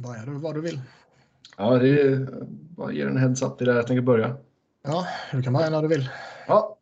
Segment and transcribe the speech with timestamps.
[0.00, 0.80] Börjar du vad du vill.
[1.56, 2.26] Ja, det är
[2.76, 3.58] bara ger en heads up.
[3.58, 4.36] Det är där jag tänker börja.
[4.82, 6.08] Ja, du kan börja när du vill.
[6.46, 6.78] Ja.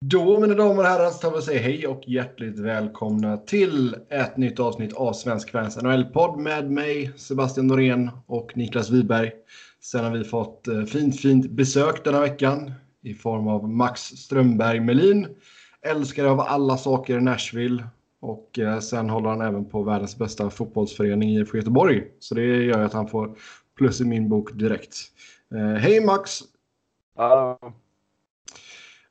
[0.00, 3.96] Då, mina damer och herrar, så tar vi och säger hej och hjärtligt välkomna till
[4.10, 9.32] ett nytt avsnitt av Svensk Fans NHL-podd med mig, Sebastian Norén och Niklas Wiberg.
[9.80, 12.72] Sen har vi fått eh, fint, fint besök denna veckan
[13.02, 15.26] i form av Max Strömberg Melin,
[15.82, 17.84] älskare av alla saker i Nashville
[18.20, 22.04] och eh, sen håller han även på världens bästa fotbollsförening IFK Göteborg.
[22.18, 23.38] Så det gör att han får
[23.76, 24.96] plus i min bok direkt.
[25.54, 26.40] Eh, hej Max!
[27.16, 27.58] Hallå.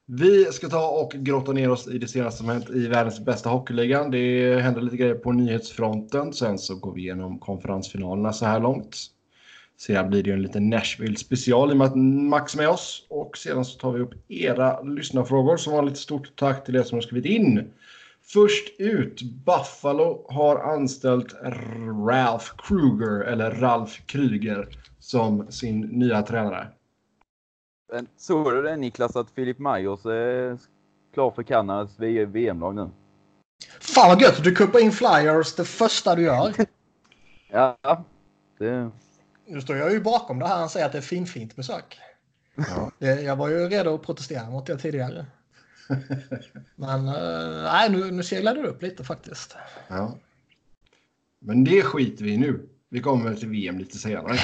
[0.08, 3.50] Vi ska ta och grotta ner oss i det senaste som hänt i världens bästa
[3.50, 4.12] hockeyligan.
[4.12, 6.34] Det händer lite grejer på nyhetsfronten.
[6.34, 8.98] Sen så går vi igenom konferensfinalerna så här långt.
[9.78, 11.96] Sedan blir det en liten Nashville special i och med att
[12.30, 13.06] Max är med oss.
[13.10, 15.58] Och sedan så tar vi upp era lyssnarfrågor.
[15.58, 17.72] Som vanligt stort tack till er som har skrivit in.
[18.28, 21.34] Först ut, Buffalo har anställt
[22.08, 24.68] Ralph Kruger, eller Ralf Kryger,
[25.00, 26.68] som sin nya tränare.
[27.94, 30.58] Men Såg du det Niklas att Filip Majors är
[31.14, 32.90] klar för Kanadas VM-lag nu?
[33.80, 34.44] Fan vad gött!
[34.44, 36.54] Du kuppar in flyers det första du gör.
[37.50, 37.78] Ja,
[38.60, 38.92] det...
[39.48, 40.58] Nu står jag ju bakom det här.
[40.58, 42.00] Han säger att det är finfint besök.
[42.56, 42.92] Ja.
[43.00, 45.26] Jag var ju redo att protestera mot det tidigare.
[46.76, 49.56] Men eh, nej, nu, nu seglade det upp lite faktiskt.
[49.88, 50.18] Ja.
[51.40, 52.70] Men det skiter vi i nu.
[52.90, 54.38] Vi kommer till VM lite senare.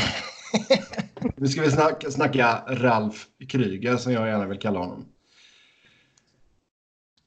[1.35, 5.05] nu ska vi snacka, snacka Ralf Kryger som jag gärna vill kalla honom.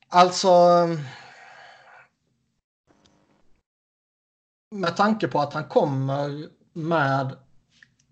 [0.08, 0.50] Alltså...
[4.70, 7.36] Med tanke på att han kommer med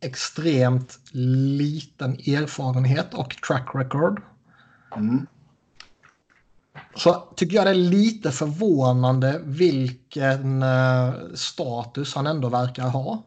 [0.01, 4.23] extremt liten erfarenhet och track record.
[4.97, 5.27] Mm.
[6.95, 13.23] Så tycker jag det är lite förvånande vilken eh, status han ändå verkar ha.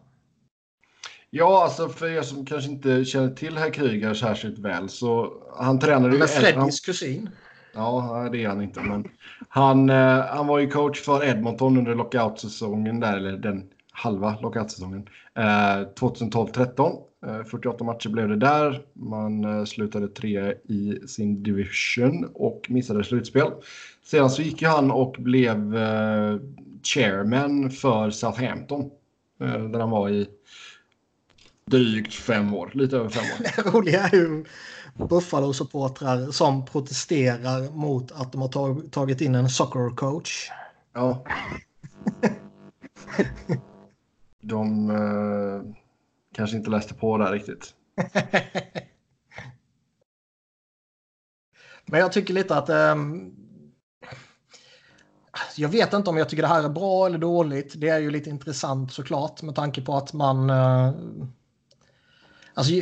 [1.30, 5.80] Ja, alltså för er som kanske inte känner till herr Kryger särskilt väl så han
[5.80, 6.20] tränade ju...
[6.20, 7.30] Han- Freddys kusin.
[7.74, 8.80] Ja, det är han inte.
[8.80, 9.08] Men
[9.50, 15.10] han, eh, han var ju coach för Edmonton under lockout-säsongen där, eller den halva lockout-säsongen.
[15.36, 16.98] Eh, 2012-13.
[17.26, 18.82] Eh, 48 matcher blev det där.
[18.94, 23.52] Man eh, slutade tre i sin division och missade slutspel.
[24.04, 26.38] Sedan så gick han och blev eh,
[26.84, 28.90] chairman för Southampton.
[29.42, 30.28] Eh, där han var i
[31.72, 33.44] drygt fem år, lite över fem år.
[33.64, 34.46] Det roliga är ju
[34.98, 40.50] Buffalo-supportrar som protesterar mot att de har tag- tagit in en soccer coach.
[40.94, 41.26] Ja.
[44.48, 45.62] De eh,
[46.34, 47.74] kanske inte läste på där riktigt.
[51.86, 52.70] Men jag tycker lite att...
[52.70, 52.96] Eh,
[55.58, 57.74] jag vet inte om jag tycker det här är bra eller dåligt.
[57.78, 60.50] Det är ju lite intressant såklart med tanke på att man...
[60.50, 60.94] eh,
[62.54, 62.74] alltså,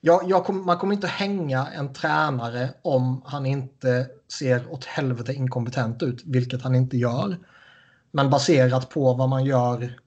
[0.00, 5.34] jag, jag kom, man kommer inte hänga en tränare om han inte ser åt helvete
[5.34, 7.36] inkompetent ut, vilket han inte gör.
[8.10, 9.98] Men baserat på vad man gör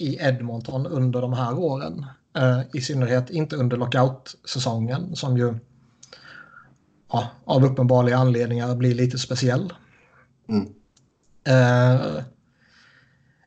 [0.00, 2.06] i Edmonton under de här åren.
[2.36, 5.54] eh, I synnerhet inte under lockout-säsongen som ju
[7.12, 9.72] ja, av uppenbarliga anledningar blir lite speciell.
[10.48, 10.68] Mm.
[11.44, 12.24] Eh,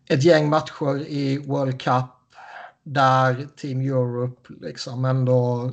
[0.07, 2.05] ett gäng matcher i World Cup
[2.83, 5.71] där Team Europe liksom ändå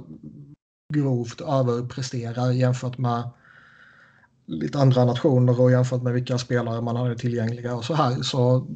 [0.95, 3.31] grovt överpresterar jämfört med
[4.47, 8.67] lite andra nationer och jämfört med vilka spelare man hade tillgängliga och så här så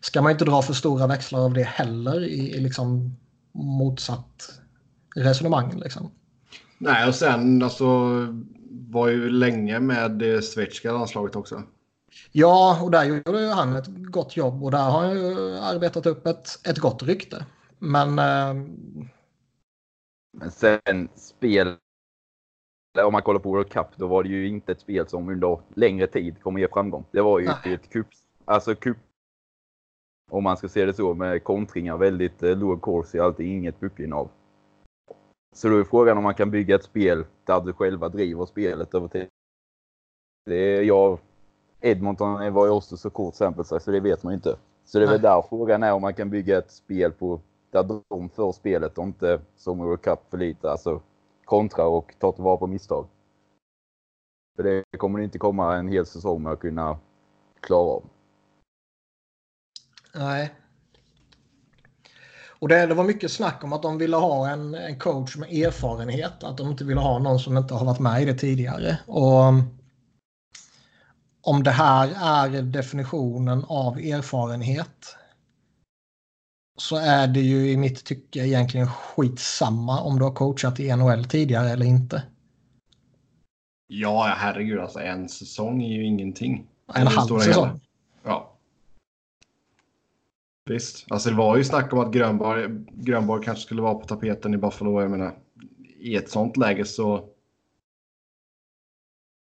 [0.00, 3.16] ska man inte dra för stora växlar av det heller i, i liksom
[3.52, 4.60] motsatt
[5.16, 6.10] resonemang liksom.
[6.78, 7.86] Nej, och sen alltså
[8.70, 11.62] var ju länge med det schweiziska landslaget också.
[12.32, 16.06] Ja, och där gjorde ju han ett gott jobb och där har han ju arbetat
[16.06, 17.46] upp ett, ett gott rykte.
[17.78, 18.54] Men eh,
[20.32, 21.76] Men sen spel...
[23.04, 25.60] Om man kollar på World Cup, då var det ju inte ett spel som under
[25.74, 27.04] längre tid kommer ge framgång.
[27.10, 27.74] Det var ju Nej.
[27.74, 28.06] ett cup...
[28.44, 28.96] Alltså cup...
[30.30, 34.28] Om man ska se det så med kontringar, väldigt eh, låg corsi, alltid inget puckinnehav.
[35.54, 38.94] Så då är frågan om man kan bygga ett spel där du själva driver spelet
[38.94, 39.28] över tid.
[40.46, 41.18] Det är jag...
[41.80, 44.56] Edmonton var ju också så kort sample så det vet man inte.
[44.84, 47.40] Så det är väl där frågan är om man kan bygga ett spel på
[47.70, 51.00] där de för spelet och inte som i World Cup för lite, alltså
[51.44, 53.06] kontra och ta tillvara på misstag.
[54.56, 56.98] För det kommer inte komma en hel säsong med att kunna
[57.60, 58.02] klara av.
[60.14, 60.54] nej.
[62.60, 65.52] Och det, det var mycket snack om att de ville ha en, en coach med
[65.52, 66.44] erfarenhet.
[66.44, 68.98] Att de inte ville ha någon som inte har varit med i det tidigare.
[69.06, 69.52] Och
[71.42, 75.16] om det här är definitionen av erfarenhet
[76.78, 81.24] så är det ju i mitt tycke egentligen skitsamma om du har coachat i NHL
[81.24, 82.22] tidigare eller inte.
[83.86, 84.80] Ja, herregud.
[84.80, 86.66] Alltså en säsong är ju ingenting.
[86.94, 87.80] En halv säsong.
[90.64, 91.06] Visst.
[91.08, 94.56] Alltså det var ju snack om att Grönborg, Grönborg kanske skulle vara på tapeten i
[94.56, 95.00] Buffalo.
[95.00, 95.38] Jag menar,
[95.98, 97.24] i ett sånt läge så...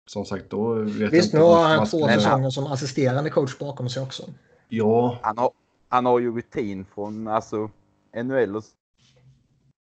[0.09, 3.89] Som sagt, då vet jag Visst, nu har han två säsonger som assisterande coach bakom
[3.89, 4.23] sig också.
[4.69, 5.51] Ja, Han har,
[5.89, 7.71] han har ju rutin från alltså,
[8.25, 8.65] NHL och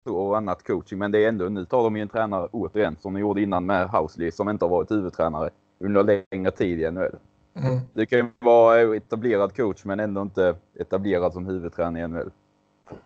[0.08, 1.00] så och annat coaching.
[1.00, 3.66] Men det är ändå, nu tar de ju en tränare återigen som de gjorde innan
[3.66, 5.50] med Housley som inte har varit huvudtränare
[5.80, 7.16] under längre tid i NHL.
[7.64, 7.80] Mm.
[7.94, 12.32] Det kan ju vara etablerad coach men ändå inte etablerad som huvudtränare i NHL.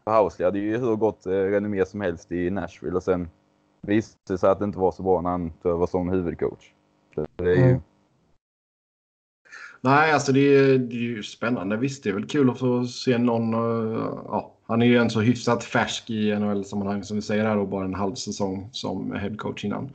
[0.06, 3.30] Housley hade ju hur gott eh, renommé som helst i Nashville och sen
[3.82, 6.72] visade det sig att det inte var så bra när han tog över som huvudcoach.
[7.36, 7.82] Det är ju, Mm.
[9.84, 11.78] Nej, alltså det är, det är ju spännande.
[11.78, 13.54] Visst, det är väl kul att få se någon...
[13.54, 17.58] eh, ja, han är ju en så hyfsat färsk i NHL-sammanhang som vi säger här
[17.58, 19.90] och bara en halv säsong som headcoach innan.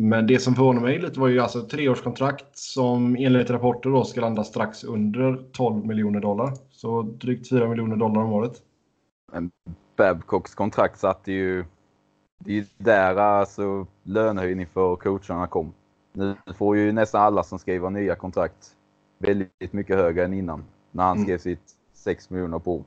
[0.00, 4.04] Men det som förvånar mig lite var ju alltså ett treårskontrakt som enligt rapporter då
[4.04, 6.52] ska landa strax under 12 miljoner dollar.
[6.70, 8.62] Så drygt 4 miljoner dollar om året.
[9.96, 11.64] Babcocks kontrakt satte ju...
[12.38, 15.72] Det är ju där alltså lönehöjning för coacherna kom.
[16.12, 18.76] Nu får ju nästan alla som skriver nya kontrakt
[19.18, 20.64] väldigt mycket högre än innan.
[20.90, 21.24] När han Mm.
[21.24, 22.84] skrev sitt 6 miljoner på.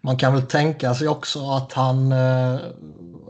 [0.00, 2.58] Man kan väl tänka sig också att han eh,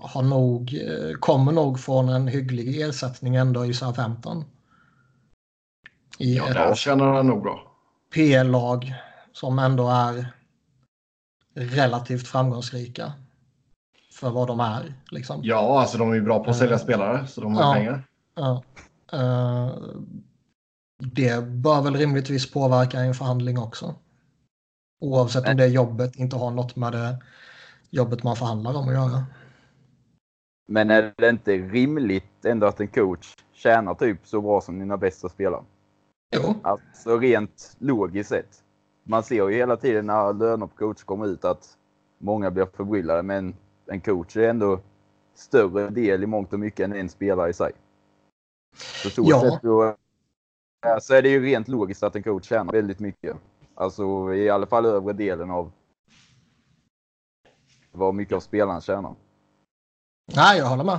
[0.03, 4.45] har nog, eh, kommer nog från en hygglig ersättning ändå i Southampton.
[6.19, 7.73] I Ja, där tjänar han nog bra.
[8.15, 8.95] P-lag
[9.33, 10.27] som ändå är
[11.55, 13.13] relativt framgångsrika.
[14.13, 14.95] För vad de är.
[15.11, 15.41] Liksom.
[15.45, 17.75] Ja, alltså de är ju bra på att sälja spelare, så de har Ja.
[17.75, 18.05] pengar.
[18.35, 18.63] Ja.
[19.13, 19.71] Eh,
[20.99, 23.95] det bör väl rimligtvis påverka en förhandling också.
[25.05, 27.19] Oavsett om det jobbet inte har något med det
[27.91, 29.25] jobbet man förhandlar om att göra.
[30.67, 34.97] Men är det inte rimligt ändå att en coach tjänar typ så bra som dina
[34.97, 35.65] bästa spelare?
[36.37, 38.63] Jo, Alltså rent logiskt sett.
[39.03, 41.77] Man ser ju hela tiden när löner på coach kommer ut att
[42.19, 43.23] många blir förbryllade.
[43.23, 43.57] Men
[43.87, 44.81] en coach är ändå
[45.35, 47.73] större del i mångt och mycket än en spelare i sig.
[49.05, 49.41] På så Ja.
[49.41, 49.97] sätt så,
[51.01, 53.37] så är det ju rent logiskt att en coach tjänar väldigt mycket.
[53.75, 55.73] Alltså i alla fall övre delen av
[57.93, 59.15] vad mycket av spelarna tjänar.
[60.35, 60.99] nej jag håller med.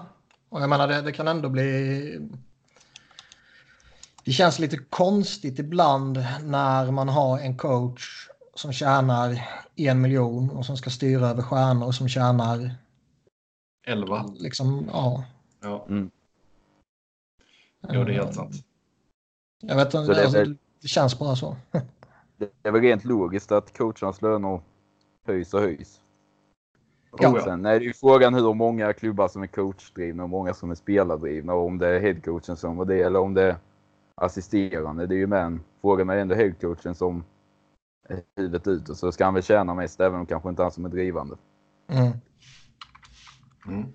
[0.49, 2.29] Och jag menar det, det kan ändå bli...
[4.23, 10.65] Det känns lite konstigt ibland när man har en coach som tjänar en miljon och
[10.65, 12.75] som ska styra över stjärnor som tjänar
[13.87, 14.25] 11.
[14.35, 15.23] liksom, ja.
[15.61, 16.11] Ja, Mm.
[17.89, 18.55] jo, det är helt sant.
[19.61, 20.45] Jag vet inte, det alltså,
[20.81, 21.57] det känns bara så.
[22.37, 24.61] Det är väl rent logiskt att coachernas löner
[25.27, 26.01] höjs och höjs.
[27.11, 27.33] Ja.
[27.35, 27.41] Ja.
[27.43, 30.75] Sen är det ju frågan hur många klubbar som är coachdrivna och många som är
[30.75, 33.55] spelardrivna och om det är headcoachen som var det eller om det är
[34.15, 35.07] assisterande.
[35.07, 37.23] Det är ju med en fråga med ändå headcoachen som
[38.09, 40.71] är huvudet ut och så ska han väl tjäna mest även om kanske inte han
[40.71, 41.35] som är drivande.
[41.87, 42.11] Mm.
[43.67, 43.93] Mm.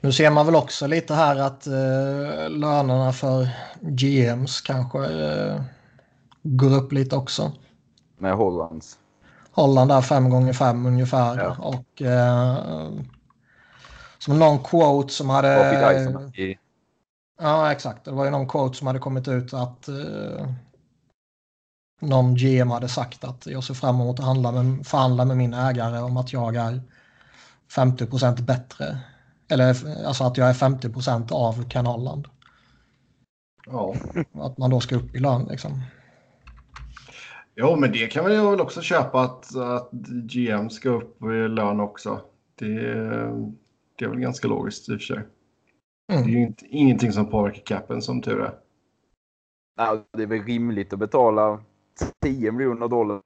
[0.00, 3.48] Nu ser man väl också lite här att eh, lönerna för
[3.80, 5.62] GMs kanske eh,
[6.42, 7.52] går upp lite också.
[8.18, 8.98] Med Hollands.
[9.50, 11.38] Holland är fem gånger fem ungefär.
[11.38, 11.56] Ja.
[11.58, 12.90] Och eh,
[14.18, 15.48] som någon quote som hade...
[15.48, 16.58] I
[17.40, 18.04] Ja, exakt.
[18.04, 20.46] Det var ju någon quote som hade kommit ut att eh,
[22.00, 25.54] någon GM hade sagt att jag ser fram emot att handla med, förhandla med min
[25.54, 26.82] ägare om att jag är
[27.76, 28.98] 50% bättre.
[29.48, 29.76] Eller
[30.06, 32.28] alltså att jag är 50% av Ken Holland.
[33.66, 33.94] Ja.
[34.34, 35.82] Att man då ska upp i lön liksom.
[37.62, 39.90] Jo, men det kan jag väl också köpa att, att
[40.32, 42.20] GM ska upp i lön också.
[42.54, 42.74] Det,
[43.98, 45.22] det är väl ganska logiskt i och för sig.
[46.08, 46.30] Det är Mm.
[46.30, 48.54] ju inte, ingenting som påverkar capen som tur är.
[50.12, 51.62] Det är väl rimligt att betala
[52.22, 53.20] 10 miljoner dollar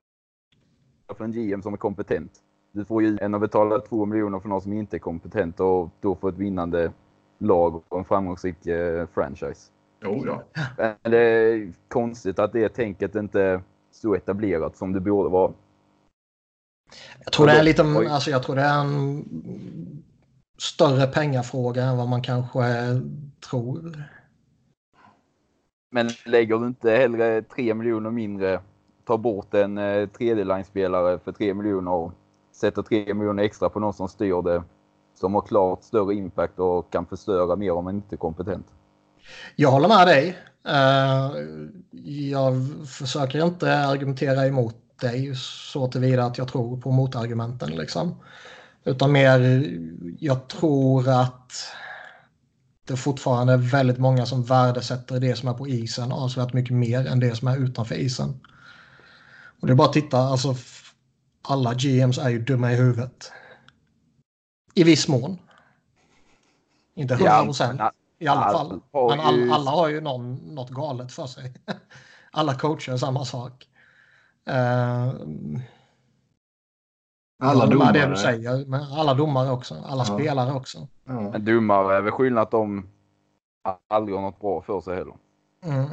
[1.17, 2.33] för en GM som är kompetent.
[2.73, 5.91] Du får ju än att betala 2 miljoner för någon som inte är kompetent och
[6.01, 6.93] då får ett vinnande
[7.39, 9.73] lag och en framgångsrik eh, franchise.
[10.03, 10.43] Jo, ja.
[10.77, 13.63] Men det är konstigt att det tänket inte
[13.95, 15.53] så etablerat som det borde vara.
[17.25, 19.25] Jag tror det är lite, alltså jag tror det är en
[20.59, 22.63] större pengafråga än vad man kanske
[23.51, 24.05] tror.
[25.91, 28.61] Men lägger du inte hellre 3 miljoner mindre,
[29.05, 32.13] tar bort en eh, tredje-line-spelare för 3 miljoner och
[32.53, 34.63] sätter 3 miljoner extra på någon som styr det,
[35.15, 38.67] som har klart större impact och kan förstöra mer om man inte är kompetent.
[39.57, 40.37] Jag håller med dig.
[40.69, 41.33] Eh,
[42.05, 42.55] jag
[42.89, 47.71] försöker inte argumentera emot dig så tillvida att jag tror på motargumenten.
[47.71, 48.15] Liksom.
[48.85, 49.65] Utan mer,
[50.19, 51.53] jag tror att
[52.85, 57.07] det fortfarande är väldigt många som värdesätter det som är på isen avsevärt mycket mer
[57.07, 58.41] än det som är utanför isen.
[59.61, 60.55] Och det är bara att titta, alltså
[61.43, 63.33] alla GMs är ju dumma i huvudet.
[64.75, 65.39] I viss mån.
[66.95, 67.81] Inte hundra procent
[68.25, 68.81] i alla fall.
[68.93, 71.55] Men alla, alla har ju någon, något galet för sig.
[72.31, 73.69] alla coacher samma sak.
[74.51, 75.15] Uh,
[77.43, 77.93] alla domare.
[77.93, 79.75] Det du säger, men alla domare också.
[79.75, 80.15] Alla ja.
[80.15, 80.89] spelare också.
[81.05, 81.39] Ja.
[81.39, 82.89] Domare är väl skillnad att de
[83.89, 85.15] aldrig har något bra för sig heller.
[85.65, 85.91] Mm.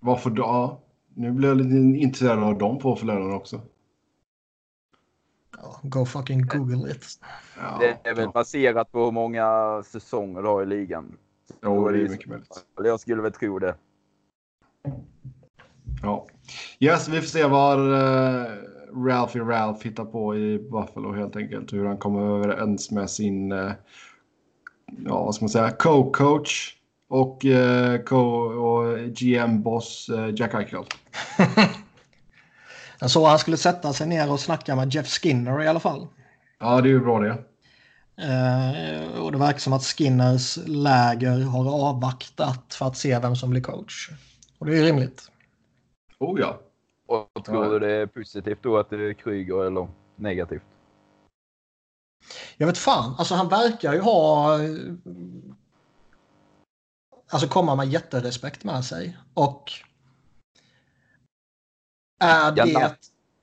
[0.00, 0.42] Varför då?
[0.42, 0.80] Ja.
[1.16, 3.60] Nu blir jag lite intresserad av de två förlorarna också.
[5.56, 7.06] Ja, go fucking google it.
[7.56, 11.16] Ja, det är väl baserat på hur många säsonger du har i ligan.
[11.62, 12.64] Jo, det är mycket möjligt.
[12.84, 13.74] Jag skulle väl tro det.
[16.02, 16.26] Ja.
[16.78, 18.46] Yes, vi får se vad uh,
[19.06, 21.72] Ralphie Ralph hittar på i Buffalo helt enkelt.
[21.72, 23.72] Hur han kommer överens med sin, uh,
[24.86, 26.74] ja vad ska man säga, co-coach
[27.08, 30.84] och, uh, co och GM-boss uh, Jack Eichel.
[33.00, 36.06] Jag såg han skulle sätta sig ner och snacka med Jeff Skinner i alla fall.
[36.58, 37.38] Ja, det är ju bra det.
[38.18, 43.50] Uh, och det verkar som att Skinners läger har avvaktat för att se vem som
[43.50, 44.10] blir coach.
[44.58, 45.30] Och det är ju rimligt.
[46.18, 46.60] Oh ja.
[47.06, 50.62] Och tror du det är positivt då att det är Kryger eller negativt?
[52.56, 53.14] Jag vet fan.
[53.18, 54.58] Alltså han verkar ju ha...
[57.30, 59.18] Alltså komma med jätterespekt med sig.
[59.34, 59.72] Och
[62.20, 62.96] är det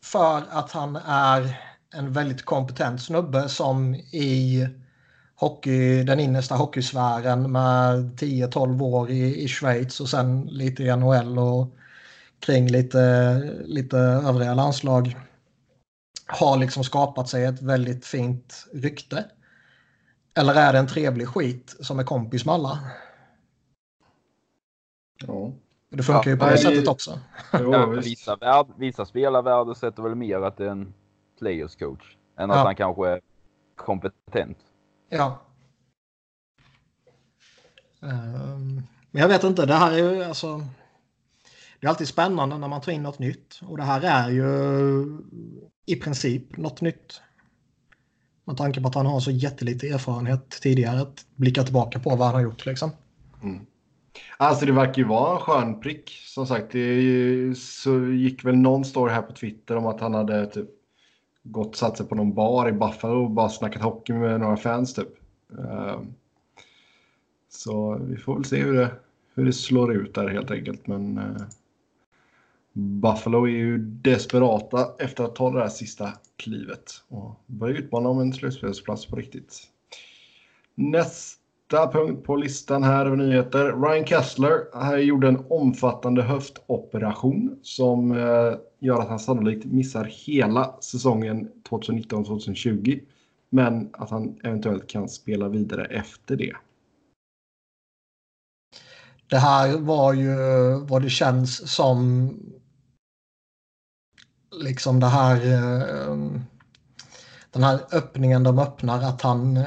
[0.04, 4.68] för att han är en väldigt kompetent snubbe som i
[5.36, 11.40] hockey, den innersta hockeysfären med 10-12 år i, i Schweiz och sen lite i NHL
[11.40, 11.68] och
[12.40, 13.34] kring lite,
[13.66, 15.18] lite övriga landslag
[16.28, 19.26] har liksom skapat sig ett väldigt fint rykte?
[20.34, 22.80] Eller är det en trevlig skit som är kompis med alla?
[25.28, 25.52] Ja.
[25.90, 27.20] Det funkar ja, ju på det sättet också.
[27.52, 30.94] Ja, vissa, värld, vissa spelare värdesätter väl mer att det är en
[31.42, 32.64] players coach än att ja.
[32.64, 33.22] han kanske är
[33.76, 34.58] kompetent.
[35.10, 35.42] Ja.
[38.00, 38.82] Um,
[39.12, 40.62] men jag vet inte, det här är ju alltså
[41.80, 43.60] det är alltid spännande när man tar in något nytt.
[43.68, 45.06] Och det här är ju
[45.86, 47.22] i princip något nytt.
[48.46, 52.28] Med tanke på att han har så jättelite erfarenhet tidigare att blicka tillbaka på vad
[52.28, 52.66] han har gjort.
[52.66, 52.92] Liksom.
[53.44, 53.66] Mm.
[54.38, 56.10] Alltså det verkar ju vara en skön prick.
[56.10, 60.14] Som sagt, det ju, så gick väl någon story här på Twitter om att han
[60.14, 60.70] hade typ
[61.44, 64.94] gått satt sig på någon bar i Buffalo och bara snackat hockey med några fans
[64.94, 65.08] typ.
[65.60, 66.14] Ehm,
[67.50, 68.92] så vi får väl se hur det,
[69.34, 70.88] hur det slår ut där helt enkelt.
[70.88, 71.42] Men eh,
[72.74, 78.20] Buffalo är ju desperata efter att ta det där sista klivet och börja utmana om
[78.20, 79.68] en slutspelsplats på riktigt.
[80.76, 81.41] Nästa
[81.72, 83.82] punkt på listan här över nyheter.
[83.82, 90.76] Ryan Kessler här gjorde en omfattande höftoperation som eh, gör att han sannolikt missar hela
[90.82, 93.00] säsongen 2019-2020.
[93.50, 96.54] Men att han eventuellt kan spela vidare efter det.
[99.28, 100.36] Det här var ju
[100.90, 102.30] vad det känns som
[104.64, 106.16] liksom det här eh,
[107.52, 109.64] den här öppningen de öppnar att han eh,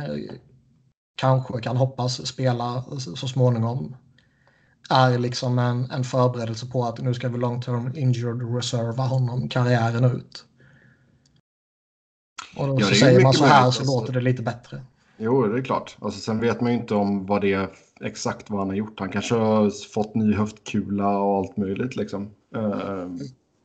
[1.16, 3.96] kanske kan hoppas spela så småningom
[4.90, 9.48] är liksom en, en förberedelse på att nu ska vi long term injured reserva honom
[9.48, 10.44] karriären ut.
[12.56, 13.84] Och då ja, så säger man så här så alltså.
[13.84, 14.84] låter det lite bättre.
[15.16, 15.96] Jo, det är klart.
[16.00, 19.00] Alltså, sen vet man ju inte om vad det är exakt vad han har gjort.
[19.00, 22.30] Han kanske har fått ny höftkula och allt möjligt liksom.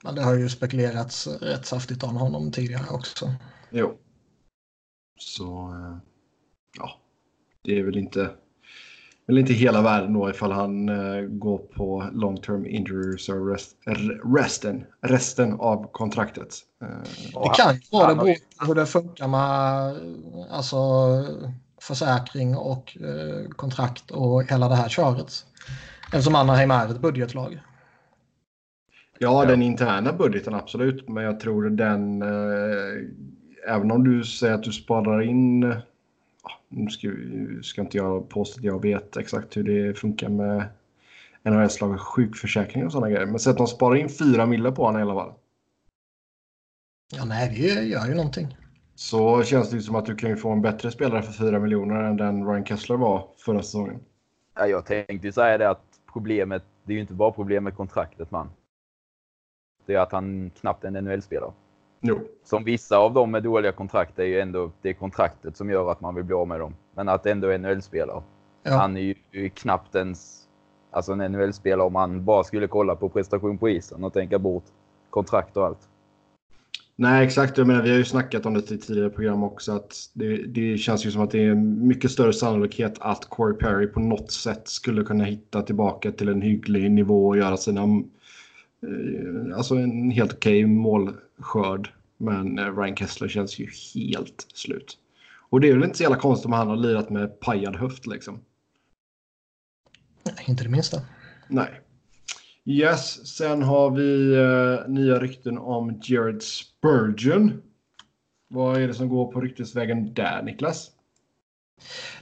[0.04, 3.34] Men det har ju spekulerats rätt saftigt om honom tidigare också.
[3.70, 3.98] Jo.
[5.20, 5.98] Så eh,
[6.78, 7.00] ja,
[7.64, 8.30] det är väl inte,
[9.28, 13.78] väl inte hela världen då ifall han uh, går på long term injury reserve rest,
[14.24, 16.56] resten, resten av kontraktet.
[16.84, 18.36] Uh, det kan ju vara det
[18.68, 19.96] hur det funkar med
[20.52, 20.78] alltså,
[21.82, 25.46] försäkring och uh, kontrakt och hela det här köret.
[26.14, 27.60] Eftersom Anaheim är ett budgetlag.
[29.22, 31.10] Ja, den interna budgeten absolut.
[31.10, 35.78] Men jag tror den, eh, även om du säger att du sparar in, eh,
[36.70, 37.08] nu ska,
[37.64, 40.68] ska, inte jag påstå att jag vet exakt hur det funkar med
[41.44, 43.26] NHL-lag sjukförsäkring och sådana grejer.
[43.26, 45.34] Men säg att de sparar in fyra mille på honom i alla fall.
[47.12, 48.58] Ja, nej, det gör ju någonting.
[48.96, 52.04] Så känns det ju som att du kan få en bättre spelare för fyra miljoner
[52.04, 54.00] än den Ryan Kessler var förra säsongen.
[54.56, 55.84] Ja, jag tänkte säga det att
[56.14, 58.50] problemet, det är ju inte bara problem med kontraktet man.
[59.86, 61.52] det är att han knappt är en NHL-spelare.
[62.02, 62.20] Jo.
[62.44, 66.02] Som vissa av dem med dåliga kontrakt är ju ändå det kontraktet som gör att
[66.02, 66.76] man vill bli av med dem.
[66.96, 68.22] Men att ändå är NHL-spelare.
[68.64, 68.78] Ja.
[68.78, 70.48] Han är ju knappt ens
[70.92, 74.66] alltså en NHL-spelare om man bara skulle kolla på prestation på isen och tänka bort
[75.10, 75.90] kontrakt och allt.
[76.96, 77.58] Nej, exakt.
[77.58, 79.72] Jag menar, vi har ju snackat om det i tidigare program också.
[79.72, 83.88] Att det, det känns ju som att det är mycket större sannolikhet att Corey Perry
[83.88, 87.82] på något sätt skulle kunna hitta tillbaka till en hygglig nivå och göra sina...
[88.84, 91.94] Eh, alltså en helt okej målskörd.
[92.18, 94.98] Men eh, Ryan Kessler känns ju helt slut.
[95.50, 98.08] Och det är väl inte så jävla konstigt om han har lirat med pajad höft
[98.08, 98.40] liksom.
[100.24, 101.02] Nej, inte det minsta.
[101.48, 101.82] Nej.
[102.66, 107.62] Yes, sen har vi eh, nya rykten om Jared Spurgeon.
[108.48, 110.92] Vad är det som går på ryktesvägen där, Niklas?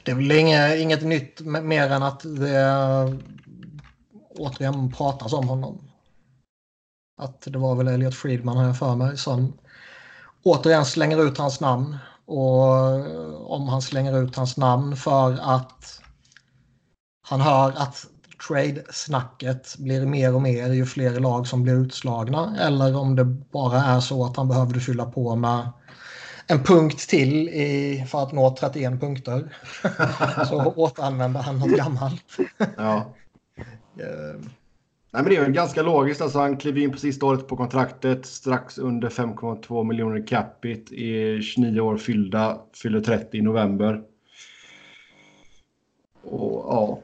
[0.04, 3.18] Det är väl inget, inget nytt mer än att det
[4.30, 5.87] återigen pratas om honom.
[7.18, 9.54] Att det var väl Elliot Friedman har jag för mig som
[10.44, 11.98] återigen slänger ut hans namn.
[12.26, 16.02] Och om han slänger ut hans namn för att
[17.28, 18.06] han hör att
[18.48, 22.58] trade-snacket blir mer och mer ju fler lag som blir utslagna.
[22.60, 25.72] Eller om det bara är så att han behövde fylla på med
[26.48, 29.58] en punkt till i, för att nå 31 punkter.
[30.50, 32.38] Så återanvänder han något gammalt.
[32.78, 33.14] Ja.
[35.12, 36.22] Nej, men det är väl ganska logiskt.
[36.22, 38.26] Alltså, han klev in på sista året på kontraktet.
[38.26, 40.96] Strax under 5,2 miljoner capita.
[40.96, 42.62] Är 29 år fyllda.
[42.84, 44.04] Fyller 30 i november.
[46.24, 47.00] Och ja.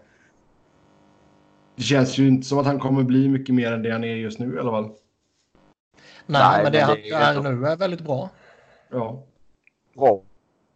[1.75, 4.15] Det känns ju inte som att han kommer bli mycket mer än det han är
[4.15, 4.83] just nu i alla fall.
[4.85, 4.93] Nej,
[6.25, 8.29] Nej, men det men han det är är ju- nu är väldigt bra.
[8.89, 9.23] Ja.
[9.95, 10.21] Bra.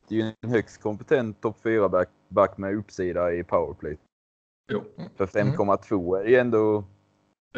[0.08, 3.98] Det är ju en högst kompetent topp 4-back back med uppsida i powerplay.
[4.72, 4.84] Jo.
[5.18, 6.84] För 5,2 är det ju ändå...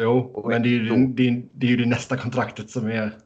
[0.02, 2.86] Jo, men det är, ju, det, det, är, det är ju det nästa kontraktet som
[2.86, 3.18] är...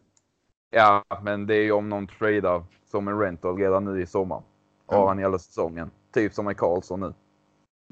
[0.71, 4.43] Ja, men det är ju om någon tradar som en rental redan nu i sommar.
[4.87, 5.09] Har Ja.
[5.09, 5.91] han hela säsongen.
[6.13, 7.15] Typ som med Karlsson nu.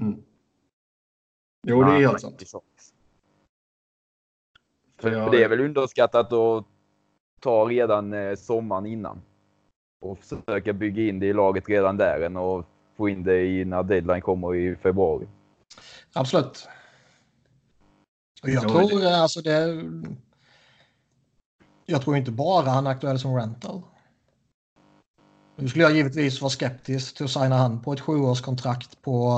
[0.01, 0.23] Mm.
[1.67, 2.43] Jo, det är helt sant.
[5.01, 6.65] För det är väl underskattat att
[7.41, 9.23] ta redan eh, sommaren innan.
[10.01, 13.65] Och försöka bygga in det i laget redan där än att få in det i
[13.65, 15.27] när deadline kommer i februari.
[16.15, 16.69] Absolut.
[18.43, 19.85] Och jag Ja, tror det- alltså det...
[21.87, 23.83] Jag tror inte bara han är aktuell som rental.
[25.57, 29.29] Nu skulle jag givetvis vara skeptisk till att signa han på ett sjuårskontrakt på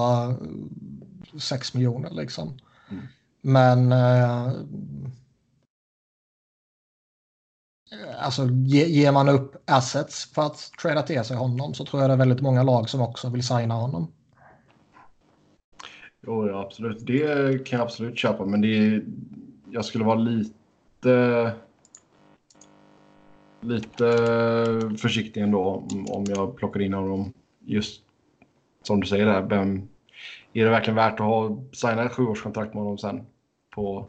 [1.33, 2.59] uh, 6 miljoner liksom.
[2.90, 3.07] Mm.
[3.40, 4.53] Men uh,
[8.19, 12.11] alltså ge, ger man upp assets för att trada till sig honom så tror jag
[12.11, 14.12] det är väldigt många lag som också vill signa honom.
[16.27, 17.07] Jo, ja, absolut.
[17.07, 19.05] Det kan jag absolut köpa, men det är,
[19.71, 21.53] jag skulle vara lite
[23.61, 24.05] lite
[24.99, 27.33] försiktig ändå om- jag plockar in honom.
[27.65, 28.03] Just
[28.83, 29.89] som du säger där, vem,
[30.53, 33.27] är det verkligen värt att ha, signa ett sjuårskontrakt med honom sen
[33.71, 34.07] på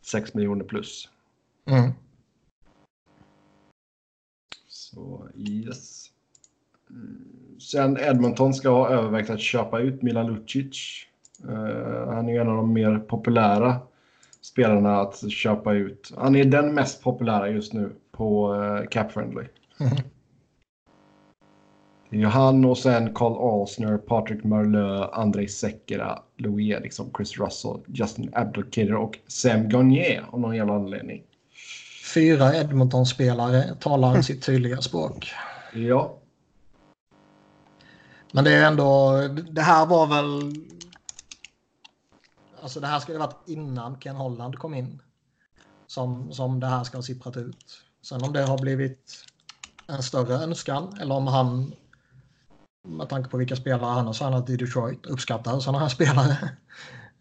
[0.00, 1.08] 6 miljoner plus?
[1.64, 1.90] Mm.
[4.68, 6.10] Så yes.
[7.58, 11.06] Sen Edmonton ska ha övervägt att köpa ut Milan Lucic.
[11.48, 13.80] Eh, han är en av de mer populära
[14.40, 16.12] spelarna att köpa ut.
[16.16, 19.44] Han är den mest populära just nu på uh, Cap Friendly.
[19.80, 19.90] Mhm.
[22.10, 27.80] Det är han och sen Carl Alsner, Patrick Marleau, Andrei Sekera, Louis Eriksson, Chris Russell,
[27.86, 31.22] Justin Abdelkader och Sam Gagner av någon jävla anledning.
[32.14, 35.32] Fyra Edmonton-spelare talar sitt tydliga språk.
[35.72, 36.18] Ja,
[38.34, 39.12] Men det är ändå,
[39.50, 40.54] det här var väl...
[42.64, 45.02] Alltså det här ska ju varit innan Ken Holland kom in.
[45.86, 47.84] Som, som det här ska ha sipprat ut.
[48.02, 49.24] Sen om det har blivit
[49.86, 51.74] en större önskan eller om han
[52.88, 56.36] med tanke på vilka spelare han har signat i Detroit uppskattar sådana här spelare.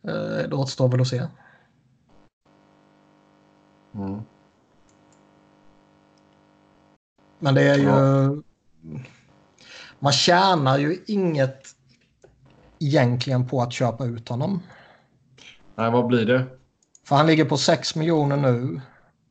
[0.08, 1.28] Eh, Det återstår väl att se.
[3.94, 4.22] mm.
[7.40, 7.84] Men det är ju...
[7.84, 8.36] Ja.
[10.00, 11.76] Man tjänar ju inget
[12.80, 14.62] egentligen på att köpa ut honom.
[15.76, 16.46] Nej, vad blir det?
[17.06, 18.82] För han ligger på 6 miljoner nu.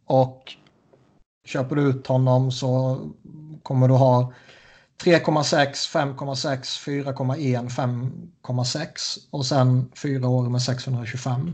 [0.06, 0.56] Och
[1.44, 2.98] köper du ut honom så
[3.62, 4.32] kommer du ha
[5.04, 6.60] 3,6, 5,6,
[7.14, 7.68] 4,1,
[8.42, 11.52] 5,6 och sen fyra år med 625.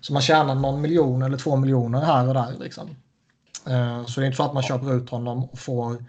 [0.00, 2.52] Så man tjänar någon miljon eller två miljoner här och där.
[2.58, 2.88] Liksom.
[3.66, 6.04] Eh, Så det är inte så att man köper ut honom och får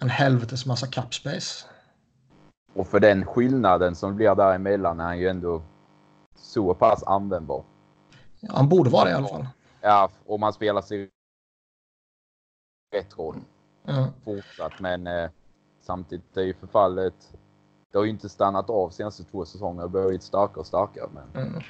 [0.00, 1.64] en helvetes massa cap space.
[2.74, 5.62] Och för den skillnaden som blir däremellan är han ju ändå
[6.36, 7.64] så pass användbar.
[8.40, 9.46] Ja, han borde vara det i alla fall.
[9.80, 11.08] Ja, om man spelar sig
[12.94, 13.36] rätt roll
[13.84, 14.08] Ja.
[14.24, 14.72] fortsatt.
[14.80, 15.30] Men eh,
[15.80, 17.32] samtidigt är ju förfallet.
[17.92, 19.82] Det har ju inte stannat av senaste två säsonger.
[19.82, 21.08] Det börjar blivit starkare och starkare.
[21.14, 21.62] Men Mm.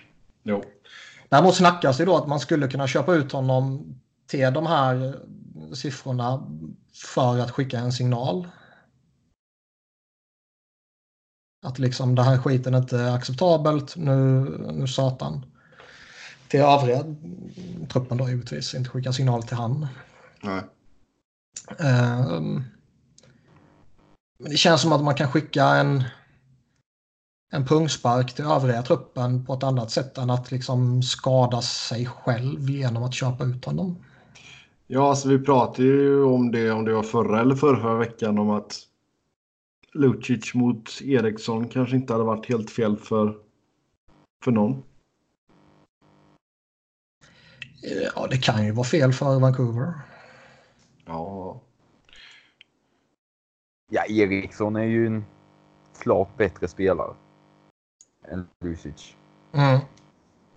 [0.42, 0.62] Jo.
[1.28, 3.94] Däremot snackas det då att man skulle kunna köpa ut honom
[4.26, 5.20] till de här
[5.74, 6.46] siffrorna
[7.12, 8.48] för att skicka en signal.
[11.62, 14.40] Att liksom det här skiten inte är acceptabelt, nu,
[14.72, 15.44] nu satan.
[16.48, 17.04] Till övriga
[17.92, 19.86] truppen då givetvis, inte skicka signal till han.
[20.42, 20.62] Nej.
[21.78, 22.64] Ehm,
[24.38, 26.04] Men det känns som att man kan skicka en,
[27.52, 32.70] en pungspark till övriga truppen på ett annat sätt än att liksom skada sig själv
[32.70, 34.04] genom att köpa ut honom.
[34.86, 38.38] Ja, alltså vi pratade ju om det, om det var förra eller förra, förra veckan,
[38.38, 38.78] om att
[39.92, 43.38] Lucic mot Eriksson kanske inte hade varit helt fel för,
[44.44, 44.82] för någon.
[48.14, 49.92] Ja, det kan ju vara fel för Vancouver.
[51.06, 51.60] Ja,
[53.90, 55.24] ja, Eriksson är ju en
[56.02, 57.14] klart bättre spelare
[58.28, 59.14] än Lucic.
[59.52, 59.80] Mm.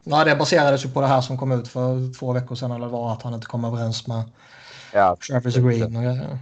[0.04, 2.88] Ja, det baserades ju på det här som kom ut för två veckor sedan eller
[2.88, 4.24] var att han inte kom överens med
[4.93, 6.39] Ja, Travis Green och grejer.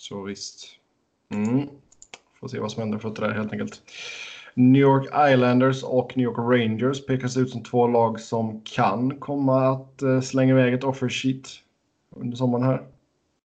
[0.00, 0.66] Så visst.
[1.30, 1.68] Mm.
[2.40, 3.82] Får se vad som händer för det där helt enkelt.
[4.54, 9.72] New York Islanders och New York Rangers pekas ut som två lag som kan komma
[9.72, 11.48] att eh, slänga iväg ett offer sheet
[12.16, 12.82] under sommaren här.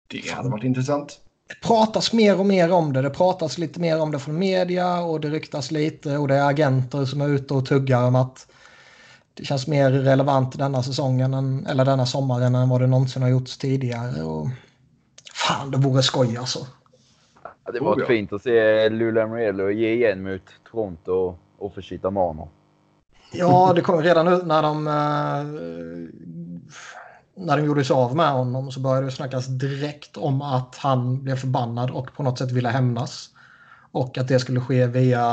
[0.08, 1.20] Det hade varit intressant.
[1.48, 3.02] Det pratas mer och mer om det.
[3.02, 6.50] Det pratas lite mer om det från media och det ryktas lite och det är
[6.50, 8.48] agenter som är ute och tuggar om att
[9.34, 13.30] det känns mer relevant denna säsongen än, eller denna sommaren än vad det någonsin har
[13.30, 14.24] gjorts tidigare.
[14.24, 14.48] Och
[15.48, 16.60] fan, det vore skoj alltså.
[17.66, 18.06] Ja, det var Oh, ja.
[18.06, 22.50] fint att se Lula Morello ge igen mot Toronto och offershita Mano.
[23.34, 24.94] Ja, det kom redan ut när de, eh,
[27.36, 31.24] när de gjorde sig av med honom så började det snackas direkt om att han
[31.24, 33.30] blev förbannad och på något sätt ville hämnas.
[33.92, 35.26] Och att det skulle ske via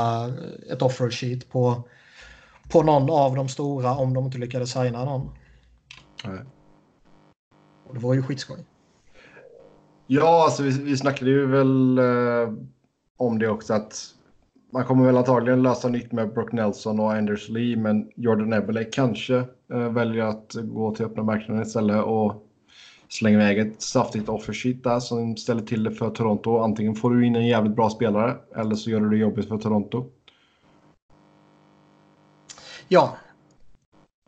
[0.71, 1.83] ett offer sheet på,
[2.71, 5.31] på någon av de stora om de inte lyckades signa någon.
[6.25, 6.39] Nej.
[7.87, 8.65] Och det var ju skitskoj.
[10.07, 12.53] Ja, alltså vi, vi snackade ju väl eh,
[13.17, 14.15] om det också att
[14.73, 18.83] man kommer väl antagligen lösa nytt med Brock Nelson och Anders Lee, men Jordan Eberle
[18.83, 19.35] kanske
[19.73, 22.45] eh, väljer att gå till öppna marknaden istället och
[23.09, 26.57] slänga iväg ett saftigt offersheet där som ställer till det för Toronto.
[26.57, 29.57] Antingen får du in en jävligt bra spelare eller så gör du det jobbigt för
[29.57, 30.05] Toronto.
[32.87, 33.17] Ja.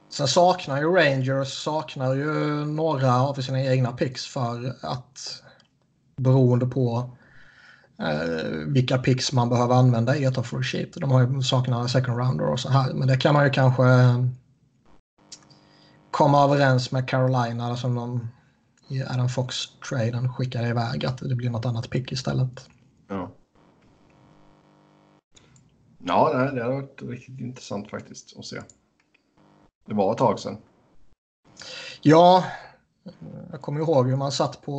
[0.09, 2.31] Sen saknar ju Rangers saknar ju
[2.65, 5.43] några av sina egna picks för att
[6.17, 7.17] beroende på
[7.99, 10.93] eh, vilka picks man behöver använda i ett offer sheet.
[10.93, 12.93] De har ju saknar second rounder och så här.
[12.93, 13.83] Men det kan man ju kanske
[16.11, 18.27] komma överens med Carolina som de
[18.87, 22.69] i Adam Fox-traden skickade iväg att det blir något annat pick istället.
[23.07, 23.31] Ja.
[26.03, 28.61] Ja, det, det har varit riktigt intressant faktiskt att se.
[29.85, 30.57] Det var ett tag sedan.
[32.01, 32.43] Ja,
[33.51, 34.75] jag kommer ihåg hur man satt på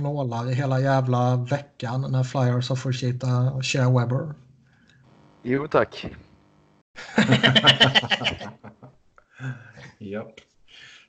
[0.00, 4.34] nålar i hela jävla veckan när Flyers har förtjita Shea Weber.
[5.42, 6.06] Jo tack.
[9.98, 10.34] Japp.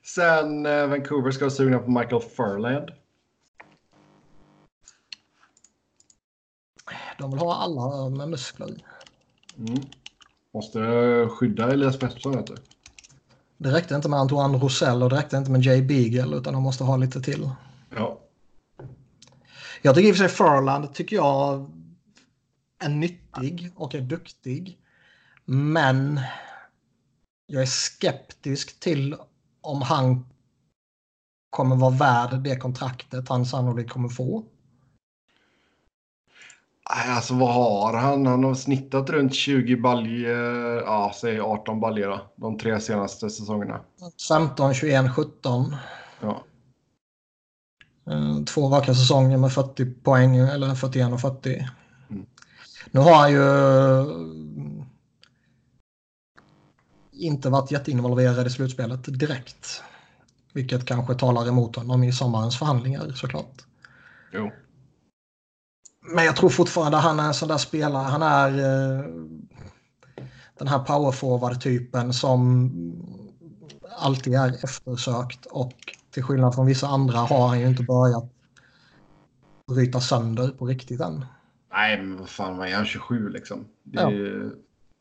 [0.02, 2.90] Sen eh, Vancouver ska vara sugna på Michael Furland.
[7.18, 8.84] De vill ha alla med muskler.
[9.58, 9.82] Mm.
[10.54, 10.80] Måste
[11.30, 12.54] skydda Elias Pettersson vet du.
[13.62, 16.62] Det räckte inte med Antoine Rosell och det räckte inte med Jay Beagle utan de
[16.62, 17.50] måste ha lite till.
[17.96, 18.20] Ja.
[19.82, 21.70] Jag tycker i och för sig Furland tycker jag
[22.84, 24.78] är nyttig och är duktig.
[25.44, 26.20] Men
[27.46, 29.16] jag är skeptisk till
[29.60, 30.26] om han
[31.50, 34.44] kommer vara värd det kontraktet han sannolikt kommer få.
[36.92, 38.26] Alltså vad har han?
[38.26, 43.80] Han har snittat runt 20 baljor, ja säg 18 baljor då, de tre senaste säsongerna.
[44.28, 45.76] 15, 21, 17.
[46.20, 46.44] Ja.
[48.10, 51.68] Eh, Två raka säsonger med 40 poäng eller 41 och 40.
[52.10, 52.26] Mm.
[52.90, 54.06] Nu har han ju eh,
[57.12, 59.82] inte varit jätteinvolverad i slutspelet direkt.
[60.52, 63.64] Vilket kanske talar emot honom i sommarens förhandlingar såklart.
[64.32, 64.50] Jo.
[66.00, 68.02] Men jag tror fortfarande han är en sån där spelare.
[68.02, 69.04] Han är eh,
[70.58, 72.70] den här powerforward-typen som
[73.98, 75.72] alltid är eftersökt och
[76.10, 78.24] till skillnad från vissa andra har han ju inte börjat
[79.68, 81.24] bryta sönder på riktigt än.
[81.72, 83.64] Nej, men vad fan, vad är han 27 liksom?
[83.82, 84.50] Det är,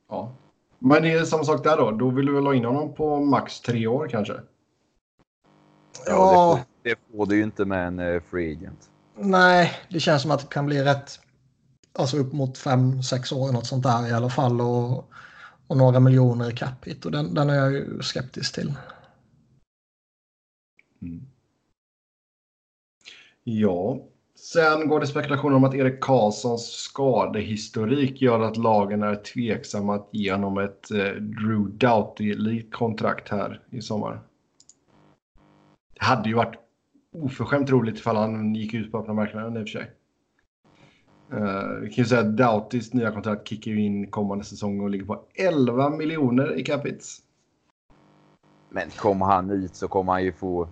[0.09, 0.35] ja.
[0.79, 1.91] Men det är samma sak där då.
[1.91, 4.33] Då vill du väl ha in honom på max tre år kanske?
[6.05, 8.89] Ja, det, får, det får du ju inte med en uh, free agent.
[9.21, 11.19] Nej, det känns som att det kan bli rätt.
[11.93, 14.61] Alltså upp mot fem, sex år något sånt där i alla fall.
[14.61, 15.11] Och,
[15.67, 17.05] och några miljoner i cap hit.
[17.05, 18.73] Och den, den är jag ju skeptisk till.
[21.01, 21.25] Mm.
[23.43, 23.99] Ja,
[24.35, 30.09] sen går det spekulationer om att Erik Karlssons skadehistorik gör att lagen är tveksamma att
[30.11, 34.21] ge honom ett eh, Drew Doughty-likt kontrakt här i sommar.
[35.93, 36.68] Det hade ju varit
[37.11, 39.91] oförskämt roligt ifall han gick ut på öppna marknaden i och för sig.
[41.33, 45.05] Uh, vi kan ju säga att Doughtys nya kontrakt kickar in kommande säsong och ligger
[45.05, 47.05] på 11 miljoner i capita.
[48.69, 50.69] Men kommer han ut så kommer han ju få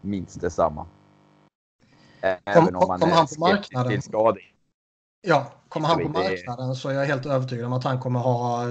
[0.00, 0.86] minst detsamma.
[2.44, 3.92] Även om man kom är han på marknaden?
[3.92, 4.42] till skador.
[5.20, 8.64] Ja, kommer han på marknaden så är jag helt övertygad om att han kommer ha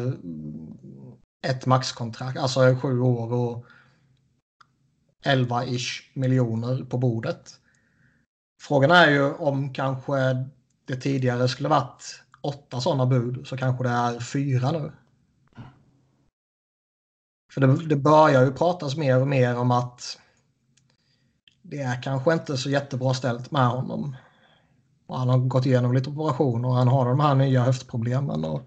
[1.47, 3.65] ett maxkontrakt, alltså sju år och
[5.27, 7.53] 11-ish miljoner på bordet.
[8.61, 10.15] Frågan är ju om kanske
[10.85, 14.91] det tidigare skulle varit åtta sådana bud så kanske det är fyra nu.
[17.53, 20.19] För det, det börjar ju pratas mer och mer om att
[21.61, 24.15] det är kanske inte så jättebra ställt med honom.
[25.07, 28.45] Och han har gått igenom lite operationer och han har de här nya höftproblemen.
[28.45, 28.61] Och,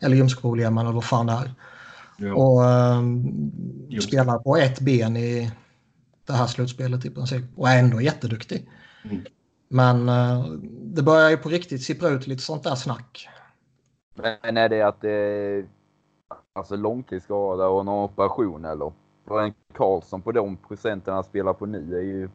[0.00, 1.54] eller ljumskproblemen eller vad fan det är.
[2.18, 2.34] Ja.
[2.34, 5.52] Och um, spelar på ett ben i
[6.26, 7.44] det här slutspelet i princip.
[7.56, 8.68] Och är ändå jätteduktig.
[9.04, 9.24] Mm.
[9.68, 10.46] Men uh,
[10.82, 13.28] det börjar ju på riktigt sippra ut lite sånt där snack.
[14.42, 15.66] Men är det att det är
[16.52, 18.92] alltså långtidsskada och någon operation eller?
[19.28, 22.28] För en Karlsson på de procenten han spelar på nu är ju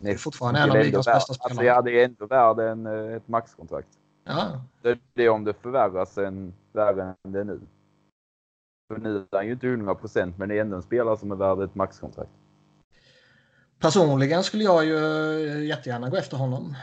[0.00, 1.50] det är fortfarande en av ligans bästa spelare.
[1.50, 3.88] Alltså, ja, det är ändå värre än eh, ett maxkontrakt.
[4.24, 4.64] Ja.
[4.82, 7.60] Det, det är om det förvärras än värre än det är nu.
[8.88, 11.32] För nu är han ju inte 100 procent, men det är ändå en spelare som
[11.32, 12.30] är värd ett maxkontrakt.
[13.82, 14.96] Personligen skulle jag ju
[15.46, 16.76] eh, jättegärna gå efter honom.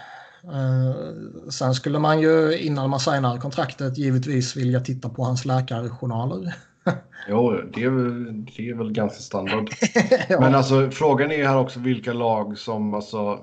[0.46, 6.56] Uh, sen skulle man ju innan man signar kontraktet givetvis vilja titta på hans läkarjournaler.
[7.30, 9.70] jo, det är, väl, det är väl ganska standard.
[10.30, 10.40] ja.
[10.40, 13.40] Men alltså frågan är här också vilka lag som alltså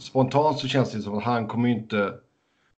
[0.00, 2.12] spontant så känns det som att han kommer inte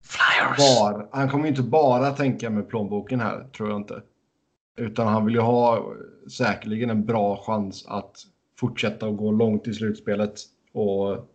[0.04, 0.78] Flyers.
[0.80, 4.02] Bara, han kommer inte bara tänka med plånboken här, tror jag inte.
[4.76, 5.92] Utan han vill ju ha
[6.36, 8.16] säkerligen en bra chans att
[8.62, 10.40] fortsätta och gå långt i slutspelet.
[10.72, 11.28] Och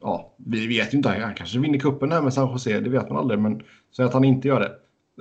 [0.00, 1.08] ja, vi vet ju inte.
[1.08, 3.40] Han kanske vinner kuppen här med San Jose, det vet man aldrig.
[3.40, 4.72] Men så att han inte gör det.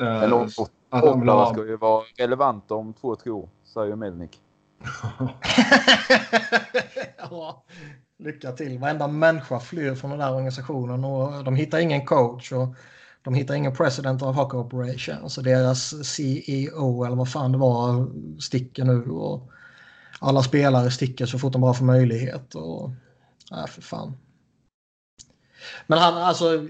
[0.05, 1.53] Eller att han ha...
[1.53, 4.39] ska ju vara relevant om två, tre år, säger Melnik.
[7.17, 7.63] ja,
[8.19, 8.79] lycka till.
[8.79, 12.67] Varenda människa flyr från den där organisationen och de hittar ingen coach och
[13.23, 15.29] de hittar ingen president of hockey operation.
[15.29, 18.07] Så deras CEO eller vad fan det var
[18.39, 19.52] sticker nu och
[20.23, 22.55] alla spelare sticker så fort de bara får möjlighet.
[22.55, 22.91] Och,
[23.51, 24.17] nej, för fan.
[25.87, 26.67] Men han, alltså,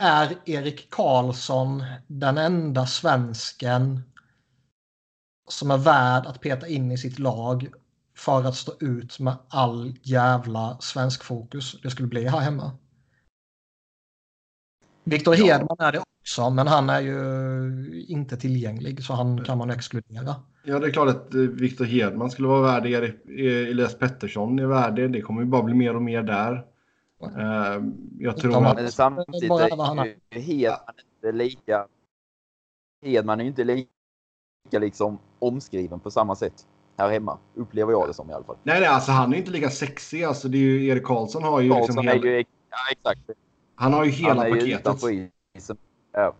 [0.00, 4.02] är Erik Karlsson den enda svensken
[5.48, 7.72] som är värd att peta in i sitt lag
[8.16, 12.78] för att stå ut med all jävla svensk fokus det skulle bli här hemma?
[15.04, 15.34] Viktor.
[15.34, 20.34] Hedman är det också, men han är ju inte tillgänglig så han kan man exkludera.
[20.64, 23.30] Ja, det är klart att eh, Viktor Hedman skulle vara värd det.
[23.70, 25.20] Elias Pettersson är värd det.
[25.20, 26.52] Kommer ju bara bli mer och mer där.
[27.22, 27.84] Uh,
[28.18, 28.76] jag tror att...
[28.76, 31.86] Men samtidigt är Hedman inte lika...
[33.04, 33.88] Hedman är inte lika
[34.72, 36.66] liksom omskriven på samma sätt
[36.98, 37.38] här hemma.
[37.54, 38.56] Upplever jag det som i alla fall.
[38.62, 40.24] Nej, nej alltså han är inte lika sexig.
[40.24, 41.70] Alltså, det är ju, Erik Karlsson har ju...
[41.70, 42.36] Karlsson liksom hela...
[42.36, 43.30] ju, ja, exakt.
[43.74, 45.02] Han har ju hela han är paketet.
[45.12, 45.30] Ju
[46.16, 46.34] ja.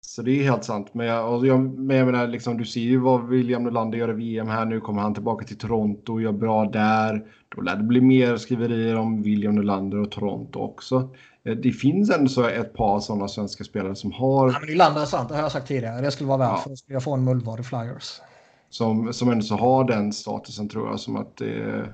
[0.00, 0.94] Så det är helt sant.
[0.94, 4.12] Men jag, jag, men jag menar, liksom, du ser ju vad William Nylander gör i
[4.12, 4.64] VM här.
[4.64, 7.26] Nu kommer han tillbaka till Toronto och gör bra där.
[7.48, 11.08] Då lär det bli mer skriverier om William Nylander och Toronto också.
[11.44, 14.48] Eh, det finns ändå så ett par sådana svenska spelare som har...
[14.48, 16.00] Ja, men Nylander är sant, det har jag sagt tidigare.
[16.00, 16.56] Det skulle vara värt ja.
[16.56, 18.20] för då skulle jag få en mullvad i Flyers.
[18.70, 21.86] Som, som ändå så har den statusen tror jag som att det...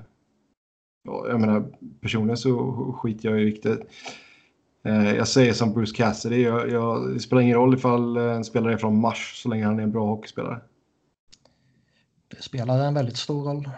[1.03, 1.65] Ja, jag menar,
[2.01, 3.75] personligen så skiter jag i Eh,
[4.95, 8.77] jag säger som Bruce Cassidy, jag, jag, det spelar ingen roll ifall en spelare är
[8.77, 10.61] från Mars så länge han är en bra hockeyspelare.
[12.27, 13.69] Det spelar en väldigt stor roll.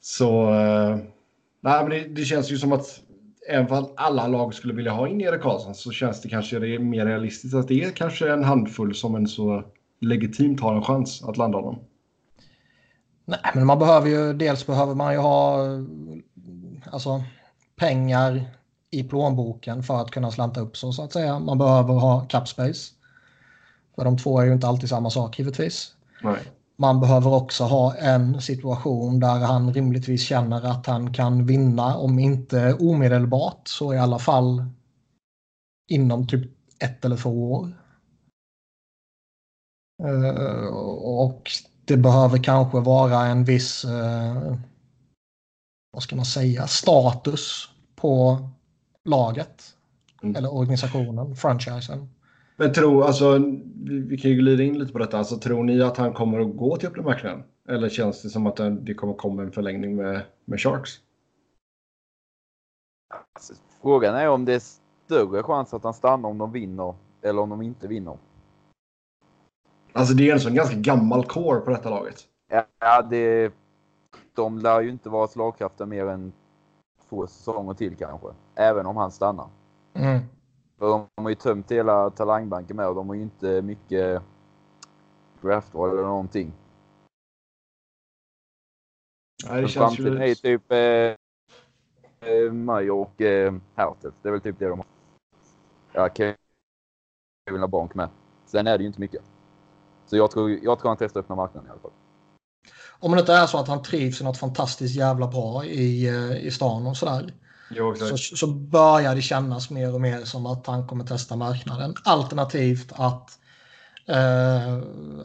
[0.00, 0.96] Så, eh,
[1.60, 3.00] nej, men det, det, känns ju som att
[3.48, 7.06] även om alla lag skulle vilja ha in Erik Karlsson så känns det kanske mer
[7.06, 9.64] realistiskt att det är kanske en handfull som en så
[10.00, 11.78] legitimt har en chans att landa honom.
[13.24, 15.66] Nej, men man behöver ju, dels behöver man ju ha,
[16.92, 17.22] alltså
[17.80, 18.44] pengar
[18.90, 21.38] i plånboken för att kunna slanta upp så, så att säga.
[21.38, 22.92] Man behöver ha cap space.
[23.94, 25.94] För de två är ju inte alltid samma sak givetvis.
[26.22, 26.42] Nej.
[26.76, 32.18] man behöver också ha en situation där han rimligtvis känner att han kan vinna, om
[32.18, 34.64] inte omedelbart så i alla fall
[35.90, 37.72] inom typ ett eller två år.
[40.04, 40.66] Uh,
[40.96, 41.50] och
[41.84, 44.56] det behöver kanske vara en viss, uh,
[45.92, 47.69] vad ska man säga, status
[48.00, 48.38] på
[49.04, 49.76] laget.
[50.22, 50.36] Mm.
[50.36, 52.08] Eller organisationen, franchisen.
[52.56, 53.38] Men tro, alltså,
[53.74, 55.18] vi, vi kan ju glida in lite på detta.
[55.18, 57.42] Alltså, tror ni att han kommer att gå till öppna marknaden?
[57.68, 60.90] Eller känns det som att det kommer komma en förlängning med, med Sharks?
[63.34, 64.62] Alltså, frågan är om det är
[65.06, 68.18] större chans att han stannar om de vinner eller om de inte vinner.
[69.92, 72.16] Alltså det är en sån ganska gammal core på detta laget.
[72.80, 73.52] Ja, det,
[74.34, 76.32] de lär ju inte vara slagkraftiga mer än
[77.10, 78.28] två säsonger till kanske.
[78.54, 79.48] Även om han stannar.
[79.94, 80.20] Mm.
[80.78, 84.22] För de har ju tömt hela talangbanken med och de har ju inte mycket
[85.40, 86.52] draftval eller någonting.
[89.48, 90.22] Nej, det känns ju...
[90.22, 94.12] är typ eh, eh, Maj och eh, Hertel.
[94.22, 94.86] Det är väl typ det de har.
[95.92, 98.08] Ja, Kevin LeBlanc med.
[98.46, 99.22] Sen är det ju inte mycket.
[100.06, 101.90] Så jag tror, jag tror han testar öppna marknaden i alla fall.
[103.00, 106.46] Om det inte är så att han trivs i något fantastiskt jävla bra i, eh,
[106.46, 107.34] i stan och sådär.
[107.70, 111.94] Jo, så, så börjar det kännas mer och mer som att han kommer testa marknaden.
[112.04, 113.38] Alternativt att
[114.08, 114.78] eh,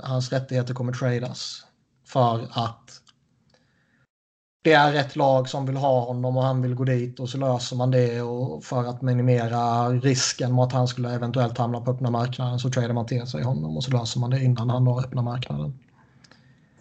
[0.03, 1.65] hans rättigheter kommer tradas.
[2.07, 3.01] För att
[4.63, 7.37] det är rätt lag som vill ha honom och han vill gå dit och så
[7.37, 11.91] löser man det och för att minimera risken med att han skulle eventuellt hamna på
[11.91, 14.83] öppna marknaden så tradar man till sig honom och så löser man det innan han
[14.83, 15.79] når öppna marknaden.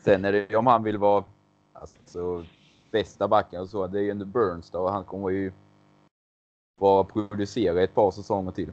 [0.05, 1.25] Sen är det om han vill vara
[1.73, 2.45] alltså,
[2.91, 5.53] bästa backen och så, det är ju ändå Burns då och han kommer ju
[6.81, 8.73] vara producera ett par säsonger till.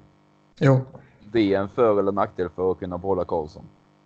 [0.59, 0.81] Jo.
[1.33, 3.63] Det är en för eller nackdel för att kunna behålla Karlsson.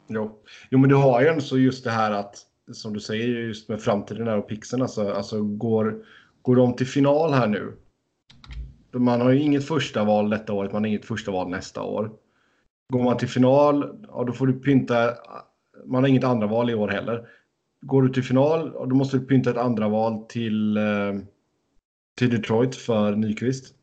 [0.08, 0.32] Jo.
[0.70, 2.36] jo, men du har ju ändå just det här att
[2.74, 6.06] som du säger just med framtiden här och pixen alltså, alltså går,
[6.42, 7.78] går de till final här nu.
[8.92, 12.12] Man har ju inget första val detta året, man har inget första val nästa år.
[12.94, 15.14] Går man till final, ja, då får du pynta.
[15.88, 17.28] Man har inget andra val i år heller.
[17.82, 21.14] Går du till final, då måste du pynta ett andra val till, eh,
[22.16, 23.76] till Detroit för Nyqvist.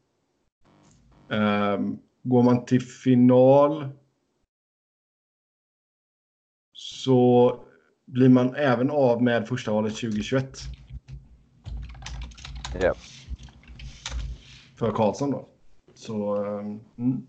[1.29, 3.89] Um, går man till final
[6.73, 7.57] så
[8.05, 10.59] blir man även av med första valet 2021.
[12.81, 12.95] Ja.
[14.79, 15.49] För Karlsson då.
[15.95, 17.27] Så, um, mm.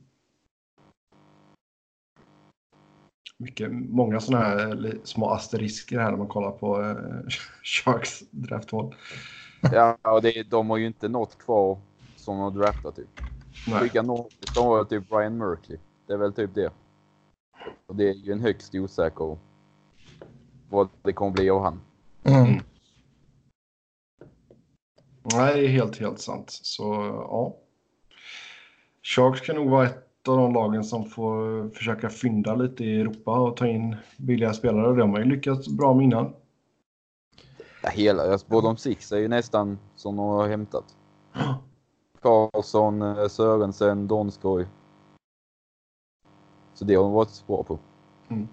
[3.43, 7.27] Mycket, många sådana här små asterisker här när man kollar på uh,
[7.63, 8.95] Sharks draftval.
[9.71, 11.79] Ja, och det, de har ju inte något kvar
[12.15, 13.09] som de har draftat typ.
[13.81, 15.77] Skicka något som var typ Brian Merkley.
[16.07, 16.71] Det är väl typ det.
[17.87, 19.37] Och det är ju en högst osäker
[20.69, 21.81] vad det kommer bli av han.
[22.23, 22.59] Mm.
[25.33, 26.49] Nej, det är helt, helt sant.
[26.49, 26.83] Så
[27.29, 27.57] ja.
[29.03, 33.39] Sharks kan nog vara ett av de lagen som får försöka fynda lite i Europa
[33.39, 34.95] och ta in billiga spelare.
[34.95, 36.33] Det har man ju lyckats bra med innan.
[37.83, 40.85] Ja, hela, alltså, de Six är ju nästan som de har hämtat.
[42.21, 44.67] Karlsson, eh, Sörensen, Donskoj.
[46.73, 47.79] Så det har de varit bra på.
[48.29, 48.47] Mm.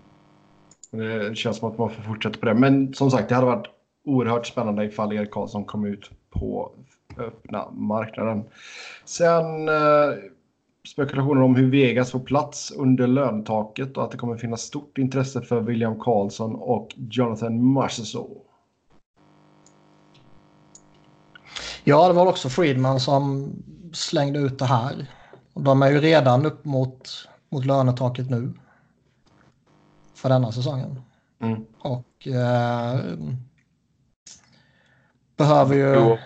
[0.90, 2.54] Det känns som att man får fortsätta på det.
[2.54, 3.66] Men som sagt, det hade varit
[4.04, 6.72] oerhört spännande ifall Erik Karlsson kom ut på
[7.18, 8.44] öppna marknaden.
[9.04, 10.14] Sen eh,
[10.88, 15.42] spekulationer om hur Vegas får plats under löntaket och att det kommer finnas stort intresse
[15.42, 18.46] för William Karlsson och Jonathan Marchessault.
[21.84, 23.52] Ja, det var också Friedman som
[23.92, 25.06] slängde ut det här.
[25.54, 28.52] De är ju redan upp mot, mot lönetaket nu
[30.14, 31.02] för denna säsongen.
[31.40, 31.64] Mm.
[31.78, 33.00] Och eh,
[35.36, 36.18] behöver ju jo.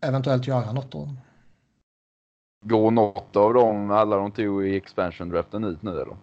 [0.00, 1.08] eventuellt göra något då.
[2.64, 6.16] Går något av dem, alla de tog i expansion draften ut nu eller?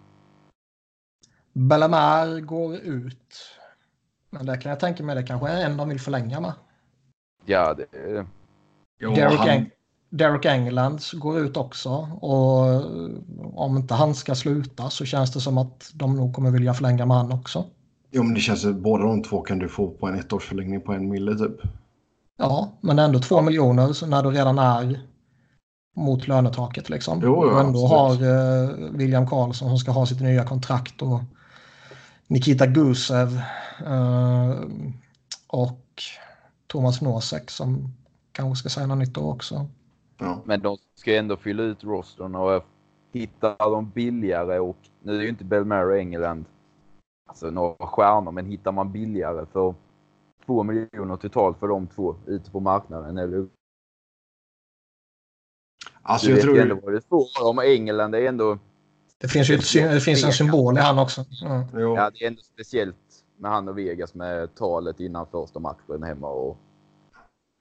[1.52, 3.34] Bellemare går ut.
[4.30, 6.52] Men det kan jag tänka mig, det kanske är en de vill förlänga med.
[7.46, 7.86] Ja, det...
[9.00, 9.48] Derek, han...
[9.48, 9.70] Eng
[10.10, 11.90] Derek Englands går ut också.
[12.20, 12.64] Och
[13.54, 17.06] om inte han ska sluta så känns det som att de nog kommer vilja förlänga
[17.06, 17.64] med han också.
[18.10, 20.92] Jo, men det känns att båda de två kan du få på en ettårsförlängning på
[20.92, 21.60] en mille typ.
[22.36, 25.00] Ja, men ändå två miljoner när du redan är
[25.96, 27.20] mot lönetaket liksom.
[27.22, 28.30] Jo, ja, och ändå absolut.
[28.30, 31.20] har uh, William Karlsson som ska ha sitt nya kontrakt och
[32.26, 33.40] Nikita Gusev
[33.86, 34.62] uh,
[35.46, 35.84] och
[36.66, 37.94] Thomas Nosek som
[38.32, 39.66] kanske ska säga något nytt också.
[40.18, 40.42] Ja.
[40.44, 42.64] Men de ska ändå fylla ut rostern och
[43.12, 46.44] hitta dem billigare och nu är ju inte Belmare England
[47.28, 49.74] alltså, några stjärnor, men hittar man billigare för
[50.46, 53.46] två miljoner totalt för de två ute på marknaden eller
[56.08, 58.58] Alltså du jag vet tror ju ändå vad det står om England är ändå,
[59.20, 61.24] Det finns ju ett, det finns en symbol i han också.
[61.44, 61.94] Mm.
[61.94, 62.96] Ja, det är ändå speciellt
[63.38, 66.58] med han och Vegas med talet innan första matchen hemma och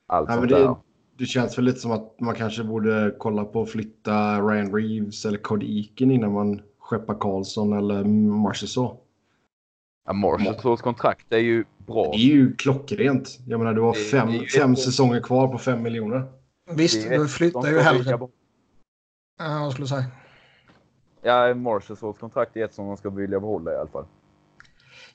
[0.08, 0.76] allt Ja, sånt men det, där.
[1.18, 5.26] det känns väl lite som att man kanske borde kolla på att flytta Ryan Reeves
[5.26, 8.04] eller Cody Eakin innan man skeppar Karlsson eller
[8.44, 9.00] Marchessault.
[10.06, 12.12] Ja, Marshalls kontrakt är ju bra.
[12.12, 13.40] Det är ju klockrent.
[13.48, 16.24] Jag menar, du har fem, fem säsonger kvar på fem miljoner.
[16.70, 18.12] Visst, du flyttar ju hellre...
[19.40, 20.06] Ja, vad skulle du säga?
[21.22, 24.06] Ja, Marshalls kontrakt är ett som de ska vilja behålla i alla fall.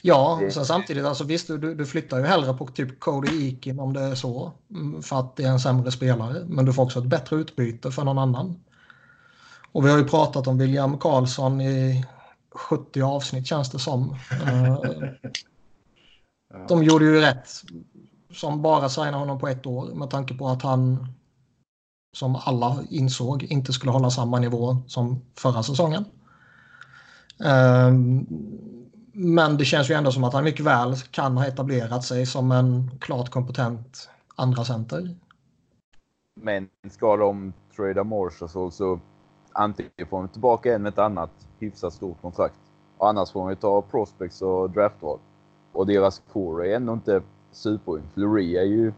[0.00, 3.80] Ja, Det- sen samtidigt, alltså visst, du, du flyttar ju hellre på typ Cody Eakin
[3.80, 4.52] om det är så.
[4.70, 6.44] mm, För att det är en sämre spelare.
[6.48, 8.60] Men du får också ett bättre utbyte för någon annan.
[9.72, 12.04] Och vi har ju pratat om William Karlsson i
[12.50, 14.16] 70 avsnitt känns det som.
[16.68, 17.48] De gjorde ju rätt
[18.32, 21.06] som bara signade honom på ett år med tanke på att han
[22.16, 26.04] som alla insåg inte skulle hålla samma nivå som förra säsongen.
[27.44, 28.26] Ehm,
[29.12, 32.52] men det känns ju ändå som att han mycket väl kan ha etablerat sig som
[32.52, 35.16] en klart kompetent andra center.
[36.40, 39.00] Men ska de trada Marshalls så
[39.52, 42.58] antingen får de tillbaka en med ett annat hyfsat stort kontrakt.
[42.98, 45.18] Och annars får de ju ta prospects och draftval.
[45.72, 48.02] Och deras core är ändå inte superung.
[48.14, 48.92] Fleury är ju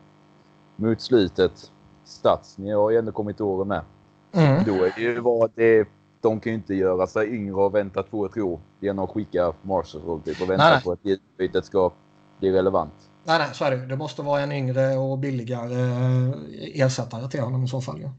[0.76, 1.72] mot slutet.
[2.04, 3.84] Statsny har ju ändå kommit åren med.
[4.32, 4.64] Mm.
[4.64, 5.88] Då är det ju vad det
[6.20, 9.52] de kan ju inte göra sig yngre och vänta två, tre år genom att skicka
[9.62, 10.82] Marshall typ, och vänta Nej, nej.
[10.82, 11.92] på att utbytet ska
[12.38, 12.94] bli relevant.
[13.24, 13.86] Nej, nej, så är det ju.
[13.86, 18.00] Det måste vara en yngre och billigare eh, ersättare till honom i så fall.
[18.00, 18.10] Ja.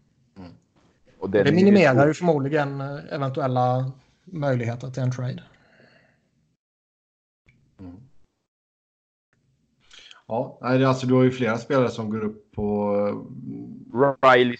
[1.20, 2.08] Och Det ju minimerar svår.
[2.08, 3.92] ju förmodligen eh, eventuella
[4.26, 5.44] möjligheter till en trade.
[7.80, 7.96] Mm.
[10.28, 12.96] Ja, alltså du har ju flera spelare som går upp på...
[14.22, 14.58] Riley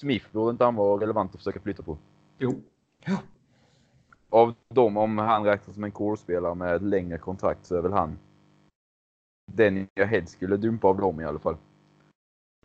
[0.00, 1.98] Smith borde inte han vara relevant att försöka flytta på.
[2.38, 2.62] Jo,
[4.30, 8.18] Av dem, om han räknas som en core-spelare med längre kontrakt så är väl han
[9.52, 11.56] den jag helst skulle dumpa av dem i alla fall.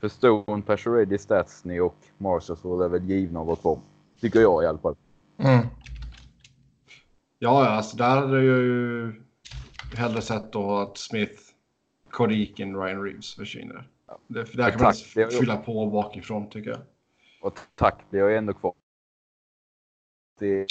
[0.01, 3.81] För Stone, Pacioretty, Statsny och Marshall så är väl givna av vårt bomb.
[4.19, 4.95] Tycker jag i alla fall.
[5.37, 5.67] Mm.
[7.39, 9.13] Ja, ja, alltså där hade jag ju
[9.95, 11.41] hellre sett då att Smith,
[12.09, 13.87] Cody Eakin, Ryan Reeves försvinner.
[14.27, 16.79] Det, för där kan man har fylla på bakifrån tycker jag.
[17.41, 18.73] Och tack blir jag ändå kvar.
[20.39, 20.65] Det,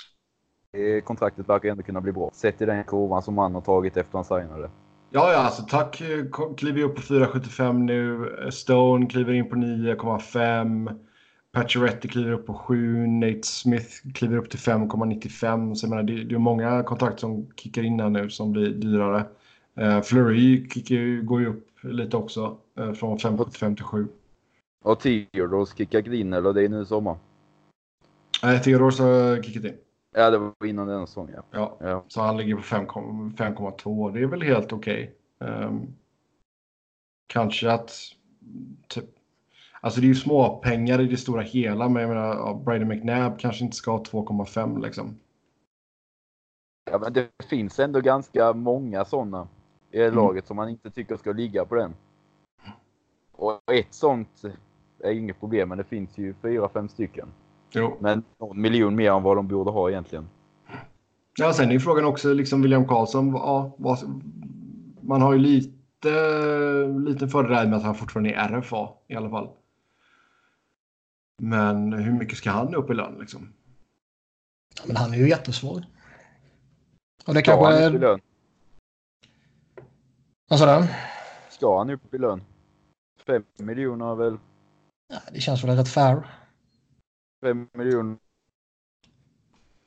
[0.72, 2.30] det kontraktet verkar ändå kunna bli bra.
[2.32, 4.70] Sett i den kurvan som han har tagit efter han signade.
[5.12, 8.51] Ja, ja, alltså tack eh, kliver upp på 4,75 nu.
[8.51, 10.99] Stone kliver in på 9,5.
[11.53, 13.07] Pacioretty kliver upp på 7.
[13.07, 15.74] Nate Smith kliver upp till 5,95.
[15.74, 18.70] Så jag menar, det, det är många kontrakt som kickar in här nu som blir
[18.70, 19.24] dyrare.
[19.80, 20.01] Uh,
[20.68, 22.59] kickar, ju- går ju upp lite också.
[22.81, 24.09] Eh, från 5,75 till 7.
[24.85, 27.16] Och Theodors kickar in eller det är nu i sommar.
[28.43, 29.76] Nej, Theodore har kickat in.
[30.14, 31.35] Ja, det var innan den säsongen.
[31.51, 31.76] Ja.
[31.81, 32.05] Ja, Ja.
[32.09, 34.12] så han ligger på 5,- 5,2.
[34.12, 35.14] Det är väl helt okej.
[35.41, 35.87] Ehm,
[37.26, 37.93] kanske att...
[38.89, 39.05] Typ,
[39.81, 42.85] alltså det är ju små pengar i det stora hela, men jag menar, ja, Brady
[42.85, 45.18] McNabb kanske inte ska ha 2,5 liksom.
[46.91, 49.49] ja, men det finns ändå ganska många sådana
[49.91, 51.95] i laget som man inte tycker ska ligga på den.
[53.41, 54.43] Och ett sånt
[55.05, 57.28] är inget problem, men det finns ju fyra, fem stycken.
[57.72, 57.97] Jo.
[58.01, 60.28] Men någon miljon mer än vad de borde ha egentligen.
[61.38, 63.32] Ja, sen är ju frågan också liksom William Karlsson.
[63.32, 63.99] Ja, vad,
[65.01, 66.12] man har ju lite,
[67.07, 69.49] lite fördel med att han fortfarande är RFA i alla fall.
[71.38, 73.53] Men hur mycket ska han upp i lön liksom?
[74.86, 75.84] Men han är ju jättesvår.
[77.26, 78.20] Och det Ska han upp i lön?
[80.49, 80.86] Vad sa du?
[81.51, 82.43] Ska han upp i lön?
[83.26, 84.38] Fem miljoner är väl
[85.12, 86.36] Ja, Det känns väl rätt fair.
[87.44, 88.16] fem miljoner.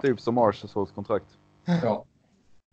[0.03, 1.37] Typ som Marshalls kontrakt.
[1.65, 2.05] Ja.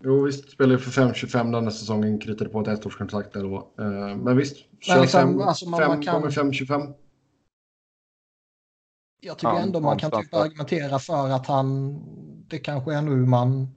[0.05, 3.57] Jo visst, spelar ju för 5,25 den här säsongen, kritade på ett ettårskontrakt där då.
[3.79, 6.95] Eh, Men visst, kör liksom, fem, alltså, man- fem man kan- gånger 5,25.
[9.23, 11.99] Jag tycker Ja, ändå man kan typ argumentera för att han...
[12.49, 13.69] Det kanske är nu man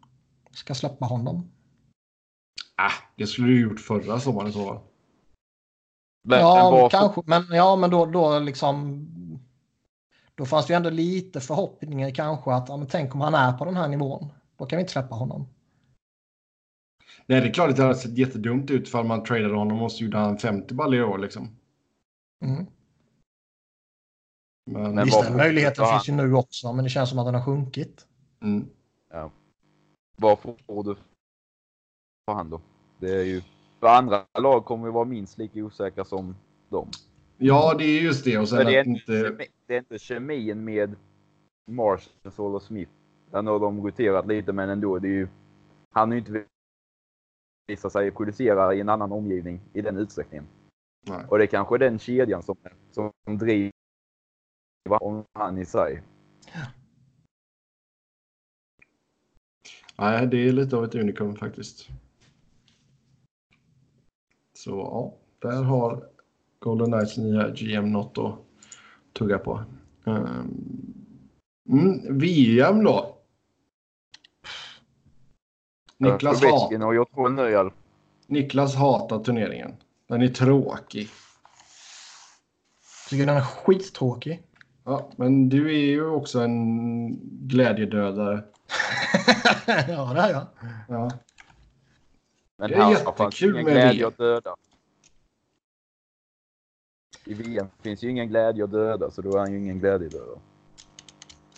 [0.51, 1.51] ska släppa honom.
[2.75, 4.79] Ah, det skulle du gjort förra sommaren i så fall.
[6.23, 7.21] Men ja, varför- kanske.
[7.25, 9.07] Men, ja, men då, då liksom...
[10.35, 13.53] Då fanns det ju ändå lite förhoppningar kanske att ja, men tänk om han är
[13.57, 14.27] på den här nivån.
[14.57, 15.47] Då kan vi inte släppa honom.
[17.25, 19.91] Nej, det är klart att det hade sett jättedumt ut för man tradade honom och
[19.91, 21.49] så gjorde han 50 baller i år liksom.
[22.45, 22.65] Mm.
[24.71, 25.91] Men, Men Visst, varför- den möjligheten Ja.
[25.91, 28.07] finns ju nu också, men det känns som att den har sjunkit.
[28.41, 28.69] mm.
[30.17, 30.95] Vad får du
[32.31, 32.61] hand då.
[32.99, 33.41] Det är ju,
[33.83, 36.35] för andra lag kommer ju vara minst lika osäkra som
[36.69, 36.89] dem.
[37.37, 38.37] Ja, det är just det.
[38.37, 39.13] Och sen det, är inte...
[39.13, 39.47] inte...
[39.67, 40.95] Det är inte kemin med
[41.71, 42.91] Marshall och Smith.
[43.31, 44.99] Där har de roterat lite, men ändå.
[44.99, 45.27] Det är ju,
[45.91, 46.45] han har ju inte
[47.67, 50.47] visat sig producera i en annan omgivning i den utsträckningen.
[51.07, 51.25] Nej.
[51.29, 52.55] Och det är kanske är den kedjan som,
[52.91, 53.71] som driver
[54.87, 56.01] om han i sig.
[59.97, 61.89] Nej, det är lite av ett unikum faktiskt.
[64.63, 65.13] Så ja,
[65.49, 66.03] där har
[66.59, 68.35] Golden Knights nya GM något att
[69.13, 69.63] tugga på.
[70.03, 70.95] Um,
[71.69, 73.17] mm, VM då?
[75.97, 76.71] Niklas, hat.
[78.27, 79.75] Niklas hatar turneringen.
[80.07, 81.09] Den är tråkig.
[83.09, 84.43] Tycker den är skittråkig.
[84.83, 87.09] Ja, men du är ju också en
[87.47, 88.43] glädjedödare.
[89.67, 90.45] ja, det är jag.
[90.87, 91.11] Ja.
[92.63, 94.07] Men Det är här fanns jättekul ingen med glädje VM.
[94.07, 94.55] att döda.
[97.25, 100.39] I VM finns ju ingen glädje att döda, så då är han ju ingen glädjedödare.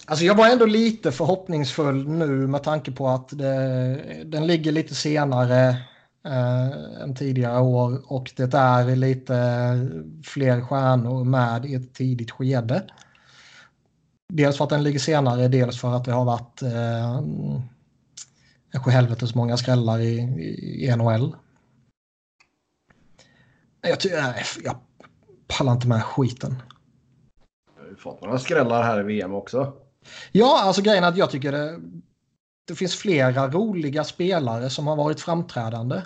[0.06, 4.96] Alltså jag var ändå lite förhoppningsfull nu med tanke på att det, den ligger lite
[4.96, 5.70] senare
[6.26, 9.34] eh, än tidigare år och det är lite
[10.24, 12.84] fler stjärnor med i ett tidigt skede.
[14.34, 17.22] Dels för att den ligger senare, dels för att det har varit eh,
[18.80, 21.36] sjuhelvetes många skrällar i, i, i NHL.
[23.82, 24.76] Jag, nej, jag
[25.48, 26.56] pallar inte med skiten.
[27.76, 29.74] Jag har ju fått några skrällar här i VM också.
[30.32, 31.80] Ja, alltså grejen är att jag tycker det,
[32.68, 36.02] det finns flera roliga spelare som har varit framträdande.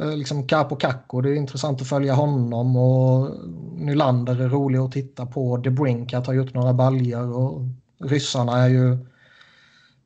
[0.00, 3.36] Eh, Liksom Capo Kakko, det är intressant att följa honom och
[3.74, 5.56] Nylander är rolig att titta på.
[5.56, 7.60] De Brinkat har gjort några baljer och
[7.98, 8.98] ryssarna är ju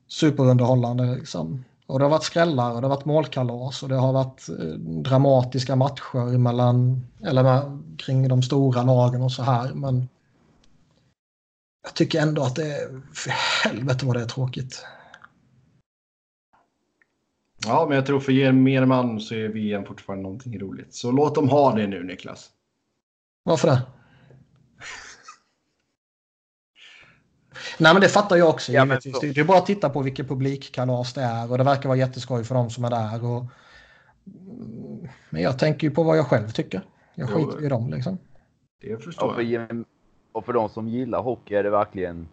[0.07, 1.15] superunderhållande.
[1.15, 1.63] Liksom.
[1.87, 4.79] Och det har varit skrällar och det har varit målkalas och det har varit eh,
[4.79, 9.73] dramatiska matcher mellan, eller med, kring de stora lagen och så här.
[9.73, 10.09] Men
[11.83, 13.31] jag tycker ändå att det är, för
[13.63, 14.85] helvete vad det är tråkigt.
[17.65, 20.93] Ja, men jag tror för gemene man så är VM fortfarande någonting roligt.
[20.93, 22.49] Så låt dem ha det nu, Niklas.
[23.43, 23.81] Varför det?
[27.79, 30.01] Nej men det fattar jag också Ja, men Det det är bara att titta på
[30.01, 33.25] vilket publikkalas det är och det verkar vara jätteskoj för de som är där.
[33.25, 33.45] Och...
[35.29, 36.81] Men jag tänker ju på vad jag själv tycker.
[37.15, 37.35] Jag Jo.
[37.35, 38.17] skiter ju i dem liksom.
[38.81, 39.83] Det förstår Och för, jag.
[40.31, 42.27] och för de som gillar hockey är det verkligen...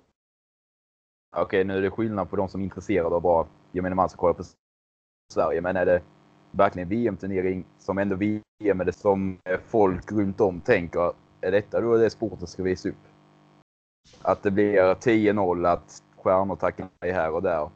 [1.37, 4.19] Okej, nu är det skillnad på de som är intresserade av bara gemene man som
[4.19, 4.45] kollar på
[5.33, 6.03] Sverige, men är det
[6.51, 11.97] verkligen VM-turnering som ändå VM är det som folk runt om tänker, är detta då
[11.97, 12.97] det sporten ska visa upp?
[14.23, 17.71] Att det blir 10-0, att stjärnor tackar nej här och där.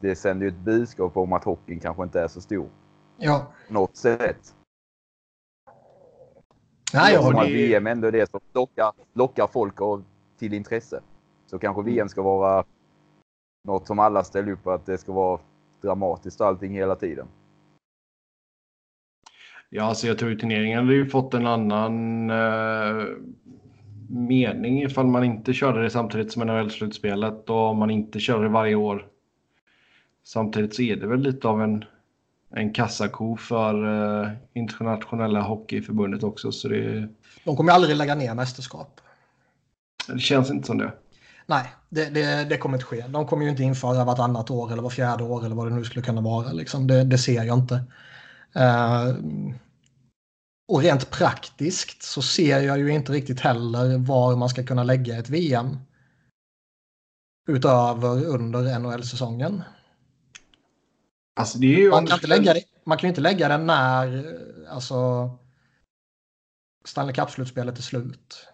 [0.00, 2.68] Det sänder ju ett budskap om att hockeyn kanske inte är så stor.
[3.16, 3.52] Ja.
[3.68, 4.54] På något sätt.
[6.94, 10.04] Nej, Ja, jag att VM ändå är det som lockar, lockar folk av,
[10.38, 11.00] till intresse.
[11.46, 12.64] Så kanske VM ska vara
[13.64, 15.40] något som alla ställer upp på att det ska vara
[15.80, 17.26] dramatiskt allting hela tiden.
[19.70, 23.04] Ja, alltså jag tror turneringen hade ju fått en annan eh,
[24.08, 28.48] mening ifall man inte körde det samtidigt som NHL-slutspelet och om man inte kör det
[28.48, 29.06] varje år.
[30.24, 31.84] Samtidigt så är det väl lite av en,
[32.54, 33.74] en kassako för
[34.22, 36.52] eh, internationella hockeyförbundet också.
[36.52, 37.08] Så det,
[37.44, 39.00] De kommer aldrig lägga ner mästerskap.
[40.08, 40.92] det känns inte som det.
[41.46, 43.04] Nej, det, det, det kommer inte ske.
[43.08, 45.84] De kommer ju inte införa vartannat år eller var fjärde år eller vad det nu
[45.84, 46.52] skulle kunna vara.
[46.52, 46.86] Liksom.
[46.86, 47.74] Det, det ser jag inte.
[48.54, 49.14] Eh,
[50.68, 55.18] och rent praktiskt så ser jag ju inte riktigt heller var man ska kunna lägga
[55.18, 55.76] ett VM.
[57.48, 59.62] Utöver under NHL-säsongen.
[61.36, 63.66] Alltså det är ju Man kan, inte lägga det, man kan ju inte lägga den
[63.66, 64.36] när
[64.68, 65.30] alltså,
[66.84, 68.48] Stanley Cup-slutspelet är slut.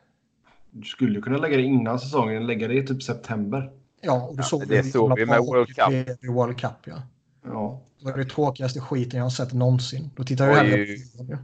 [0.70, 3.72] Du skulle ju kunna lägga det innan säsongen, lägga det i typ september.
[4.00, 6.30] Ja, och du Ja, såg det hur såg vi med World Cup.
[6.30, 6.86] World Cup.
[6.86, 7.02] Ja.
[7.44, 7.82] Ja.
[7.98, 10.10] Det var det tråkigaste skiten jag har sett någonsin.
[10.16, 10.86] Då tittar jag hellre
[11.16, 11.38] på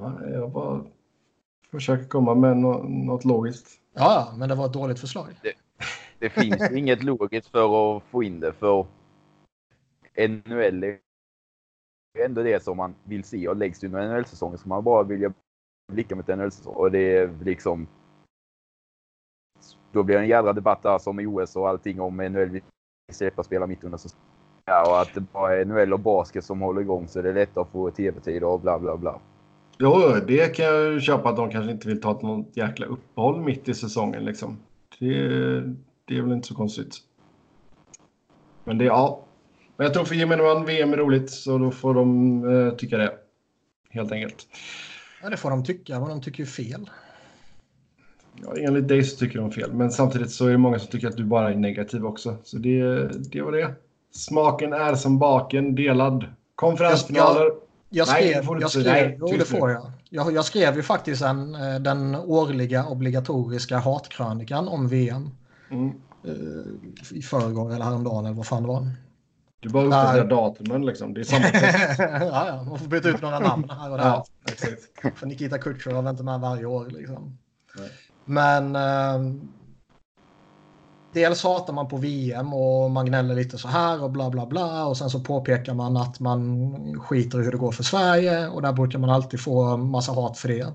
[0.00, 0.84] ja jag bara
[1.70, 3.80] försöker komma med nå- något logiskt.
[3.94, 5.40] Ja, men det var ett dåligt förslag.
[6.18, 8.86] Det finns inget logiskt för att få in det för
[10.28, 10.98] NHL är
[12.24, 15.32] ändå det som man vill se och läggs under NHL-säsongen så man bara vill
[15.92, 17.86] blicka mot NHL-säsong och det är liksom
[19.92, 22.62] då blir det en jädra debatt där som i OS och allting om NHL vill
[23.12, 24.24] släppa spela mitt under säsongen.
[24.64, 27.34] Ja, och att det bara är NHL och basket som håller igång så det är
[27.34, 29.20] lättare att få tv-tid och bla bla bla.
[29.80, 33.40] Jo, det kan jag köpa att de kanske inte vill ta ett något jäkla uppehåll
[33.40, 34.58] mitt i säsongen liksom.
[34.98, 35.14] Det,
[36.04, 36.96] det är väl inte så konstigt.
[38.64, 39.24] Men det, ja.
[39.76, 42.98] Men jag tror för gemene man VM är roligt så då får de eh, tycka
[42.98, 43.12] det.
[43.90, 44.46] Helt enkelt.
[45.22, 46.90] Ja, det får de tycka, men de tycker ju fel.
[48.42, 51.08] Ja, enligt dig så tycker de fel, men samtidigt så är det många som tycker
[51.08, 52.36] att du bara är negativ också.
[52.42, 53.74] Så det, det var det.
[54.10, 56.24] Smaken är som baken, delad.
[56.54, 57.40] Konferensfinaler.
[57.40, 59.90] Jag Nej, skrev, får du jag skrev, Nej, jo, det får jag.
[60.10, 60.32] jag.
[60.32, 65.30] Jag skrev ju faktiskt en, eh, den årliga obligatoriska hatkrönikan om VM.
[65.70, 65.88] Mm.
[66.24, 68.88] eh, I förrgår eller häromdagen eller vad fan det var.
[69.60, 70.28] Du bara uppdaterar Nej.
[70.28, 71.14] datumen liksom.
[71.14, 71.44] Det är samma
[72.26, 74.04] ja, ja, man får byta ut några namn här och där.
[74.04, 75.18] ja, exakt.
[75.18, 76.86] För Nikita Kucherov är inte med varje år.
[76.86, 77.38] Liksom.
[77.78, 77.90] Nej.
[78.24, 79.34] Men eh,
[81.18, 84.86] dels hatar man på VM och man gnäller lite så här och bla bla bla.
[84.86, 88.48] Och sen så påpekar man att man skiter i hur det går för Sverige.
[88.48, 90.72] Och där brukar man alltid få massa hat för det.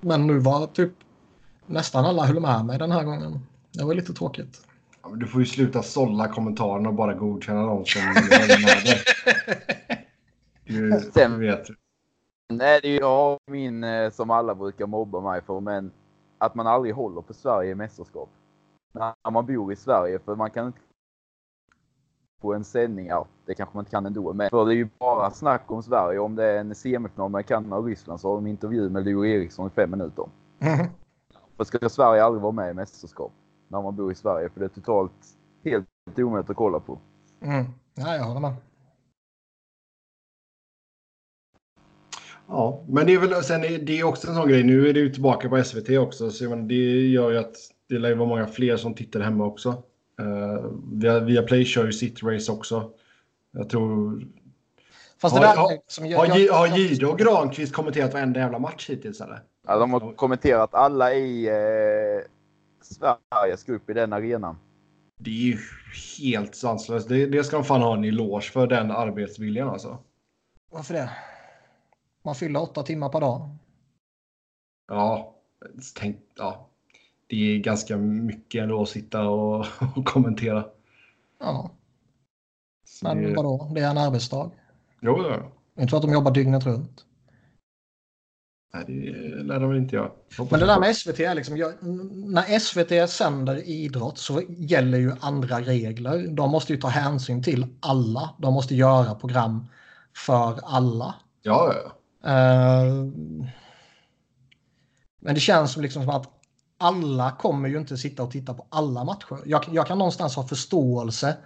[0.00, 0.92] Men nu var typ
[1.66, 3.46] nästan alla höll med mig den här gången.
[3.72, 4.60] Det var lite tråkigt.
[5.02, 8.84] Ja, men du får ju sluta sålla kommentarerna och bara godkänna dem som håller med
[8.84, 9.02] dig.
[10.64, 11.66] Du, du vet.
[12.48, 15.90] Nej, det är ju jag min eh, som alla brukar mobba mig för, men
[16.38, 18.28] att man aldrig håller på Sverige i mästerskap.
[18.92, 20.78] När man bor i Sverige, för man kan inte
[22.40, 24.88] på en sändning, ja, det kanske man inte kan ändå, men för det är ju
[24.98, 26.18] bara snack om Sverige.
[26.18, 29.26] Om det är en semifinal med Kanada och Ryssland så har de intervju med Leo
[29.26, 30.24] Eriksson i fem minuter.
[31.56, 33.32] För ska Sverige aldrig vara med i mästerskap
[33.68, 35.12] när man bor i Sverige, för det är totalt
[35.64, 36.98] helt omöjligt att kolla på.
[37.40, 37.64] Mm.
[37.94, 38.54] Ja, jag håller med.
[42.46, 44.64] Ja, men det är väl sen är det är också en sån grej.
[44.64, 47.56] Nu är det ju tillbaka på SVT också, så det gör ju att
[47.92, 49.82] det lär ju vara många fler som tittar hemma också.
[50.20, 52.90] Uh, via, via Play kör ju sitt race också.
[53.50, 54.24] Jag tror...
[55.18, 59.42] Fast Har- har- som Har, jag- har och Granqvist kommenterat varenda jävla match hittills eller?
[59.66, 62.26] Ja, de har kommenterat alla i eh,
[62.80, 64.56] Sveriges grupp i den arenan.
[65.18, 65.58] Det är ju
[66.18, 67.08] helt sanslöst.
[67.08, 69.98] Det, det ska de fan ha en eloge för, den arbetsviljan alltså.
[70.70, 71.10] Varför det?
[72.22, 73.48] Man fyller åtta timmar per dag.
[74.88, 75.34] Ja,
[75.98, 76.68] tänk, ja.
[77.32, 79.66] Det är ganska mycket ändå att sitta och,
[79.96, 80.64] och kommentera.
[81.40, 81.70] Ja,
[82.84, 83.72] Så men det, vadå?
[83.74, 84.50] Det är en arbetsdag.
[85.00, 85.52] jo, ja.
[85.74, 87.04] Det är inte så att de jobbar dygnet runt.
[88.74, 90.10] Nej, det lär de väl inte göra.
[90.50, 91.72] Men det där med SVT är liksom, jag,
[92.12, 96.28] när SVT sänder idrott så gäller ju andra regler.
[96.28, 98.34] De måste ju ta hänsyn till alla.
[98.38, 99.66] De måste göra program
[100.26, 101.14] för alla.
[101.42, 101.92] Ja, ja.
[102.30, 102.92] Eh,
[105.20, 106.41] men det känns som, liksom som att
[106.82, 109.38] alla kommer ju inte sitta och titta på alla matcher.
[109.46, 111.36] Jag, jag kan någonstans ha förståelse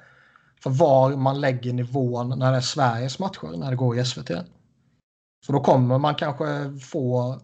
[0.61, 4.31] för var man lägger nivån när det är Sveriges matcher, när det går i SVT.
[5.47, 7.41] För då kommer man kanske få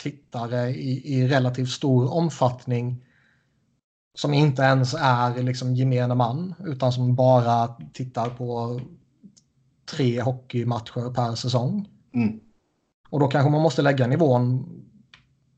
[0.00, 3.04] tittare i, i relativt stor omfattning
[4.14, 8.80] som inte ens är liksom gemene man utan som bara tittar på
[9.90, 11.88] tre hockeymatcher per säsong.
[12.14, 12.40] Mm.
[13.10, 14.66] Och då kanske man måste lägga nivån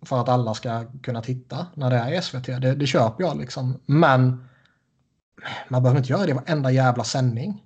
[0.03, 2.47] för att alla ska kunna titta när det är SVT.
[2.47, 3.81] Det, det köper jag liksom.
[3.87, 4.45] Men
[5.69, 7.65] man behöver inte göra det varenda jävla sändning.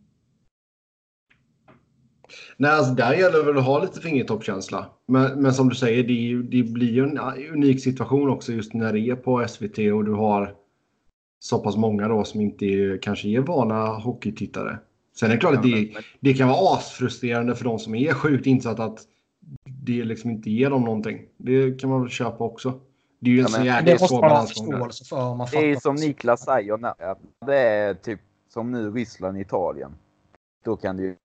[2.57, 4.87] Nej, alltså där gäller det väl att ha lite fingertoppkänsla.
[5.09, 7.19] Men, men som du säger, det, ju- det blir ju en
[7.53, 10.55] unik situation också just när det är på SVT och du har
[11.41, 14.79] så pass många då som inte är, kanske är vana hockeytittare.
[15.17, 18.47] Sen är det klart att det, det kan vara asfrustrerande för de som är sjukt
[18.47, 18.99] insatta att
[19.85, 21.29] det liksom inte ger dem någonting.
[21.37, 22.81] Det kan man väl köpa också.
[23.19, 24.89] Det är ju en Ja, så men jäkla svår balansgång
[25.51, 26.95] Det är som Niklas säger, när,
[27.47, 29.95] det är typ som nu Ryssland Italien.
[30.65, 31.17] Då kan du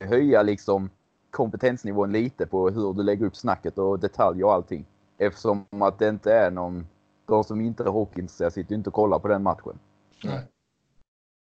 [0.00, 0.90] höja liksom
[1.30, 4.86] kompetensnivån lite på hur du lägger upp snacket och detaljer och allting.
[5.18, 6.86] Eftersom att det inte är någon,
[7.26, 9.78] de som inte är hockeyintresserade sitter ju inte och kollar på den matchen.
[10.24, 10.40] Nej.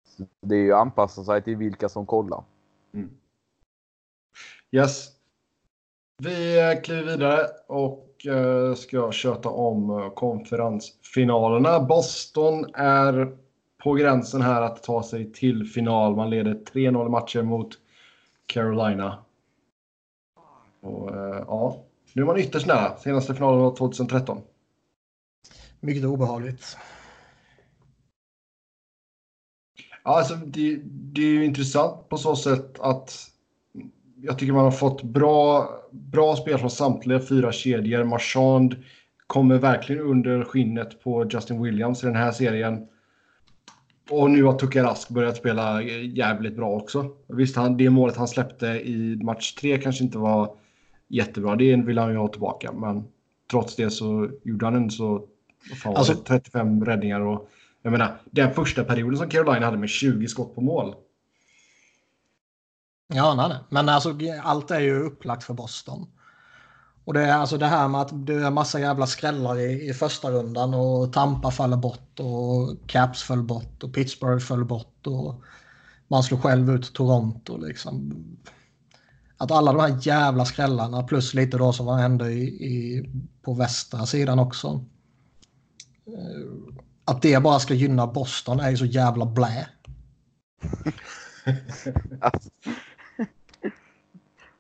[0.08, 2.43] Så det är ju att anpassa sig till vilka som kollar.
[2.93, 3.10] Mm.
[4.72, 5.14] Yes.
[6.18, 11.80] Vi eh, kliver vidare och eh, ska köta om eh, konferensfinalerna.
[11.80, 13.38] Boston är
[13.84, 16.16] på gränsen här att ta sig till final.
[16.16, 17.70] Man leder 3-0 i matchen mot
[18.45, 19.24] Carolina.
[20.82, 21.09] Och,
[21.47, 22.97] ja, nu är man ytterst nära.
[22.97, 24.41] Senaste finalen var 2013.
[25.80, 26.78] Mycket obehagligt.
[30.03, 33.34] Ja, alltså, det, det är ju intressant på så sätt att
[34.22, 38.03] jag tycker man har fått bra, bra spel från samtliga fyra kedjor.
[38.03, 38.76] Marchand
[39.28, 42.88] kommer verkligen under skinnet på Justin Williams i den här serien.
[44.09, 47.11] Och nu har Tuka Rask börjat spela jävligt bra också.
[47.28, 50.57] Visst, han, det målet han släppte i match tre kanske inte var
[51.07, 51.55] jättebra.
[51.55, 52.72] Det vill han ju ha tillbaka.
[52.72, 53.03] Men
[53.51, 55.28] trots det så gjorde han en så
[55.84, 57.49] fan Alltså- det, 35 räddningar och
[57.82, 60.95] Jag menar, den första perioden som Carolina hade med 20 skott på mål.
[63.08, 63.58] Ja, nej, nej.
[63.70, 66.08] men alltså allt är ju upplagt för Boston.
[67.06, 69.93] Och det är alltså det här med att det är massa jävla skrällar i, i
[69.93, 75.43] första rundan och Tampa faller bort och Caps föll bort och Pittsburgh föll bort och
[76.08, 78.14] man slog själv ut Toronto liksom.
[79.38, 83.10] Att alla de här jävla skrällarna plus lite då som hände i, i,
[83.41, 84.86] på västra sidan också.
[86.08, 86.74] Eh,
[87.06, 89.68] att det bara ska gynna Boston är ju så jävla blä.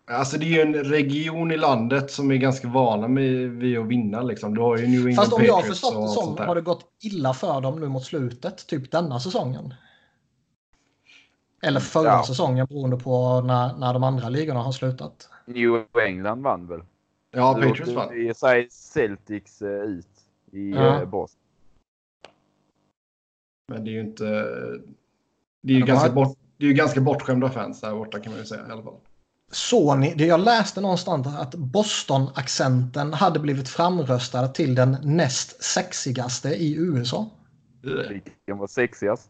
[0.07, 3.85] Alltså det är ju en region i landet som är ganska vana med vid att
[3.87, 4.21] vinna.
[4.21, 4.53] Liksom.
[4.55, 6.61] Du har ju New England Fast om jag har Patriots förstått det som har det
[6.61, 9.73] gått illa för dem nu mot slutet, typ denna säsongen.
[11.61, 12.23] Eller förra Ja.
[12.27, 15.29] säsongen beroende på när, när de andra ligorna har slutat.
[15.45, 16.81] New England vann väl?
[17.31, 18.13] Ja, Då Patriots åkte vann.
[18.13, 20.07] i sig Celtics eh, ut
[20.51, 21.01] i Ja.
[21.01, 21.41] eh, Boston.
[23.67, 24.23] Men det är ju inte...
[25.61, 28.19] Det är ju de ganska, har- bort, det är ju ganska bortskämda fans där borta
[28.19, 28.93] kan man ju säga i alla fall.
[29.97, 36.75] Ni, det jag läste någonstans att Boston-accenten hade blivit framröstad till den näst sexigaste i
[36.75, 37.29] USA.
[37.81, 39.29] Vilken var sexigast?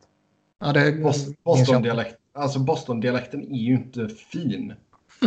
[0.59, 1.36] Ja, det Bos- minns jag.
[1.43, 2.17] Boston-dialekt.
[2.34, 4.73] Alltså Boston-dialekten är ju inte fin.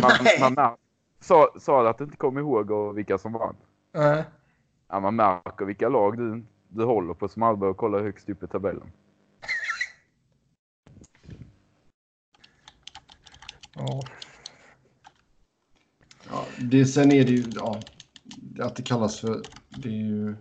[0.03, 0.41] Man, Nej.
[0.41, 0.77] man mär-
[1.21, 3.57] sa, sa du att du inte kom ihåg och vilka som vann?
[3.97, 4.21] Eh,
[4.91, 8.43] Ja, man märker vilka lag du, du håller på som aldrig börjar kolla högst upp
[8.43, 8.91] i tabellen.
[13.75, 14.03] ja.
[16.31, 17.45] Ja, det, sen är det ju...
[17.55, 17.81] Ja,
[18.61, 19.43] att det kallas för...
[19.69, 20.37] Det är ju...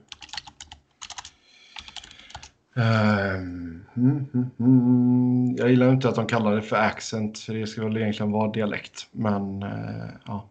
[2.75, 5.55] Ehm, mm, mm, mm.
[5.57, 8.51] Jag gillar inte att de kallar det för accent, för det ska väl egentligen vara
[8.51, 9.07] dialekt.
[9.11, 10.49] Men uh, ja.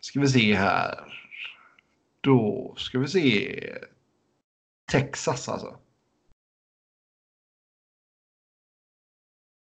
[0.00, 0.94] Ska vi se här.
[2.20, 3.60] Då ska vi se.
[4.90, 5.76] Texas alltså.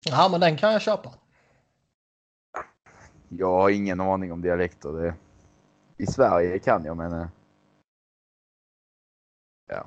[0.05, 1.13] ja, men den kan jag köpa.
[3.29, 4.89] Jag har ingen aning om dialekter.
[4.89, 5.15] Det,
[5.97, 7.13] I Sverige kan jag men...
[7.13, 7.27] Eh,
[9.69, 9.85] ja.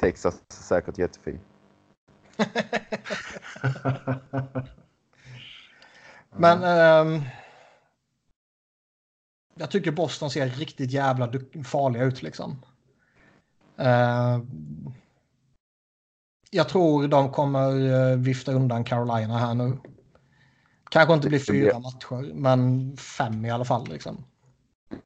[0.00, 1.40] Texas är säkert jättefin.
[6.36, 7.22] Men ehm,
[9.54, 11.32] jag tycker Boston ser riktigt jävla
[11.64, 12.62] farliga ut liksom.
[13.80, 14.40] Uh,
[16.50, 19.78] jag tror de kommer eh, vifta undan Carolina här nu.
[20.92, 24.24] Kanske inte blir fyra matcher, men fem i alla fall liksom.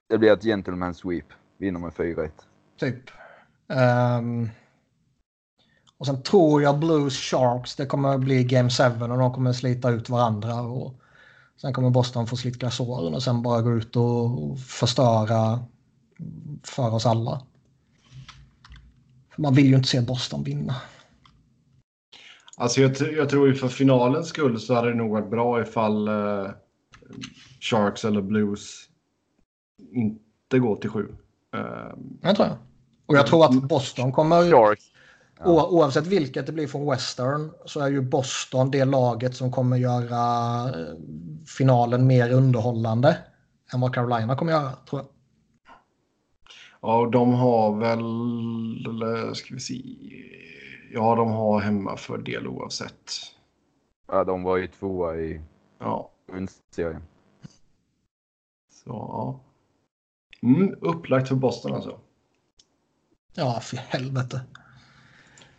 [0.09, 1.25] Det blir ett gentleman sweep.
[1.59, 2.31] Vinner med 4-1.
[2.79, 3.11] Typ.
[3.69, 4.51] Ehm,
[5.99, 9.91] och sen tror jag Blues Sharks, det kommer bli Game 7 och de kommer slita
[9.91, 10.61] ut varandra.
[10.61, 10.95] Och
[11.61, 15.61] sen kommer Boston få slicka såren och sen bara gå ut och förstöra
[16.63, 17.43] för oss alla.
[19.35, 20.75] För man vill ju inte se Boston vinna.
[22.57, 26.09] Alltså jag, jag tror ju för finalens skull så hade det nog varit bra ifall
[26.09, 26.51] eh,
[27.61, 28.89] Sharks eller Blues
[29.93, 31.09] inte går till sju.
[31.55, 32.57] Eh, Det tror jag.
[33.07, 34.85] Och jag tror att Boston kommer, Sharks.
[35.39, 35.69] Ja.
[35.69, 40.65] oavsett vilket det blir från Western, så är ju Boston det laget som kommer göra
[40.69, 40.95] eh,
[41.59, 43.19] finalen mer underhållande
[43.75, 45.09] än vad Carolina kommer göra, tror jag.
[46.83, 48.01] ja, och de har väl,
[48.87, 49.83] eller ska vi se,
[50.93, 53.13] ja de har hemmafördel oavsett.
[54.09, 55.41] Ja, de var ju tvåa i
[55.79, 57.03] Ja, grundserien.
[58.73, 59.41] så ja.
[60.43, 61.99] Mm, upplagt för Boston alltså.
[63.35, 64.41] Ja, för helvete.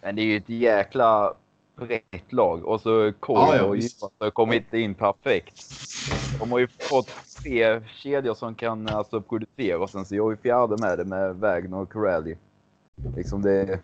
[0.02, 1.34] Men det är ju ett jäkla
[1.76, 2.66] brett lag.
[2.66, 3.76] Och så Cole Ja, ja, och.
[3.76, 5.64] Jonas har kommit in perfekt.
[6.40, 7.10] De har ju fått
[7.44, 11.36] tre kedjor som kan alltså, producera och sen så gör vi fjärde med det med
[11.36, 12.38] Wagner och Corelli.
[13.16, 13.80] Liksom det...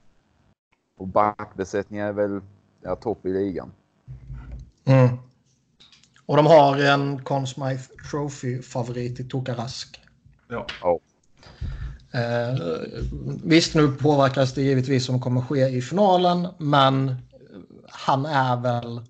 [0.97, 2.41] Och backbesättningen är väl
[2.81, 3.71] ja, topp i ligan.
[4.85, 5.17] Mm.
[6.25, 10.01] Och de har en Conn Smythe Trophy-favorit i Tokarask.
[10.47, 10.67] Ja.
[10.81, 10.99] Ja.
[12.13, 12.57] Eh,
[13.43, 17.15] visst, nu påverkas det givetvis som kommer ske i finalen, men
[17.89, 19.01] han är väl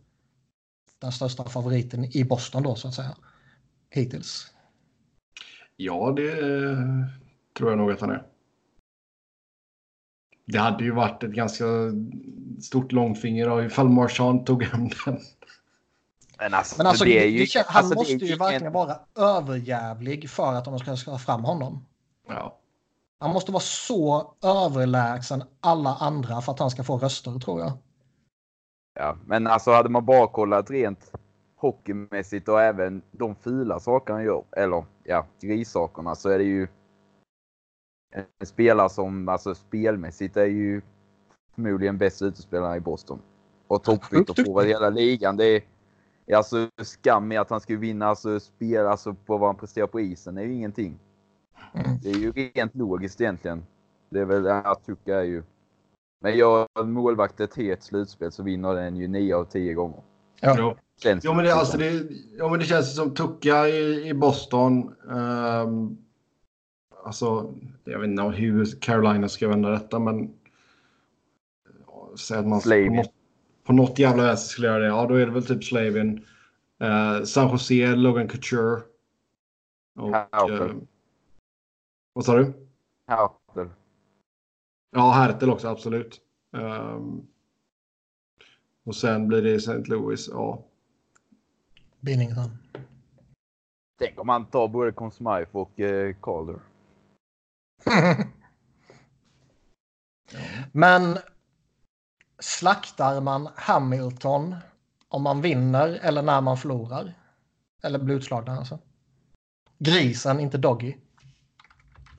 [1.00, 3.16] den största favoriten i Boston då, så att säga.
[3.90, 4.48] Hittills.
[5.76, 6.36] Ja, det
[7.58, 8.24] tror jag nog att han är.
[10.46, 11.66] Det hade ju varit ett ganska
[12.62, 15.20] stort långfinger av ifall Marchand tog hem den.
[16.40, 18.74] Men alltså, Men alltså, det är ju, det, kän- han alltså, måste ju ingen- verkligen
[18.74, 21.86] vara överjävlig för att de ska ska fram honom.
[22.28, 22.60] Ja.
[23.20, 27.72] Han måste vara så överlägsen alla andra för att han ska få röster, tror jag.
[28.96, 31.12] Ja, men alltså hade man bara kollat rent
[31.56, 36.68] hockeymässigt och även de fula sakerna han gör, eller ja, grissakerna, så är det ju
[38.14, 40.82] en spelare som alltså spelmässigt är ju
[41.56, 43.20] förmodligen bästa utespelaren i Boston.
[43.68, 45.38] Och toppskytt på hela ligan.
[45.38, 45.62] Det är,
[46.26, 49.88] är alltså skam med att han skulle vinna alltså, spel alltså, på vad han presterar
[49.88, 50.36] på isen.
[50.36, 51.00] Det är ju ingenting.
[51.74, 51.98] Mm.
[52.04, 53.66] Det är ju rent logiskt egentligen.
[54.10, 55.44] Det är väl att Tucka är ju.
[56.22, 60.02] Men gör målvakt ett helt slutspel så vinner den ju 9 av 10 gånger.
[60.40, 60.76] Ja.
[60.98, 62.08] Känns Jo, men det, alltså, det,
[62.38, 64.96] ja, men det känns som Tucka i, i Boston.
[65.12, 65.98] ehm,
[67.06, 70.34] alltså, jag vet inte hur Carolina ska vända detta, men...
[71.88, 73.14] ja, Säg att man på något,
[73.64, 74.86] på något jävla vänster skulle göra det.
[74.86, 76.26] Ja, då är det väl typ Slavin.
[76.84, 78.82] Uh, San Jose, Logan Couture.
[79.96, 80.70] Och, Hertel.
[80.70, 80.76] eh,
[82.14, 82.54] vad sa du?
[83.08, 83.70] Hertel.
[84.92, 86.22] Ja, Hertel också, absolut.
[86.58, 87.28] Ehm,
[88.84, 89.84] och sen blir det St.
[89.86, 90.30] Louis.
[90.32, 90.64] Ja.
[92.00, 92.50] Binnington.
[94.00, 96.60] Tänk om han tar både Conn Smythe och eh, Calder.
[100.72, 101.18] Men
[102.40, 104.56] slaktar man Hamilton
[105.10, 107.14] om man vinner eller när man förlorar?
[107.84, 108.80] Eller blir utslagna alltså?
[109.80, 110.94] Grisen, inte Doggy.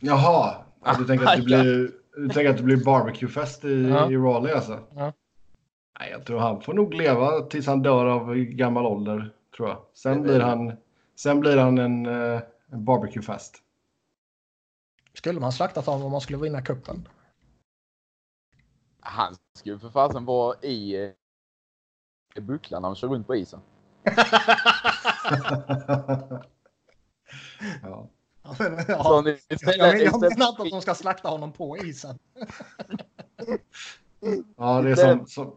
[0.01, 0.55] Jaha,
[0.85, 4.11] ja, du tänker att det blir, du tänker att det blir barbecuefest i, Ja.
[4.11, 4.81] i Raleigh alltså?
[4.95, 5.13] Ja.
[6.01, 9.79] Nej, jag tror han får nog leva tills han dör av gammal ålder, tror jag.
[9.95, 10.73] Sen blir han,
[11.17, 12.41] sen blir han en, eh,
[12.73, 13.57] en barbecuefest.
[15.15, 17.09] Skulle man slaktat honom om man skulle vinna kuppen?
[19.01, 23.61] Han skulle för fasen vara i eh, bucklan när han kör runt på isen.
[27.83, 28.09] ja.
[28.43, 29.25] Ja, men, Så ja.
[29.49, 32.19] istället, jag menar inte att de ska slakta honom på isen.
[34.57, 35.53] ja, det är som, som,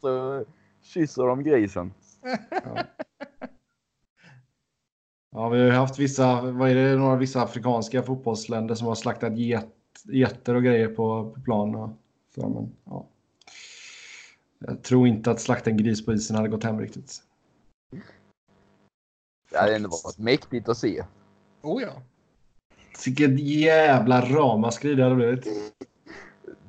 [0.00, 0.44] så
[0.82, 1.94] kysser de grisen.
[2.50, 2.84] ja,
[5.34, 9.38] vi har ju haft vissa, vad är det, några vissa afrikanska fotbollsländer som har slaktat
[9.38, 9.66] get,
[10.04, 11.74] getter och grejer på, på plan.
[11.74, 11.90] Och,
[12.34, 13.06] så, men, ja.
[14.58, 17.22] Jag tror inte att slakta en gris på isen hade gått hem riktigt.
[19.50, 21.04] Det hade ändå varit mäktigt att se.
[21.62, 22.02] Oh ja.
[23.04, 25.46] Vilket jävla ramaskri det hade blivit.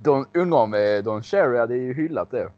[0.01, 2.51] De, undrar om eh, Don Cherry hade ju hyllat det.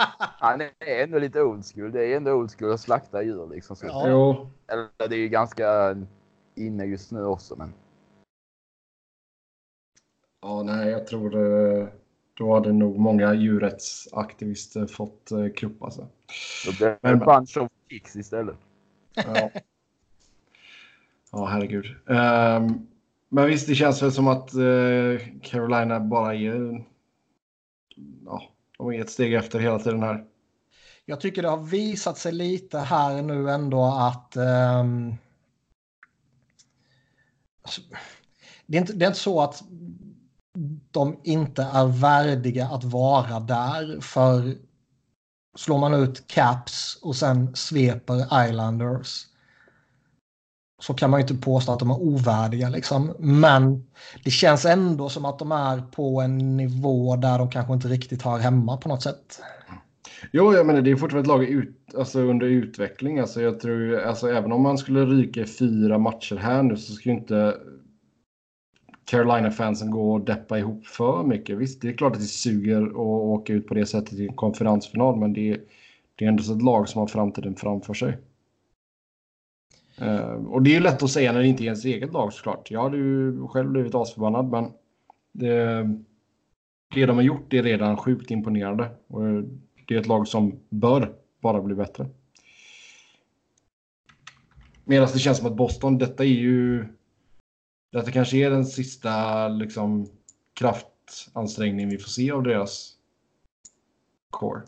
[0.18, 0.70] Han är
[1.02, 1.92] ändå lite old school.
[1.92, 3.76] Det är ändå old school att slakta djur liksom.
[3.76, 3.86] Så.
[3.86, 4.46] Ja.
[4.66, 5.96] Eller det är ju ganska
[6.54, 7.72] inne just nu också men.
[10.42, 11.88] Ja, nej, jag tror eh,
[12.34, 16.08] då hade nog många djurrättsaktivister fått eh, krupp alltså.
[16.66, 18.56] Då blir det Men- en bunch of kicks istället.
[19.14, 19.50] Ja,
[21.32, 21.86] ja herregud.
[22.08, 22.86] Ehm,
[23.28, 26.84] men visst, det känns väl som att eh, Carolina bara är...
[28.24, 28.49] Ja,
[28.80, 30.24] de är ett steg efter hela tiden här.
[31.04, 35.16] Jag tycker det har visat sig lite här nu ändå att Um,
[37.62, 37.80] alltså,
[38.66, 39.62] det, är inte, det är inte så att
[40.90, 44.56] de inte är värdiga att vara där för
[45.56, 49.26] slår man ut Caps och sen sveper Islanders
[50.80, 53.12] så kan man ju inte påstå att de är ovärdiga liksom.
[53.18, 53.84] Men
[54.24, 58.22] det känns ändå som att de är på en nivå där de kanske inte riktigt
[58.22, 59.40] hör hemma på något sätt.
[60.32, 63.18] Jo, jag menar det är fortfarande ett lag ut, alltså, under utveckling.
[63.18, 66.92] Alltså, jag tror, alltså, även om man skulle ryka i fyra matcher här nu så
[66.92, 67.54] skulle inte
[69.04, 71.58] Carolina-fansen gå och deppa ihop för mycket.
[71.58, 74.36] Visst, det är klart att det suger att åka ut på det sättet i en
[74.36, 75.60] konferensfinal, men det, är-
[76.14, 78.18] det är ändå så ett lag som har framtiden framför sig.
[80.00, 82.32] Eh, och det är ju lätt att säga när det inte är ens eget lag
[82.32, 82.70] såklart.
[82.70, 84.72] Jag hade ju själv blivit asförbannad, men
[85.32, 85.82] det,
[86.94, 88.90] det de har gjort är redan sjukt imponerande.
[89.06, 89.42] Och eh,
[89.86, 92.06] det är ett lag som bör bara bli bättre.
[94.84, 96.86] Medan det känns som att Boston, detta är ju...
[97.92, 100.06] Detta kanske är den sista liksom,
[100.54, 102.92] kraftansträngningen vi får se av deras
[104.30, 104.62] core.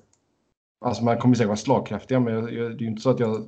[0.81, 3.47] Alltså man kommer säkert vara slagkraftiga, men det är ju inte så att jag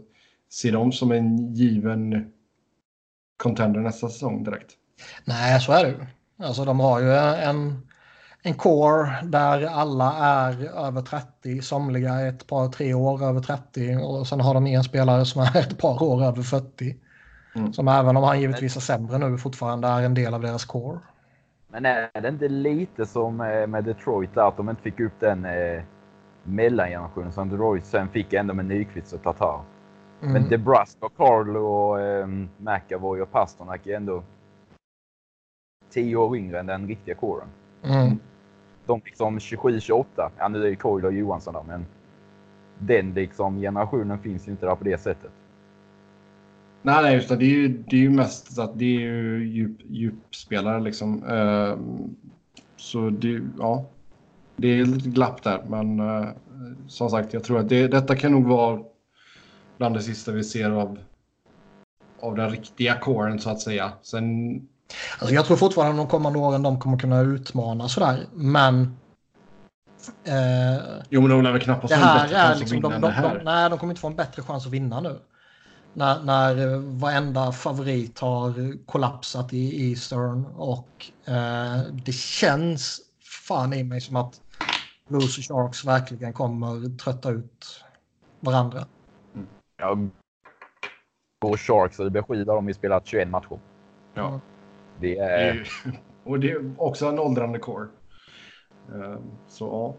[0.52, 2.32] ser dem som en given
[3.36, 4.72] contender nästa säsong direkt.
[5.24, 6.06] Nej, så är det ju.
[6.38, 7.88] Alltså de har ju en,
[8.42, 13.96] en core där alla är över 30, somliga är ett par, tre år över 30
[13.96, 16.96] och sen har de en spelare som är ett par år över 40.
[17.56, 17.72] Mm.
[17.72, 20.98] Som även om han givetvis är sämre nu fortfarande är en del av deras core.
[21.68, 25.20] Men är det inte lite som eh, med Detroit där att de inte fick upp
[25.20, 25.82] den eh,
[26.42, 29.64] mellangenerationen som Detroit sen fick ändå med Nyqvist och Tatar.
[30.22, 30.32] Mm.
[30.32, 32.26] Men DeBrusque och Carlo och eh,
[32.58, 34.22] McAvoy och Pasternak är ändå
[35.90, 37.48] 10 år yngre än den riktiga kåren.
[37.82, 38.18] Mm.
[38.86, 40.04] De liksom 27-28.
[40.38, 41.86] Ja, nu är ju Coyle och Johansson där, men
[42.78, 45.30] den liksom generationen finns ju inte där på det sättet.
[46.82, 47.36] Nej, nej, just det.
[47.36, 51.24] Det är ju, det är ju mest så att det är ju djup, djupspelare liksom.
[51.24, 52.16] Ehm,
[52.76, 53.84] så det, ja.
[54.56, 56.28] det är lite glapp där, men uh,
[56.86, 58.80] som sagt, jag tror att det, detta kan nog vara
[59.78, 60.98] bland det sista vi ser av,
[62.20, 63.92] av den riktiga kåren så att säga.
[64.02, 64.54] Sen...
[65.18, 68.96] Alltså jag tror fortfarande de kommande åren de kommer kunna utmana sådär, men...
[70.24, 73.22] Eh, jo, men de lär väl knappast få en bättre chans liksom, att vinna de,
[73.22, 75.18] de, de, Nej, de kommer inte få en bättre chans att vinna nu.
[75.92, 83.00] När, när varenda favorit har kollapsat i Eastern och eh, det känns
[83.44, 84.40] fan i mig som att
[85.08, 87.84] Blues och Sharks verkligen kommer trötta ut
[88.40, 88.86] varandra.
[89.92, 90.10] Mm.
[91.40, 93.58] Ja, och Sharks och beskida de har ju spelat 21 matcher.
[94.14, 94.40] Ja.
[95.00, 95.68] Det är...
[96.24, 97.88] och det är också en åldrande core.
[98.94, 99.96] Ehm, så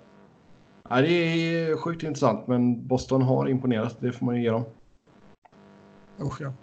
[0.89, 1.01] ja.
[1.01, 3.97] Det är sjukt intressant, men Boston har imponerat.
[3.99, 4.63] Det får man ju ge dem.
[6.19, 6.53] Usch ja.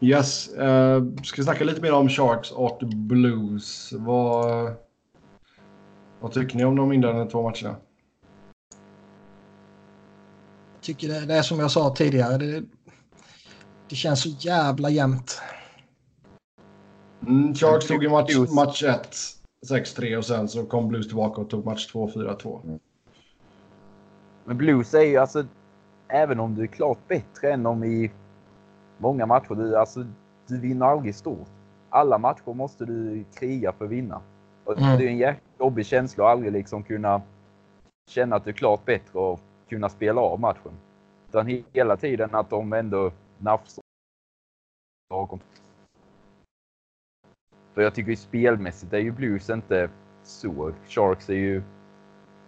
[0.00, 0.50] Yes.
[0.58, 3.92] Uh, ska vi snacka lite mer om Sharks och Blues.
[3.92, 4.72] Vad,
[6.20, 7.76] vad tycker ni om de inledande två matcherna?
[10.80, 12.38] Tycker det, det är som jag sa tidigare.
[12.38, 12.62] Det,
[13.88, 15.40] det känns så jävla jämnt.
[17.26, 19.16] Mm, Sharks tog i match, match 1
[19.66, 22.78] 6-3 och sen så kom Blues tillbaka och tog match 2 4-2.
[24.44, 25.44] Men Blues är ju alltså,
[26.08, 28.10] även om du är klart bättre än dem i
[28.98, 30.04] många matcher, du, alltså,
[30.46, 31.48] du vinner aldrig stort.
[31.90, 34.22] Alla matcher måste du kriga för att vinna.
[34.64, 34.98] Och mm.
[34.98, 37.22] Det är en jäkla jobbig känsla att aldrig liksom kunna
[38.08, 39.40] känna att du är klart bättre och
[39.70, 40.72] kunna spela av matchen.
[41.28, 43.84] Utan hela tiden att de ändå nafsar
[47.74, 49.90] För jag tycker ju spelmässigt är ju Blues inte
[50.22, 50.74] så.
[50.88, 51.62] Sharks är ju...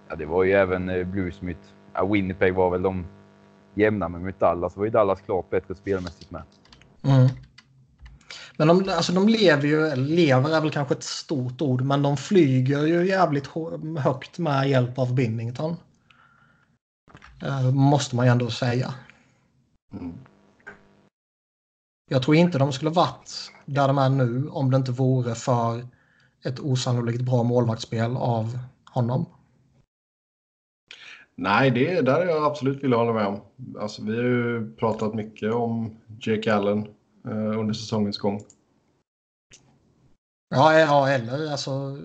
[0.09, 1.57] Ja, det var ju även eh, Blues mot...
[1.95, 3.07] Ja, Winnipeg var väl de
[3.75, 4.77] jämna med mot Dallas.
[4.77, 6.43] var ju Dallas klart bättre spelmässigt med.
[7.03, 7.29] Mm.
[8.57, 12.17] Men de, alltså de lever ju, lever är väl kanske ett stort ord, men de
[12.17, 13.47] flyger ju jävligt
[13.99, 15.77] högt med hjälp av Binnington.
[17.43, 18.95] Uh, måste man ju ändå säga.
[19.93, 20.13] Mm.
[22.11, 25.87] Jag tror inte de skulle varit där de är nu om det inte vore för
[26.45, 28.59] ett osannolikt bra målvaktsspel av
[28.91, 29.27] honom.
[31.35, 33.41] Nej, det där är jag absolut vill hålla med om.
[33.81, 36.79] Alltså, vi har ju pratat mycket om Jake Allen
[37.25, 38.41] eh, under säsongens gång.
[40.49, 41.99] Ja, ja, eller alltså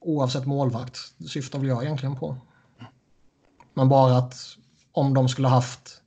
[0.00, 0.96] oavsett målvakt
[1.28, 2.36] syftar väl jag egentligen på.
[3.78, 4.56] Men bara att
[4.92, 6.02] om de skulle haft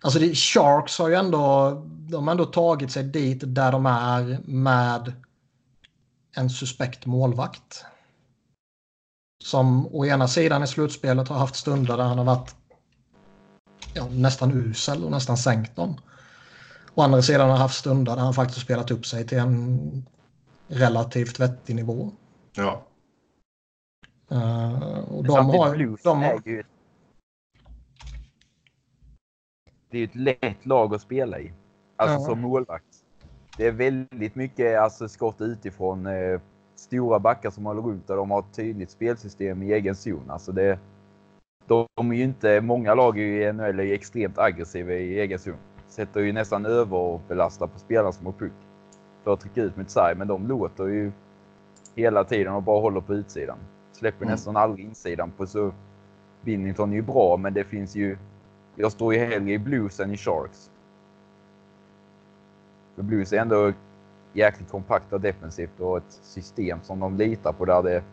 [0.00, 4.40] Alltså det, Sharks har ju ändå, de har ändå tagit sig dit där de är
[4.44, 5.12] med
[6.36, 7.84] en suspekt målvakt.
[9.44, 12.54] Som å ena sidan i slutspelet har haft stunder där han har varit
[13.94, 15.96] ja, nästan usel och nästan sänkt dem.
[16.94, 20.06] Å andra sidan har haft stunder där han faktiskt spelat upp sig till en
[20.68, 22.12] relativt vettig nivå.
[22.54, 22.86] Ja.
[24.34, 26.64] Uh, och de har, de har,
[29.90, 31.52] det är ett lätt lag att spela i.
[31.96, 32.20] Alltså ja.
[32.20, 32.84] som målvakt.
[33.56, 36.06] Det är väldigt mycket alltså, skott utifrån.
[36.06, 36.40] Eh,
[36.76, 40.30] stora backar som håller ut och de har ett tydligt spelsystem i egen zon.
[40.30, 40.78] Alltså det,
[41.66, 45.56] de är ju inte, många lag i NHL är extremt aggressiva i egen zon.
[45.88, 48.52] Sätter ju nästan överbelastar på spelarna som har puck.
[49.24, 51.12] För att trycka ut mot sarg, men de låter ju
[51.94, 53.58] hela tiden och bara håller på utsidan.
[53.94, 54.32] Släpper mm.
[54.32, 55.74] nästan aldrig insidan på så
[56.42, 58.16] Binnington är ju bra, men det finns ju
[58.76, 60.70] jag står ju hellre i Blues än i Sharks.
[62.94, 63.72] För Blues är ändå
[64.32, 68.04] jäkligt kompakta defensivt och ett system som de litar på där det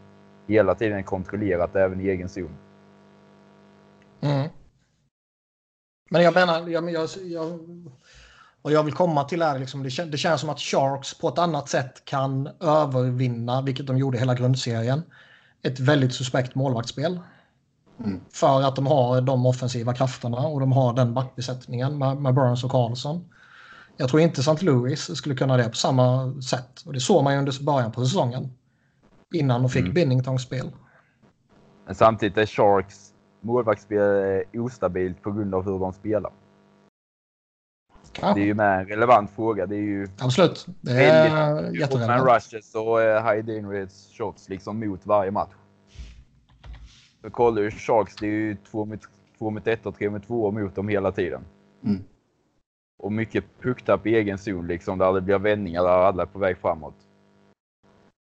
[0.47, 2.57] hela tiden är kontrollerat även i egen zon.
[4.21, 4.49] Mm.
[6.09, 7.59] Men jag menar, jag, jag, jag,
[8.61, 11.37] och jag vill komma till är liksom, det, det känns som att Sharks på ett
[11.37, 15.01] annat sätt kan övervinna, vilket de gjorde hela grundserien,
[15.63, 17.19] ett väldigt suspekt målvaktsspel.
[17.99, 18.21] Mm.
[18.33, 22.63] För att de har de offensiva krafterna och de har den backbesättningen med, med Burns
[22.63, 23.25] och Karlsson.
[23.97, 24.65] Jag tror inte St.
[24.65, 26.81] Louis skulle kunna det på samma sätt.
[26.85, 28.49] Och det såg man ju under början på säsongen.
[29.33, 29.93] Innan de fick mm.
[29.93, 30.71] Binningtons spel.
[31.85, 36.31] Men samtidigt är Sharks målvaktsspel ostabilt på grund av hur de spelar.
[38.21, 38.33] Ja.
[38.33, 39.65] Det är ju med en relevant fråga.
[39.65, 40.67] Det är ju Absolut.
[40.81, 42.25] Det är jätterelevant.
[42.25, 43.87] Med rushes och high danger
[44.17, 45.51] shots liksom mot varje match.
[47.21, 48.99] För kollar du Sharks, det är ju två mot,
[49.37, 51.41] två mot ett och tre mot två mot dem hela tiden.
[51.83, 52.03] Mm.
[53.03, 56.39] Och mycket pucktapp i egen zon liksom, där det blir vändningar där alla är på
[56.39, 56.95] väg framåt.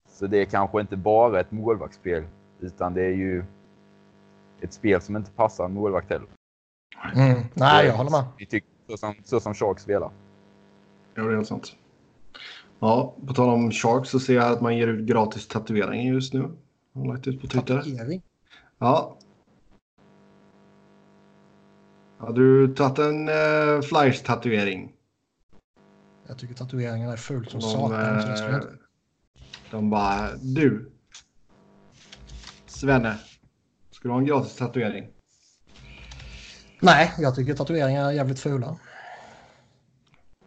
[0.09, 2.23] Så det är kanske inte bara ett målvaktsspel,
[2.59, 3.43] utan det är ju
[4.61, 6.27] ett spel som inte passar en målvakt heller.
[7.15, 7.39] Mm.
[7.53, 8.23] Nej, jag håller med.
[8.37, 10.11] Vi tycker så som, så som Sharks spelar.
[11.15, 11.75] Ja, det är helt sant.
[12.79, 16.33] Ja, på tal om Sharks så ser jag att man ger ut gratis tatueringar just
[16.33, 16.51] nu.
[16.93, 17.77] Har lagt ut på Twitter.
[17.77, 18.21] Tatuering.
[18.77, 19.17] Ja.
[22.17, 24.93] Har du tagit en uh, Flyers-tatuering?
[26.27, 28.53] Jag tycker tatueringar är fult som De, satan.
[28.53, 28.59] eh,
[29.71, 30.91] de bara, du.
[32.65, 33.17] Svenne.
[33.91, 35.07] Ska du ha en gratis tatuering?
[36.83, 38.77] Nej, jag tycker tatueringar är jävligt fula.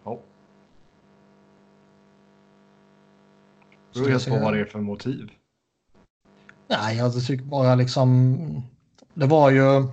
[0.04, 0.20] Ja.
[3.92, 5.30] Det beror helt på vad det är för motiv.
[6.68, 8.62] Nej, jag tycker bara liksom...
[9.14, 9.86] Det var ju...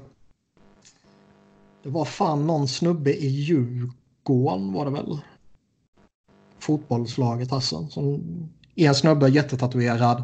[1.84, 5.20] Det var fan någon snubbe i Djurgården var det väl?
[6.60, 7.88] Fotbollslaget alltså.
[7.88, 8.24] Som,
[8.76, 10.24] en snubbe jättetatuerad.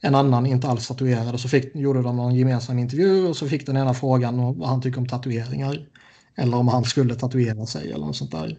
[0.00, 1.34] En annan inte alls tatuerad.
[1.34, 4.58] Och så fick, gjorde de någon gemensam intervju och så fick den ena frågan om
[4.58, 5.86] vad han tycker om tatueringar.
[6.34, 8.58] Eller om han skulle tatuera sig eller något sånt där.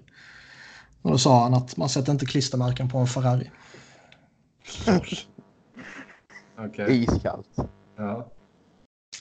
[1.01, 3.51] Och då sa han att man sätter inte klistermärken på en Ferrari.
[6.57, 7.03] Okej.
[7.03, 7.57] Iskallt.
[7.97, 8.31] Ja.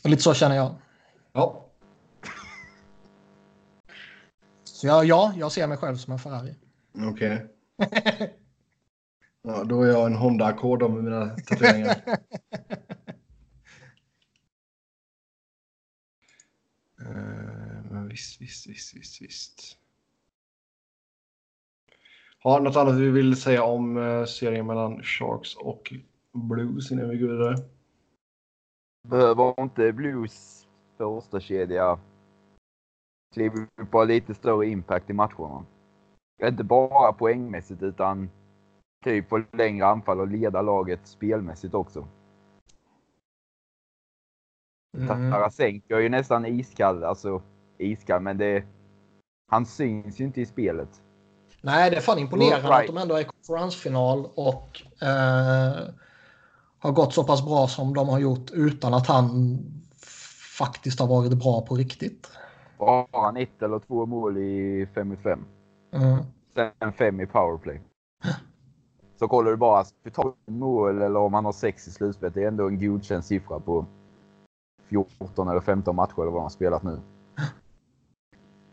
[0.04, 0.74] Och lite så känner jag.
[1.32, 1.66] ja.
[4.64, 6.54] Så jag, ja, jag ser mig själv som en Ferrari.
[7.10, 7.46] Okej.
[9.42, 11.96] Ja, då är jag en Honda Accord med mina tatueringar.
[17.00, 19.78] Eh, Men visst, visst, visst, visst, visst.
[22.38, 25.92] Har något annat vi vill säga om eh, serien mellan Sharks och
[26.32, 27.56] Blues innan vi går vidare?
[29.08, 30.66] Behöver inte Blues
[30.96, 31.98] första kedja
[33.34, 35.64] kliva ha lite större impact i matcherna?
[36.42, 38.30] Inte bara poängmässigt utan
[39.04, 42.08] typ på längre anfall och leda laget spelmässigt också.
[44.98, 45.32] Mm.
[45.32, 47.42] Tarasenko är ju nästan iskall, alltså
[47.78, 48.64] iskall, men det...
[49.50, 51.02] Han syns ju inte i spelet.
[51.62, 52.80] Nej, det är fan imponerande Right.
[52.80, 55.88] att de ändå är i konferensfinal och eh,
[56.78, 59.58] har gått så pass bra som de har gjort utan att han
[60.58, 62.30] faktiskt har varit bra på riktigt.
[62.78, 65.44] Bara han ett eller två mål i 5 mot 5.
[65.92, 66.18] Mm.
[66.80, 67.80] Sen fem i powerplay.
[69.20, 72.42] Så kollar du bara, tar ett mål eller om han har sex i slutspelet, det
[72.42, 73.86] är ändå en godkänd siffra på
[74.88, 77.00] 14 eller 15 matcher eller vad de har spelat nu.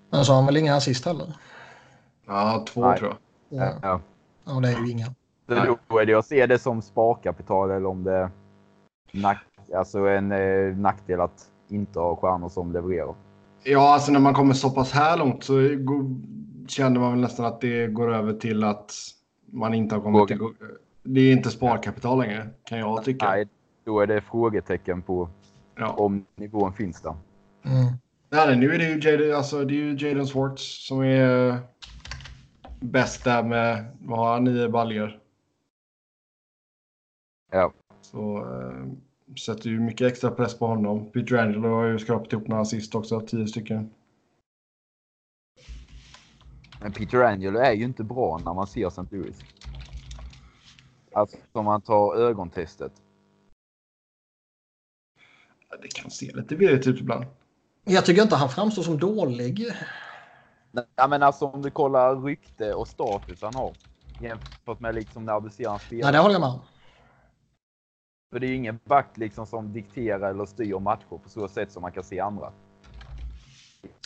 [0.10, 1.38] Men så har han väl inga assist heller.
[2.26, 3.00] Ja, två Nej.
[3.00, 3.16] tror
[3.50, 3.68] jag.
[3.68, 3.74] Ja.
[3.82, 4.56] Ja.
[4.56, 5.06] Och det är ju inga.
[5.48, 8.30] Så då är det att se det som sparkapital eller om det är
[9.14, 9.46] nack,
[9.76, 13.16] alltså en eh, nackdel att inte ha stjärnor som levererar.
[13.64, 16.16] Ja, alltså när man kommer så pass här långt så går,
[16.68, 18.92] känner man väl nästan att det går över till att
[19.52, 20.40] man inte har kommit till...
[21.04, 23.26] Det är inte sparkapital längre, kan jag tycka.
[23.30, 23.48] Nej,
[23.84, 25.30] då är det frågetecken på
[25.76, 25.94] Ja.
[25.94, 27.16] om nivån finns där.
[27.64, 27.94] Mm.
[28.30, 31.56] Nej, nu är det ju Jaden, alltså, det är ju Jaden Swartz som är eh,
[32.80, 35.20] bäst där med, vad har han, nio baljor.
[37.52, 37.74] Ja.
[38.02, 38.86] Så eh,
[39.36, 41.12] sätter ju mycket extra press på honom.
[41.12, 43.90] Peter Angelo har ju skrapat ihop några assist också, tio stycken.
[46.82, 49.02] Men Peter Angelo är ju inte bra när man ser St.
[49.12, 49.40] Louis.
[51.12, 52.92] Alltså om man tar ögontestet.
[55.70, 57.26] Ja, Det kan se lite virrigt ut ibland.
[57.84, 59.68] Jag tycker inte han framstår som dålig.
[60.72, 63.74] Nej men alltså om du kollar rykte och status han har.
[64.22, 66.04] Jämfört med liksom när du ser han spela.
[66.06, 66.60] Nej, det håller jag med om.
[68.32, 71.72] För det är ju ingen back liksom som dikterar eller styr matcher på så sätt
[71.72, 72.54] som man kan se andra.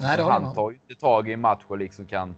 [0.02, 0.56] Nej, det håller jag med han om.
[0.56, 2.36] tar ju inte tag i en match och liksom kan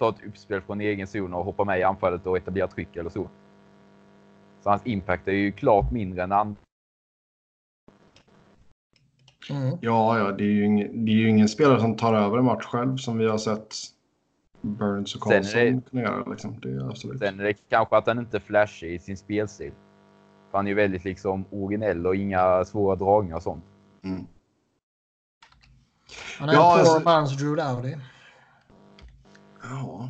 [0.00, 3.10] ta ett uppspel från egen zon och hoppa med i anfallet och etablera tryck eller
[3.10, 3.28] så.
[4.62, 6.60] Så hans impact är ju klart mindre än andra.
[9.50, 9.78] Mm.
[9.80, 12.44] Ja, ja, det är, ju ingen, det är ju ingen spelare som tar över en
[12.44, 13.74] match själv som vi har sett
[14.60, 16.30] Burns och Karlsson kunna göra.
[16.30, 16.60] Liksom.
[16.60, 17.18] Det är absolut.
[17.18, 19.72] Sen är det kanske att han inte är flashig i sin spelstil.
[20.50, 23.64] För han är ju väldigt liksom originell och inga svåra dragningar och sånt.
[24.02, 24.26] Mm.
[26.38, 27.96] Han är Ja, en poor alltså- man's Drew Dowdy.
[29.70, 30.08] Ja.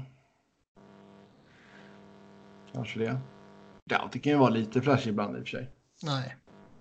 [2.72, 3.18] Kanske det.
[3.84, 5.70] Ja, det kan ju vara lite flashig ibland i och för sig.
[6.02, 6.36] Nej.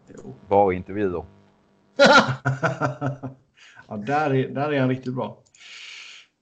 [0.08, 0.36] Jo.
[0.48, 1.26] Bara intervjuer.
[3.88, 5.44] ja, där är, där är han riktigt bra.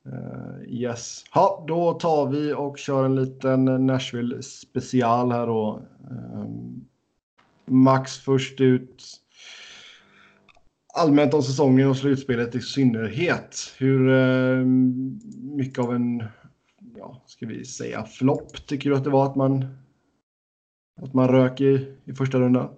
[0.06, 1.24] Eh, yes.
[1.34, 5.82] Ja, då tar vi och kör en liten Nashville special här då.
[6.12, 6.86] Ehm,
[7.66, 9.04] Max först ut.
[10.98, 13.56] Allmänt om säsongen och slutspelet i synnerhet.
[13.78, 14.66] Hur eh,
[15.42, 16.24] mycket av en,
[16.96, 19.78] ja, ska vi säga flopp tycker du att det var att man
[21.02, 22.70] att man rök i, i första rundan?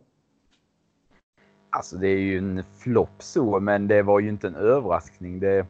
[1.70, 5.40] Alltså det är ju en flopp så, men det var ju inte en överraskning.
[5.40, 5.68] Det,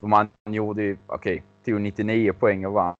[0.00, 2.94] för man gjorde ju, okej, tog 99 poäng och vann.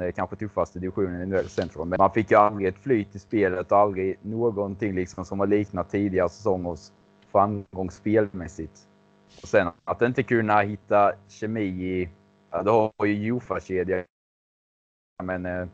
[0.00, 1.88] Eh, kanske tuffaste divisionen i NHL Central.
[1.88, 5.46] Men man fick ju aldrig ett flyt i spelet och aldrig någonting liksom som har
[5.46, 6.90] liknat tidigare säsongers
[7.34, 8.88] framgång spelmässigt.
[9.42, 12.08] Och sen att inte kunna hitta kemi i,
[12.50, 14.04] ja, det har ju Jofa-kedjan.
[15.22, 15.66] Men eh,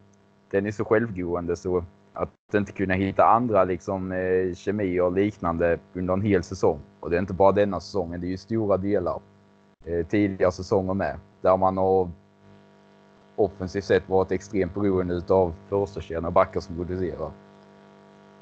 [0.51, 5.78] den är så självgående så att inte kunna hitta andra liksom eh, kemi och liknande
[5.93, 6.81] under en hel säsong.
[7.01, 9.20] Och det är inte bara denna säsongen, det är ju stora delar
[9.85, 11.19] eh, tidigare säsonger med.
[11.41, 12.11] Där man har
[13.37, 17.31] offensivt sett varit extremt beroende av förstakedjan och backar som producerar.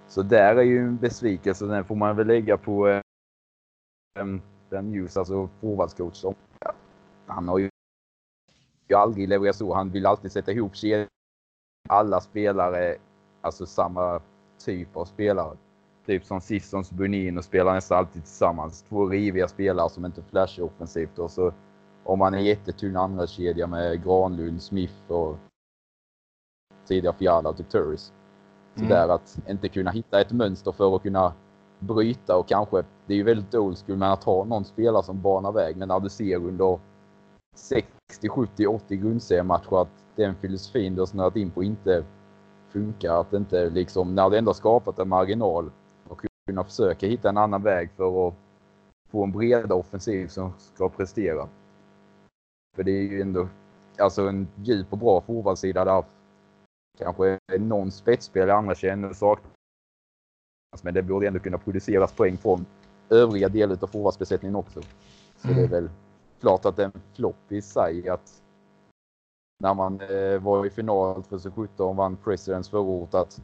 [0.09, 1.67] Så där är ju en besvikelse.
[1.67, 3.01] Den får man väl lägga på eh,
[4.71, 6.17] Ben Hughes, alltså forwardscoach.
[6.17, 6.73] Som, ja,
[7.27, 7.71] han har ju
[8.95, 9.75] aldrig levererat så.
[9.75, 11.09] Han vill alltid sätta ihop kedjan.
[11.89, 12.97] Alla spelare,
[13.41, 14.21] alltså samma
[14.65, 15.57] typ av spelare.
[16.07, 18.83] Typ som Sissons Bunin och spelar nästan alltid tillsammans.
[18.83, 21.19] Två riviga spelare som inte flashar offensivt.
[21.19, 21.53] Och så
[22.05, 25.37] om man är jättetunn andra kedja med Granlund, Smith och
[26.87, 28.13] tidigare Fiala och typ Turris.
[28.75, 28.89] Så mm.
[28.89, 31.33] där att inte kunna hitta ett mönster för att kunna
[31.79, 35.23] bryta och kanske, det är ju väldigt old school, men att ha någon spelare som
[35.23, 35.77] banar väg.
[35.77, 36.79] Men när du ser under
[37.55, 42.05] 60, 70, 80 grundseriematcher att den filosofin du har snöat in på inte
[42.69, 43.21] funkar.
[43.21, 45.71] Att inte liksom, när du ändå skapat en marginal
[46.09, 48.35] och kunna försöka hitta en annan väg för att
[49.11, 51.49] få en bredare offensiv som ska prestera.
[52.77, 53.49] För det är ju ändå
[53.99, 56.05] alltså en djup och bra forwardsida där
[56.99, 59.58] kanske någon spetsspelare, i andra känner saknar
[60.83, 62.67] men det borde ändå kunna produceras poäng från
[63.11, 64.81] övriga delar av forwardsbesättningen också.
[65.37, 65.57] Så mm.
[65.59, 65.91] det är väl
[66.41, 68.43] klart att en flopp i sig att
[69.61, 73.43] när man eh, var i final 2017 och vann Presidents förort att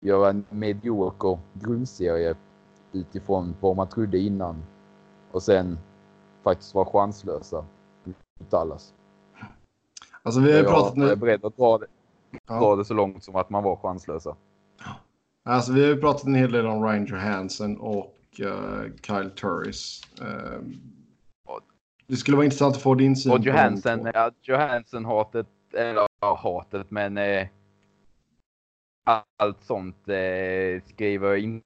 [0.00, 2.34] göra en medioker grundserie
[2.92, 4.62] utifrån vad man trodde innan
[5.32, 5.78] och sen
[6.42, 7.64] faktiskt vara chanslösa
[8.50, 8.94] Dallas.
[10.22, 11.04] Alltså vi har ju pratat nu.
[11.04, 11.86] Jag är beredd att dra det,
[12.46, 14.36] dra det så långt som att man var chanslösa.
[15.44, 20.02] Alltså vi har ju pratat en hel del om Ryan Johansson och uh, Kyle Turris.
[20.20, 20.60] Uh,
[22.10, 26.34] det skulle vara intressant att få din syn och Johansson, ja, Johansson hatet, eller ja,
[26.42, 27.48] hatet, men eh,
[29.38, 31.62] allt sånt eh, skriver jag in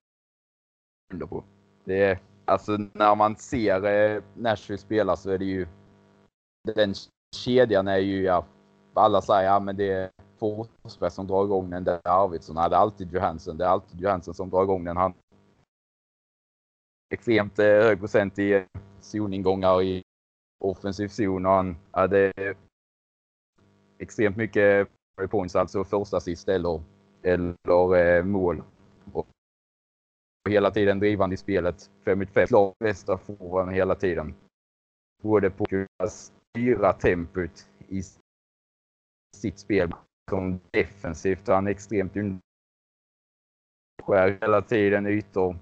[1.13, 1.45] under på.
[1.85, 5.67] Det är, alltså när man ser eh, Nashville spela så är det ju
[6.75, 6.95] den
[7.37, 8.47] kedjan är ju, ja,
[8.95, 12.57] alla säger ja men det är Forsberg som drar igång den, det är Arvidsson.
[12.57, 13.57] Det är alltid Johansson.
[13.57, 14.97] Det är alltid Johansen som drar igång den.
[14.97, 15.15] Han
[17.15, 18.65] extremt eh, hög procent i
[19.01, 20.03] zoningångar i
[20.61, 22.33] offensiv zon och han, hade
[23.99, 24.89] extremt mycket
[25.31, 26.83] points, alltså första assist eller,
[27.23, 28.63] eller eh, mål.
[29.13, 29.29] Och
[30.49, 31.91] hela tiden drivande i spelet.
[32.05, 32.47] 5 mot 5.
[32.47, 34.35] Klart bästa forwarden hela tiden.
[35.23, 35.67] Både på
[36.03, 38.03] att styra tempot i
[39.37, 39.93] sitt spel.
[40.31, 42.17] Som defensivt är han extremt
[44.03, 45.57] skär hela tiden ytor.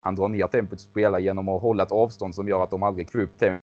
[0.00, 3.12] Han drar ner tempot spelar genom att hålla ett avstånd som gör att de aldrig
[3.12, 3.62] får upp tempot.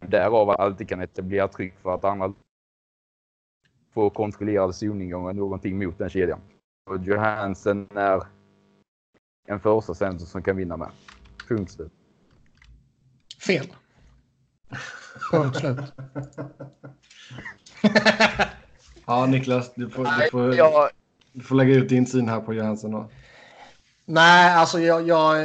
[0.00, 2.34] Därav att alltid kan etablera tryck för att andra
[3.92, 6.40] får kontrollerade zoningångar någonting mot den kedjan.
[6.90, 8.22] Och Johansen är
[9.46, 10.90] en första center som kan vinna med.
[11.48, 11.92] Punkt slut.
[13.46, 13.66] Fel.
[15.32, 15.78] Punkt slut.
[19.06, 20.90] ja, Niklas, du får, du, får, jag...
[21.32, 22.90] du får lägga ut din syn här på Johansson.
[22.90, 23.10] Då.
[24.04, 25.08] Nej, alltså jag...
[25.08, 25.36] jag,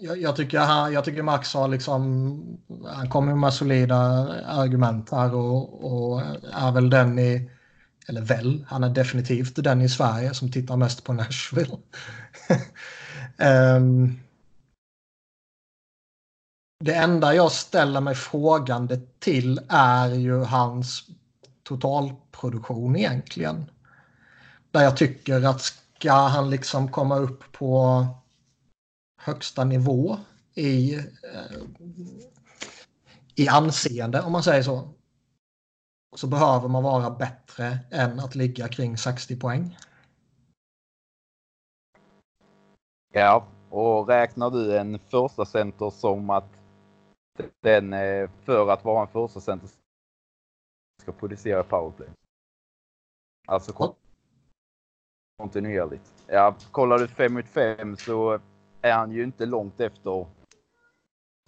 [0.00, 2.58] jag, jag tycker, han, jag tycker Max har liksom...
[2.86, 3.96] Han kommer med solida
[4.46, 6.22] argument här och, och
[6.52, 7.50] är väl den i...
[8.08, 11.76] Eller väl, han är definitivt den i Sverige som tittar mest på Nashville.
[13.76, 14.20] um,
[16.84, 21.06] det enda jag ställer mig frågande till är ju hans
[21.62, 23.70] totalproduktion egentligen.
[24.70, 28.06] Där jag tycker att ska han liksom komma upp på
[29.22, 30.18] högsta nivå
[30.54, 31.04] i, eh,
[33.34, 34.88] i anseende om man säger så.
[36.16, 39.78] Så behöver man vara bättre än att ligga kring 60 poäng.
[43.12, 46.59] Ja, och räknar du en första center som att
[47.60, 49.68] den eh, för att vara en första center
[51.02, 52.08] ska producera powerplay.
[53.46, 53.92] Alltså
[55.38, 56.12] kontinuerligt.
[56.26, 58.40] Ja, kollar du 5 mot 5 så
[58.82, 60.26] är han ju inte långt efter.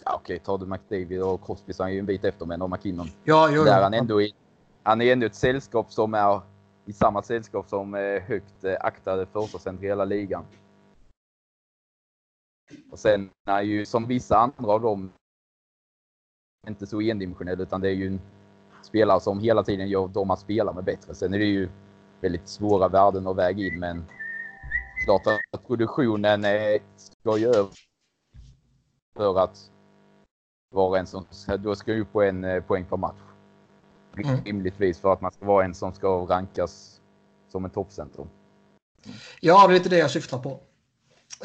[0.05, 2.61] Ja, okej, tar du McDavid och Crosby så är han ju en bit efter men
[2.61, 3.07] och McKinnon.
[3.23, 4.35] Ja, jo, Där han ändå i,
[4.83, 6.41] han är ändå ett sällskap som är
[6.85, 10.45] i samma sällskap som eh, högt eh, aktade första center i hela ligan.
[12.91, 15.11] Och sen är ju som vissa andra av dem
[16.67, 18.21] inte så endimensionell utan det är ju en
[18.81, 21.15] spelare som hela tiden gör de man spelar med bättre.
[21.15, 21.69] Sen är det ju
[22.21, 24.05] väldigt svåra värden att väga in men
[25.05, 26.45] klart att produktionen
[26.97, 27.69] ska ju över
[29.15, 29.71] för att
[30.71, 31.25] vara en som,
[31.59, 33.21] då ska ju på en eh, poäng per match.
[34.17, 34.43] Mm.
[34.43, 37.01] Rimligtvis för att man ska vara en som ska rankas
[37.51, 38.27] som en toppcentrum.
[39.41, 40.59] Ja, det är lite det jag syftar på.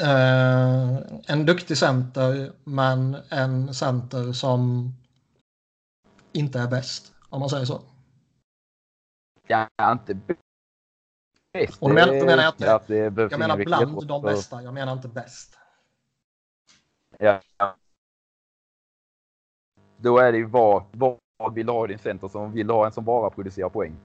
[0.00, 4.92] Uh, en duktig center, men en center som
[6.38, 7.82] inte är bäst, om man säger så.
[9.46, 11.82] Ja, inte bäst.
[11.82, 15.58] Och då menar, jag inte, att jag menar bland de bästa, jag menar inte bäst.
[17.18, 17.40] Ja.
[19.96, 22.86] Då är det ju vad, vad vill du ha i din center som vill ha
[22.86, 23.96] en som bara producerar poäng?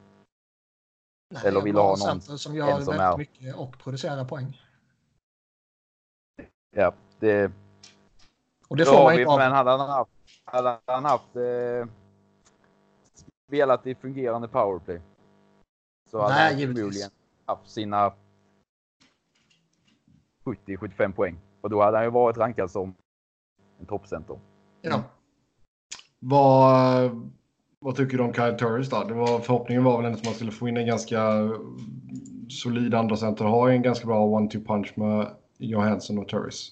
[1.29, 3.17] Nej, Eller vill du ha någon som gör som väldigt är...
[3.17, 4.61] mycket och producerar poäng?
[6.75, 7.51] Ja, det...
[8.67, 10.11] Och det får man inte Men hade han haft,
[10.43, 11.87] hade han haft eh,
[13.53, 15.01] spelat i fungerande powerplay
[16.11, 17.09] så Nej, han förmodligen
[17.45, 18.13] haft sina
[20.45, 21.39] 70-75 poäng.
[21.61, 22.95] Och då hade han ju varit rankad som
[23.79, 24.39] en toppcenter.
[24.81, 25.03] Ja.
[26.19, 27.31] Vad,
[27.79, 29.03] vad tycker du om Kyle Turris då?
[29.03, 31.49] Det var, förhoppningen var väl ändå att man skulle få in en ganska
[32.49, 36.71] solid andra center och ha en ganska bra one-two punch med Johansson och Turris.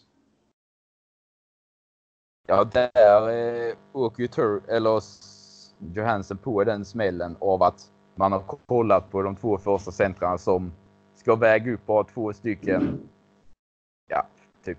[2.48, 4.99] Ja, där eh, åker ju Tur eller
[5.94, 10.72] Johansson på den smällen av att man har kollat på de två första centrarna som
[11.16, 12.99] ska väga upp bara två stycken
[14.10, 14.28] ja,
[14.66, 14.78] typ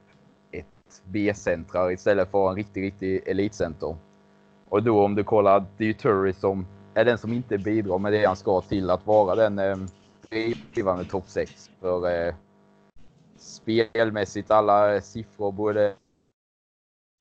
[0.51, 3.97] ett B-centrar istället för en riktig, riktig elitcenter.
[4.69, 7.99] Och då om du kollar, det är ju Turry som är den som inte bidrar
[7.99, 9.77] med det han ska till att vara den eh,
[10.75, 11.71] drivande topp 6.
[11.81, 12.35] För eh,
[13.37, 15.95] spelmässigt alla eh, siffror, både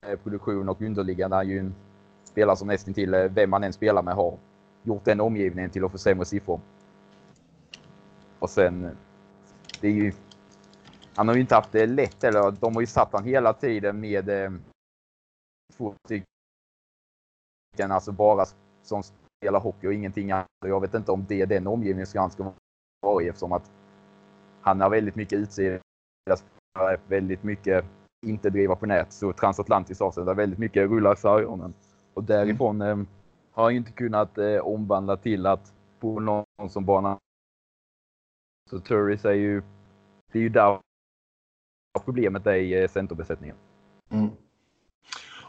[0.07, 1.75] eh, produktion och underliggande, är ju en
[2.31, 4.37] spelare som nästintill eh, vem man än spelar med har
[4.83, 6.59] gjort den omgivningen till att få sämre siffror.
[8.39, 8.97] Och sen,
[9.81, 10.13] det är ju,
[11.15, 13.99] han har ju inte haft det lätt eller de har ju satt han hela tiden
[13.99, 14.51] med eh,
[15.77, 16.25] två stycken,
[17.91, 18.45] alltså bara
[18.83, 20.47] som spelar hockey och ingenting annat.
[20.65, 22.53] Jag vet inte om det är den omgivningen som han ska
[23.01, 23.71] vara i eftersom att
[24.61, 25.79] han har väldigt mycket utsida,
[27.07, 27.85] väldigt mycket
[28.25, 31.73] inte driva på nät, så transatlantiskt avseende, väldigt mycket rullar sargonen.
[32.13, 33.01] Och därifrån mm.
[33.01, 33.07] eh,
[33.51, 37.17] har han inte kunnat eh, omvandla till att få någon som bana.
[38.69, 39.61] Så Turris är ju,
[40.31, 40.79] det är ju där
[42.05, 43.55] problemet är i eh, centerbesättningen.
[44.09, 44.29] Mm.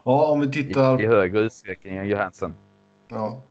[0.04, 1.00] Ja, om vi tittar...
[1.00, 2.54] I, I högre utsträckning än Johansson.
[3.08, 3.42] Ja.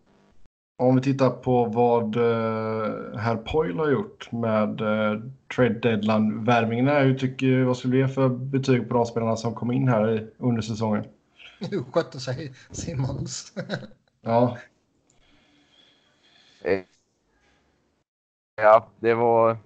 [0.77, 5.21] Om vi tittar på vad uh, herr Poyle har gjort med uh,
[5.55, 7.03] trade.
[7.03, 10.29] Hur tycker vad skulle du ge för betyg på de spelarna som kom in här
[10.37, 11.05] under säsongen?
[11.69, 13.53] Hur skötte sig Simmons?
[14.21, 14.57] ja.
[16.61, 16.83] Eh,
[18.55, 19.57] ja, det var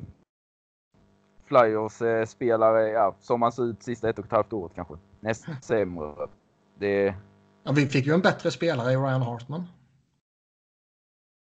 [1.46, 4.94] Flyers eh, spelare ja, som man ser ut sista ett och ett halvt året kanske.
[5.20, 6.28] Nästan sämre.
[6.76, 7.16] Det...
[7.64, 9.64] Ja, vi fick ju en bättre spelare i Ryan Hartman.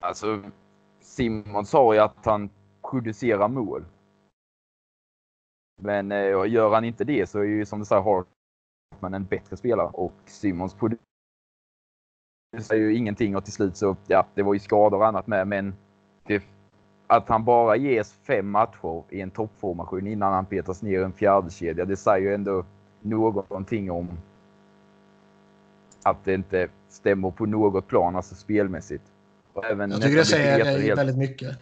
[0.05, 0.43] Alltså,
[1.01, 2.51] Simon sa ju att han
[2.90, 3.85] producerar mål.
[5.82, 8.02] Men eh, gör han inte det så är ju som du säger
[8.91, 11.01] Hartman en bättre spelare och Simons producerar
[12.73, 15.75] ju ingenting och till slut så, ja, det var ju skador och annat med men
[16.27, 16.43] det,
[17.07, 21.51] att han bara ges fem matcher i en toppformation innan han petas ner en fjärde
[21.51, 22.65] kedja, det säger ju ändå
[23.01, 24.09] någonting om
[26.03, 29.05] att det inte stämmer på något plan, alltså spelmässigt.
[29.65, 30.99] Även jag tycker det säger helt...
[30.99, 31.59] väldigt mycket.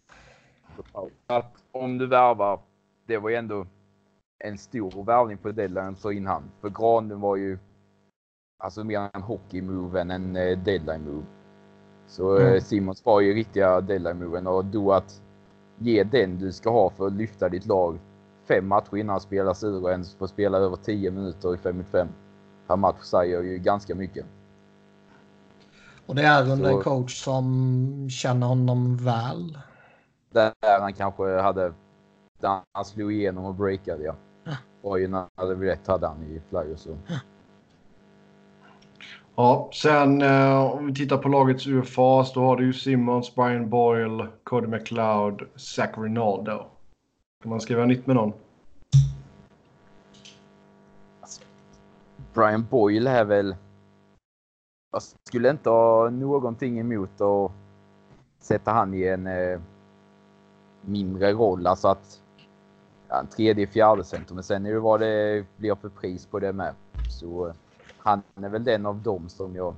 [1.27, 2.61] Att om du värvar,
[3.07, 3.67] det var ju ändå
[4.45, 6.43] en stor värvning på deadline så in han.
[6.61, 7.59] För Granen var ju
[8.59, 11.25] alltså mer en hockey-move än en eh, deadline-move.
[12.07, 12.61] Så eh, mm.
[12.61, 15.23] Simons var ju riktiga deadline-moven och då att
[15.79, 17.99] ge den du ska ha för att lyfta ditt lag
[18.49, 21.77] fem matcher innan han spelas ur och ens får spela över 10 minuter i 5
[21.77, 22.09] mot 5
[22.67, 24.27] per match säger ju ganska mycket.
[26.07, 29.59] Och det är under så, en coach som känner honom väl?
[30.31, 31.73] Där han kanske hade,
[32.41, 34.15] där han slog igenom och breakade ja.
[34.83, 36.41] Var ju när det rätt hade han i.
[36.51, 36.65] Ja.
[39.37, 43.71] Ja, sen eh, om vi tittar på lagets UFAs då har du ju Simmons, Brian
[43.71, 46.67] Boyle, Cody McLeod, Zach Rinaldo.
[47.43, 48.33] Kan man skriva nytt med någon?
[51.21, 51.43] Alltså,
[52.35, 53.57] Brian Boyle är väl...
[54.93, 57.53] Jag skulle inte ha någonting emot att
[58.41, 59.61] sätta han i en eh,
[60.81, 61.67] mindre roll.
[61.67, 62.23] Alltså att
[63.09, 64.35] ja, tredje, fjärde center.
[64.35, 66.75] Men sen är det vad det blir för pris på det med.
[67.11, 67.53] Så
[67.99, 69.75] han är väl den av dem som jag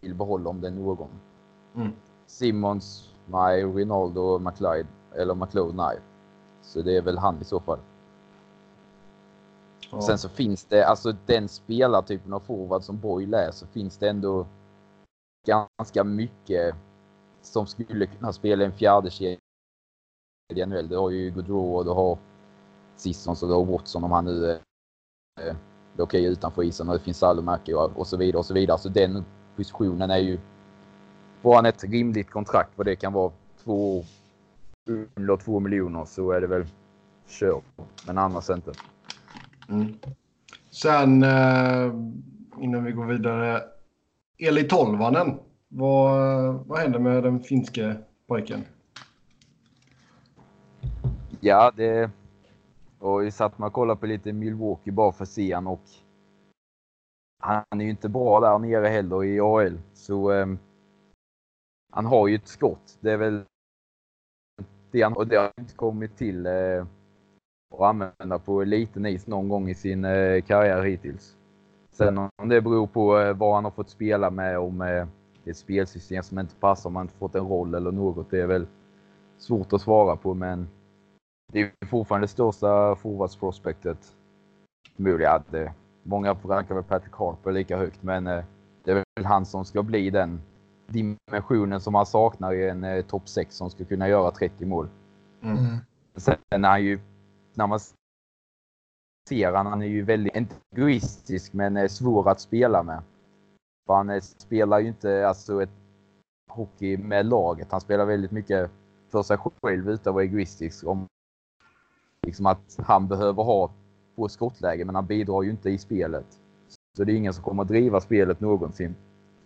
[0.00, 1.10] vill behålla om det är någon.
[1.74, 1.92] Mm.
[2.26, 3.64] Simmons, nej.
[3.64, 5.98] Rinaldo, McLeod eller McLeod, nej.
[6.62, 7.78] Så det är väl han i så fall.
[9.90, 10.02] Ja.
[10.02, 14.08] Sen så finns det, alltså den spelartypen av forward som Boyle är, så finns det
[14.08, 14.46] ändå
[15.46, 16.74] ganska mycket
[17.42, 19.38] som skulle kunna spela en fjärde kedja
[20.54, 20.88] i NHL.
[20.88, 22.18] Du har ju Gaudreau och du har
[22.96, 24.56] Sisson och har Watson om han nu eh,
[25.96, 28.78] är okej utanför isen och det finns Salomäki och, och så vidare och så vidare.
[28.78, 29.24] Så den
[29.56, 30.38] positionen är ju
[31.42, 33.32] får han ett rimligt kontrakt vad det kan vara
[33.64, 34.04] två år
[35.14, 36.66] under två miljoner så är det väl
[37.26, 37.62] kör.
[38.06, 38.72] Men annars inte.
[39.68, 39.94] Mm.
[40.70, 41.94] Sen eh,
[42.60, 43.62] innan vi går vidare.
[44.38, 45.38] Eli Tolvanen.
[45.68, 47.96] Vad, vad händer med den finske
[48.26, 48.64] pojken?
[51.40, 52.10] Ja, det...
[53.04, 55.80] Och jag satt man och kollade på lite Milwaukee bara för att se han och
[57.38, 59.78] han är ju inte bra där nere heller i AL.
[59.92, 60.46] Så eh,
[61.92, 62.98] han har ju ett skott.
[63.00, 63.44] Det är väl
[64.90, 66.86] det han, och det har inte kommit till eh,
[67.74, 71.36] att använda på liten is någon gång i sin eh, karriär hittills.
[71.90, 74.86] Sen om det beror på eh, vad han har fått spela med, om eh,
[75.44, 78.30] det är ett spelsystem som inte passar, om han inte fått en roll eller något,
[78.30, 78.66] det är väl
[79.38, 80.34] svårt att svara på.
[80.34, 80.68] Men
[81.52, 84.16] det är fortfarande det största forwardsprospektet.
[85.52, 85.72] Eh,
[86.02, 88.44] många rankar väl Patrick Harper lika högt, men eh,
[88.84, 90.40] det är väl han som ska bli den
[90.86, 94.88] dimensionen som man saknar i en eh, topp 6 som ska kunna göra 30 mål.
[95.42, 95.58] Mm.
[95.58, 95.76] Mm.
[96.16, 97.00] Sen är han ju,
[97.54, 97.80] när man
[99.28, 103.02] ser han, han är ju väldigt, inte egoistisk, men eh, svår att spela med.
[103.86, 105.70] För han eh, spelar ju inte alltså ett
[106.50, 107.72] hockey med laget.
[107.72, 108.70] Han spelar väldigt mycket
[109.10, 110.86] för sig själv utan att vara egoistisk.
[110.86, 111.06] Om
[112.24, 113.70] liksom att han behöver ha
[114.16, 116.26] få skottläge, men han bidrar ju inte i spelet.
[116.96, 118.94] Så det är ingen som kommer att driva spelet någonsin.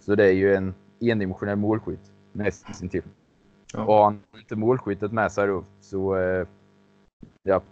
[0.00, 3.02] Så det är ju en endimensionell målskytt nästintill.
[3.72, 3.84] Ja.
[3.84, 6.46] Och har han inte målskyttet med sig då så eh,
[7.42, 7.62] ja,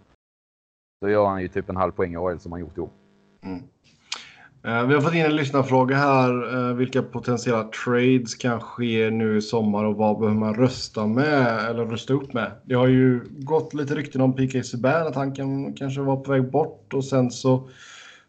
[1.01, 2.89] då gör han ju typ en halv poäng i AHL som han gjort i år.
[3.41, 3.63] Mm.
[4.63, 6.55] Eh, vi har fått in en lyssnarfråga här.
[6.55, 11.69] Eh, vilka potentiella trades kan ske nu i sommar och vad behöver man rösta med
[11.69, 12.51] eller rösta upp med?
[12.65, 16.31] Det har ju gått lite rykten om PK Subban att han kan kanske var på
[16.31, 17.69] väg bort och sen så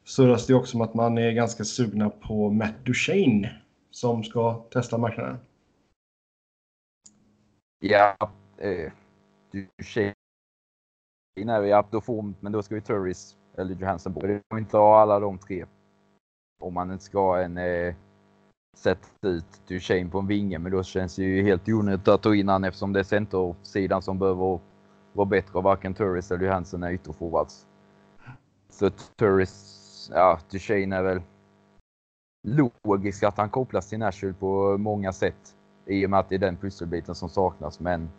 [0.05, 3.51] surras det också om att man är ganska sugna på Matt Duchene
[3.91, 5.37] som ska testa marknaden.
[7.81, 8.17] Ja,
[8.59, 8.93] eh,
[9.53, 10.15] Duchene
[11.37, 12.05] är är i up
[12.41, 15.65] men då ska vi Turris eller Johansson Vi Det får inte ha alla de tre.
[16.59, 17.95] Om man inte ska ha en eh,
[18.77, 22.35] sätta ut Duchene på en vinge, men då känns det ju helt onödigt att ta
[22.35, 24.61] in han eftersom det är centersidan som behöver
[25.13, 27.67] vara bättre och varken Turris eller Johansson är ytterforwards.
[28.69, 31.23] Så Turris, ja, Duchene är väl
[32.49, 35.57] logiskt att han kopplas till Nashville på många sätt
[35.87, 37.81] i och med att det är den pusselbiten som saknas.
[37.81, 38.11] Men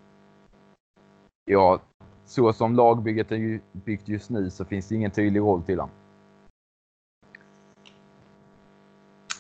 [1.46, 1.80] ja,
[2.26, 5.80] så som lagbygget är ju byggt just nu så finns det ingen tydlig roll till
[5.80, 5.96] honom.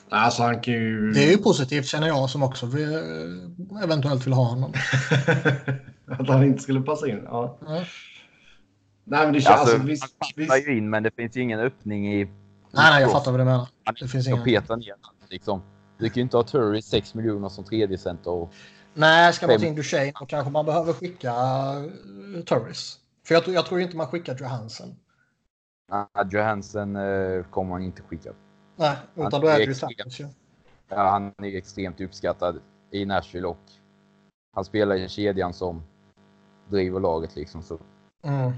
[0.09, 1.11] Alltså han kan ju...
[1.11, 4.73] Det är ju positivt känner jag som också vill, eh, eventuellt vill ha honom.
[6.07, 7.21] att han inte skulle passa in.
[7.25, 7.57] Ja.
[7.61, 7.83] Ja.
[9.03, 9.59] Nej men det känns...
[9.59, 12.25] Alltså, Alltså, visst, han passar ju in men det finns ju ingen öppning i...
[12.25, 12.31] Nej,
[12.91, 13.67] nej, jag fattar vad du menar.
[13.85, 14.43] Han Det finns ingen.
[14.43, 14.93] peta ner
[15.29, 15.61] liksom.
[15.97, 18.53] Du kan ju inte ha Turry 6 miljoner som tredje center och
[18.93, 21.31] Nej, ska man ta in Duchene då kanske man behöver skicka
[22.35, 22.97] uh, Turris.
[23.27, 24.95] För jag, tror- jag tror inte man skickar Johansen.
[25.93, 28.29] uh, Johansen eh, kommer man inte skicka.
[28.79, 29.73] Nej, Han utan då är det ju
[30.23, 30.27] ju.
[30.87, 32.61] Ja, han är extremt uppskattad
[32.91, 33.57] i Nashville och
[34.55, 35.83] han spelar i kedjan som
[36.69, 37.63] driver laget liksom.
[37.63, 37.79] Så,
[38.23, 38.51] Mm.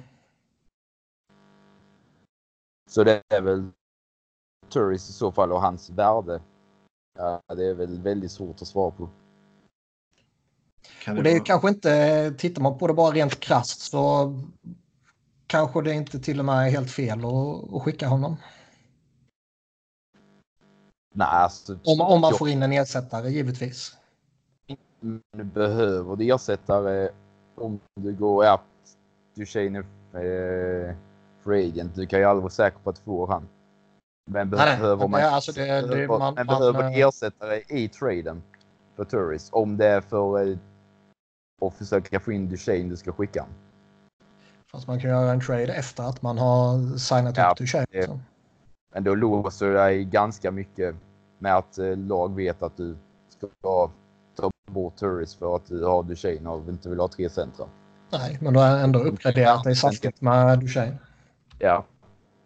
[2.90, 3.70] så det är väl
[4.70, 6.42] Turris i så fall och hans värde.
[7.18, 9.10] Ja, det är väl väldigt svårt att svara på.
[11.04, 14.34] Kan Och det är vara- kanske inte, tittar man på det bara rent krasst så
[15.48, 18.36] kanske det inte till och med är helt fel att, att skicka honom.
[21.14, 23.98] Nej, alltså, Om, om man får in en ersättare givetvis.
[25.02, 27.10] du behöver det ersättare
[27.56, 28.60] om du går
[29.36, 30.96] du tjejen är eh,
[31.44, 31.96] free agent.
[31.96, 33.48] Du kan ju aldrig vara säker på att få han.
[34.32, 37.88] Men Nej, nej, man, alltså det- det- behöver, man- men man, behöver eh, ersättare i
[37.88, 38.44] traden
[38.96, 39.50] för Turris.
[39.52, 40.58] Om det är för eh,
[41.62, 43.46] att försöka få in Duchene du ska skicka.
[44.72, 47.86] Fast man kan göra en trade efter att man har signat Ja, upp Duchene.
[47.92, 48.20] det-.
[48.94, 50.96] Men då låser du dig ganska mycket
[51.40, 52.98] med att eh, lag vet att du
[53.30, 53.92] ska ta
[54.72, 57.66] bort Turris för att du har Duchene och inte vill ha tre centra.
[58.12, 60.98] Nej, men då har ändå uppgraderat det saftigt med Duchene.
[61.60, 61.86] Ja,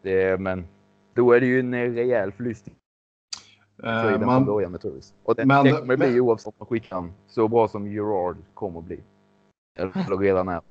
[0.01, 0.67] det men
[1.13, 2.65] då är det ju en rejäl förlust.
[3.81, 5.13] traden man- med Turris.
[5.23, 8.79] Och det, men- det kommer bli men- oavsett om skickar så bra som Gerard kommer
[8.79, 9.03] att bli.
[9.77, 10.61] Eller redan är.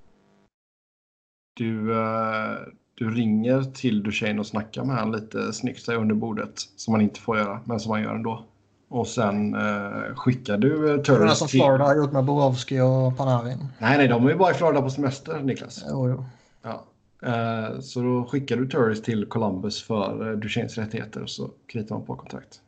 [1.57, 2.57] Du, eh,
[2.95, 6.53] du ringer till Duchene och snackar med honom lite snyggt där under bordet.
[6.77, 8.45] Som man inte får göra, men som man gör ändå.
[8.89, 11.61] Och sen eh, skickar du eh, Det är Turris som till...
[11.61, 13.59] Florida har gjort med Borowski och Panarin.
[13.79, 15.85] Nej, nej, de är ju bara i Florida på semester, Niklas.
[15.91, 16.25] Jo, jo.
[16.63, 16.85] Ja.
[17.23, 21.95] Eh, så då skickar du Turris till Columbus för eh, Duchenes rättigheter och så kritar
[21.95, 22.61] man på kontrakt.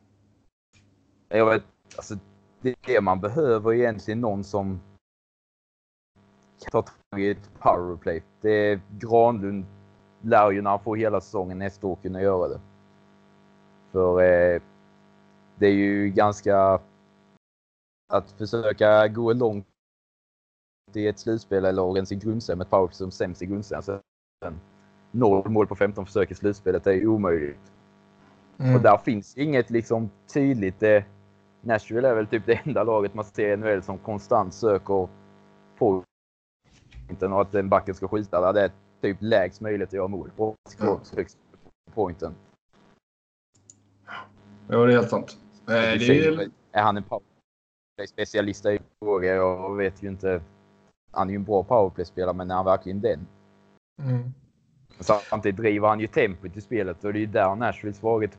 [1.29, 1.63] Jag vet,
[1.95, 2.15] alltså,
[2.61, 4.79] det, det man behöver är egentligen någon som
[6.63, 8.23] kan ta tag i ett powerplay.
[8.41, 9.65] Det är Granlund
[10.27, 12.59] lär ju när han får hela säsongen nästa år kunna göra det.
[13.91, 14.61] För eh,
[15.55, 16.79] det är ju ganska
[18.13, 19.65] att försöka gå långt
[20.93, 24.01] i ett slutspel eller ens i grundserien med powerplay som sämst i grundserien.
[25.11, 27.71] Noll mål på 15 försök i slutspelet är omöjligt.
[28.57, 28.75] Mm.
[28.75, 30.83] Och där finns inget liksom tydligt.
[30.83, 31.03] Eh,
[31.61, 35.07] Nashville är väl typ det enda laget man ser i NHL som konstant söker
[35.77, 38.53] pointen och att den backen ska skjuta där.
[38.53, 38.71] Det är
[39.01, 40.31] typ lägst möjligt att göra mål.
[40.79, 40.99] Ja.
[41.15, 41.37] högst
[41.93, 42.35] pointen.
[44.67, 45.37] Ja, det är helt sant.
[45.67, 48.65] Eh, det är, Är han en powerplay-specialist?
[48.65, 49.35] en fråga.
[49.35, 50.41] Jag vet ju inte.
[51.11, 53.27] Han är ju en bra powerplay-spelare, men är han verkligen den?
[54.01, 54.33] Mm.
[54.99, 58.37] Samtidigt driver han ju tempot i spelet och det är ju där Nashvilles svaghet i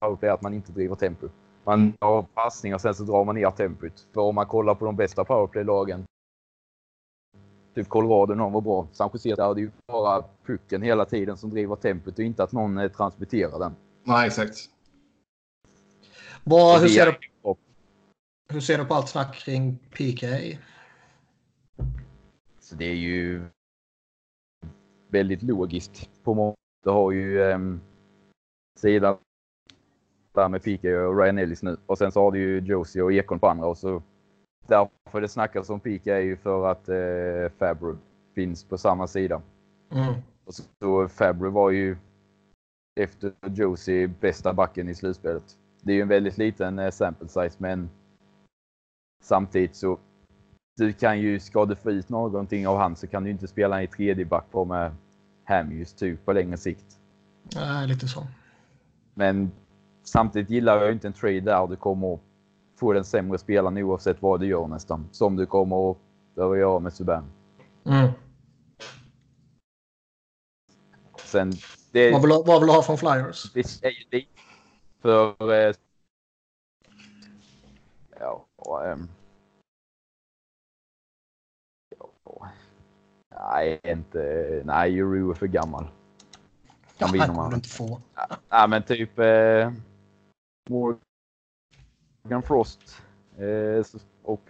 [0.00, 1.28] powerplay att man inte driver tempo.
[1.64, 4.06] Man har passningar och sen så drar man ner tempot.
[4.14, 6.04] För om man kollar på de bästa powerplay-lagen,
[7.74, 8.88] typ Colorado, någon var bra.
[8.92, 12.42] San Jose där är det ju bara pucken hela tiden som driver tempot och inte
[12.42, 13.76] att någon eh, transporterar den.
[14.04, 14.56] nej, exakt.
[16.44, 17.54] Vad, hur, ser är- du,
[18.54, 20.26] hur ser du på allt snack kring PK?
[22.60, 23.42] Så det är ju
[25.08, 26.10] väldigt logiskt.
[26.24, 26.54] På många
[26.84, 27.80] det har ju um,
[28.78, 29.16] sidan
[30.32, 31.76] där med Pika och Ryan Ellis nu.
[31.86, 33.66] Och sen så har du ju Josie och Ekon på andra.
[33.66, 34.02] Och så
[34.68, 37.98] därför det snackas om Pika är ju för att eh, Fabro
[38.34, 39.42] finns på samma sida.
[39.92, 40.14] Mm.
[40.44, 41.96] Och så, så Fabro var ju
[43.00, 45.58] efter Josie bästa backen i slutspelet.
[45.82, 47.90] Det är ju en väldigt liten eh, sample size men
[49.22, 49.98] samtidigt så
[50.76, 53.82] du kan ju, ska du få ut någonting av han så kan du inte spela
[53.82, 54.92] i tredje back på med
[55.44, 56.98] Hamjus typ på längre sikt.
[57.54, 58.26] Nej, lite så.
[59.14, 59.50] Men
[60.02, 62.18] samtidigt gillar jag inte en trade där du kommer
[62.78, 65.08] att få den sämre spelaren oavsett vad du gör nästan.
[65.12, 65.96] Som du kommer att
[66.34, 67.24] behöva göra med Subban.
[67.84, 68.10] Mm.
[71.24, 71.52] Sen,
[71.92, 73.52] det, Vad, vill, vad vill du ha från Flyers?
[73.52, 74.28] det säger lite
[75.02, 75.52] för...
[75.52, 75.74] Eh,
[78.20, 79.08] ja, och, ehm,
[81.98, 82.48] ja,
[83.50, 84.62] nej, inte...
[84.64, 85.86] Nej, Euro är för gammal.
[86.98, 87.54] Ja, Han vinner han man.
[87.54, 88.00] inte få.
[88.48, 89.72] Ja, men typ eh,
[90.70, 91.00] Morgan
[92.42, 92.80] Frost
[93.38, 94.40] eh, och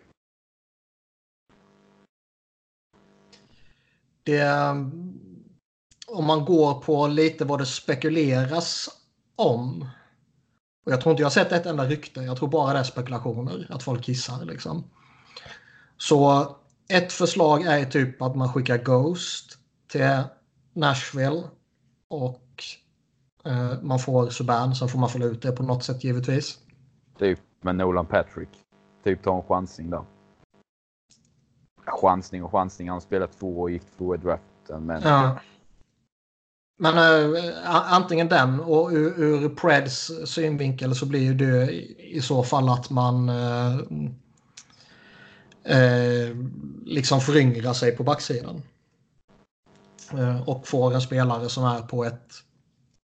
[4.29, 5.19] Det, ehm,
[6.07, 8.89] om man går på lite vad det spekuleras
[9.37, 9.89] om.
[10.87, 12.21] Och jag tror inte jag har sett ett enda rykte.
[12.21, 13.67] Jag tror bara det är spekulationer.
[13.71, 14.85] Att folk kissar liksom.
[15.97, 16.47] Så
[16.89, 20.23] ett förslag är typ att man skickar Ghost till
[20.73, 21.43] Nashville.
[22.09, 22.65] Och
[23.45, 24.75] eh, man får Subban.
[24.75, 26.59] Sen får man följa ut det på något sätt givetvis
[27.19, 28.49] typ med Nolan Patrick.
[29.05, 30.05] Typ ta en chansning där.
[31.86, 32.89] Chansning och chansning.
[32.89, 34.86] Han spelade två och gick två i draften.
[34.86, 35.39] Men Ja.
[36.81, 41.73] Men eh, antingen den och ur, ur Preds synvinkel så blir ju det
[42.03, 43.74] i, så fall att man eh,
[45.65, 46.36] eh,
[46.85, 48.62] liksom föryngrar sig på backsidan.
[50.12, 52.32] Eh, och får en spelare som är på ett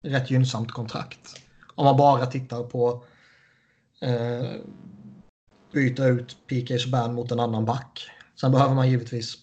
[0.04, 1.42] rätt gynnsamt kontrakt.
[1.76, 3.04] Om man bara tittar på
[4.04, 4.52] eh,
[5.74, 8.10] byta ut PK Subban mot en annan back.
[8.36, 9.36] Sen behöver man givetvis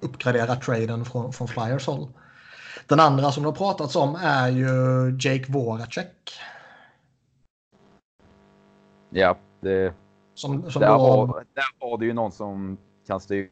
[0.00, 2.08] uppgradera traden från, från Flyers håll.
[2.86, 4.66] Den andra som det har pratats om är ju
[5.20, 6.32] Jake Voracek.
[9.10, 9.94] ja, det,
[10.34, 13.48] Som, som där, då, har, där har du ju någon som kan styra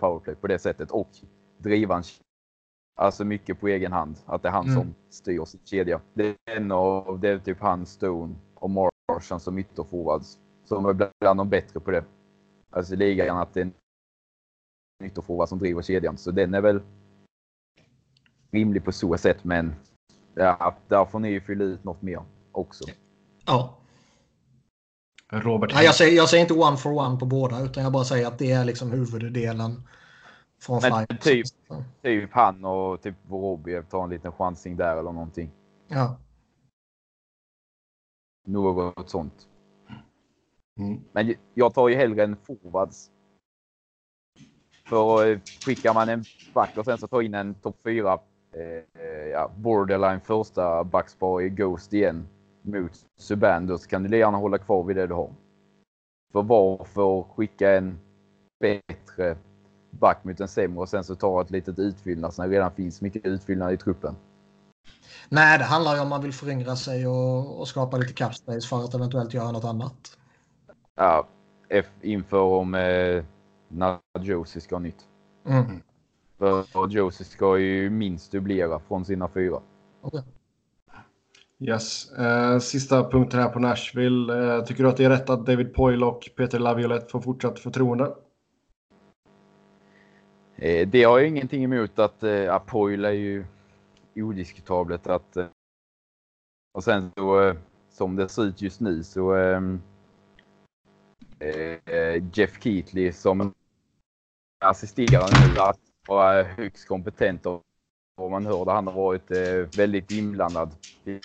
[0.00, 1.10] powerplay på det sättet och
[1.58, 2.02] driva en
[2.98, 4.16] Alltså mycket på egen hand.
[4.26, 4.74] Att det är han Mm.
[4.76, 6.00] som styr sin kedja.
[6.14, 10.38] Det är en av, det är typ han, Stone och Marchand som ytterforwards.
[10.64, 12.04] Som är bland de bättre på det.
[12.70, 13.72] Alltså i ligan att det är en
[15.04, 16.16] ytterforward som driver kedjan.
[16.18, 16.80] Så den är väl
[18.50, 19.44] rimlig på så sätt.
[19.44, 19.74] Men
[20.34, 22.84] ja, där får ni ju fylla ut något mer också.
[23.46, 23.72] ja.
[25.32, 28.04] Robert Nej, jag, säger, jag säger inte one for one på båda utan jag bara
[28.04, 29.82] säger att det är liksom huvuddelen
[30.58, 31.50] från Men Flyers.
[31.50, 31.84] typ.
[32.02, 35.50] Typ han och typ Vorobiev tar en liten chansning där eller någonting.
[35.88, 36.16] Ja.
[38.46, 39.48] Något sånt.
[40.78, 41.00] Mm.
[41.12, 43.10] Men jag tar ju hellre en forwards.
[44.86, 46.24] För eh, skickar man en
[46.54, 48.18] back och sen så tar in en topp 4
[48.52, 48.98] eh,
[49.32, 52.28] ja, borderline första backspar i Ghost igen
[52.62, 55.30] mot Subban, då kan du gärna hålla kvar vid det du har.
[56.32, 57.98] För varför skicka en
[58.60, 59.36] bättre
[60.00, 63.00] back mot en sämre och sen så ta ett litet utfyllnad när det redan finns
[63.00, 64.14] mycket utfyllnad i truppen?
[65.28, 68.68] Nej, det handlar ju om man vill föryngra sig och, och skapa lite cap space
[68.68, 70.18] för att eventuellt göra något annat.
[70.96, 71.28] Ja,
[71.68, 73.24] F inför om eh,
[73.68, 75.04] när Josie ska ha nytt.
[75.46, 75.82] Mm.
[76.38, 79.60] För Josie ska ju minst dubblera från sina fyra.
[80.02, 80.22] Okay.
[81.60, 82.12] Yes.
[82.12, 84.56] Eh, sista punkten här på Nashville.
[84.56, 87.58] Eh, tycker du att det är rätt att David Poyle och Peter Laviolette får fortsatt
[87.58, 88.14] förtroende?
[90.58, 93.44] Eh, det har jag ingenting emot att eh, Apoil är ju
[94.14, 95.46] odiskutabelt att eh,
[96.72, 97.56] och sen så eh,
[97.90, 99.80] som det ser ut just nu så ehm,
[101.38, 103.52] eh, eh, Jeff Keatley som
[104.64, 107.62] assisterar nu att vara högst kompetent och
[108.16, 110.70] vad man hörde han har varit eh, väldigt inblandad.
[111.04, 111.20] Till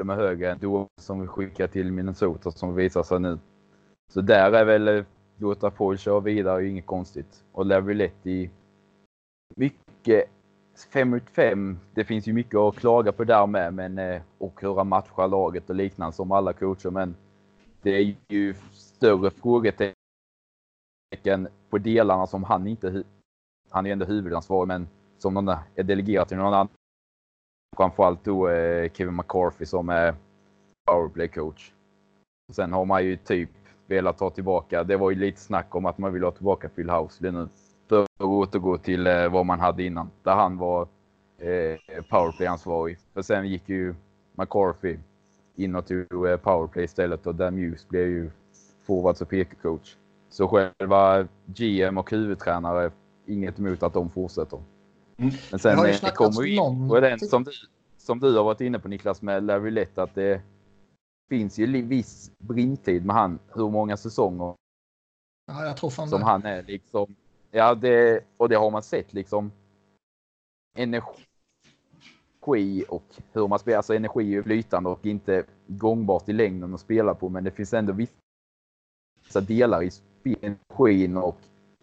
[0.00, 3.38] och med högre än då som vi skickar till Minnesota som visar sig nu.
[4.12, 5.04] Så där är väl eh,
[5.36, 7.44] låta Paul köra vidare är inget konstigt.
[7.52, 8.50] Och Laviletti
[9.56, 10.30] mycket
[10.92, 11.78] 5 mot 5.
[11.94, 15.28] Det finns ju mycket att klaga på där med men, eh, och hur han matchar
[15.28, 16.90] laget och liknande som alla coacher.
[16.90, 17.16] Men
[17.82, 19.94] det är ju större frågetecken
[21.70, 23.04] på delarna som han inte...
[23.70, 24.88] Han är ändå huvudansvarig men
[25.18, 26.68] som någon är delegerad till någon annan.
[27.76, 30.14] Framförallt då eh, Kevin McCarthy som är
[30.90, 31.72] powerplay coach.
[32.52, 33.50] Sen har man ju typ
[33.86, 34.84] velat ta tillbaka.
[34.84, 37.48] Det var ju lite snack om att man vill ha tillbaka Phil Housley nu.
[37.88, 40.10] För att återgå till eh, vad man hade innan.
[40.22, 40.88] Där han var
[41.38, 42.98] eh, powerplay-ansvarig.
[43.14, 43.94] För sen gick ju
[44.34, 44.96] McCarthy
[45.56, 48.30] in och tog eh, powerplay istället och Dan Muse blev ju
[48.86, 49.96] forwards och PK-coach.
[50.30, 52.90] Så själva GM och huvudtränare,
[53.26, 54.62] inget emot att de fortsätter.
[55.16, 55.34] Mm.
[55.50, 57.50] Men sen eh, kommer vi in på den som du,
[57.98, 60.40] som du har varit inne på Niklas med Larry Lett att det
[61.28, 63.38] finns ju viss brintid med han.
[63.54, 64.54] Hur många säsonger
[65.46, 66.26] Ja, jag tror fan som det.
[66.26, 67.14] han är liksom.
[67.50, 69.52] Ja, det, och det har man sett liksom.
[70.76, 73.76] Energi och hur man spelar.
[73.76, 77.28] Alltså energi är flytande och inte gångbart i längden att spela på.
[77.28, 79.90] Men det finns ändå vissa delar i.
[80.40, 81.38] Energin och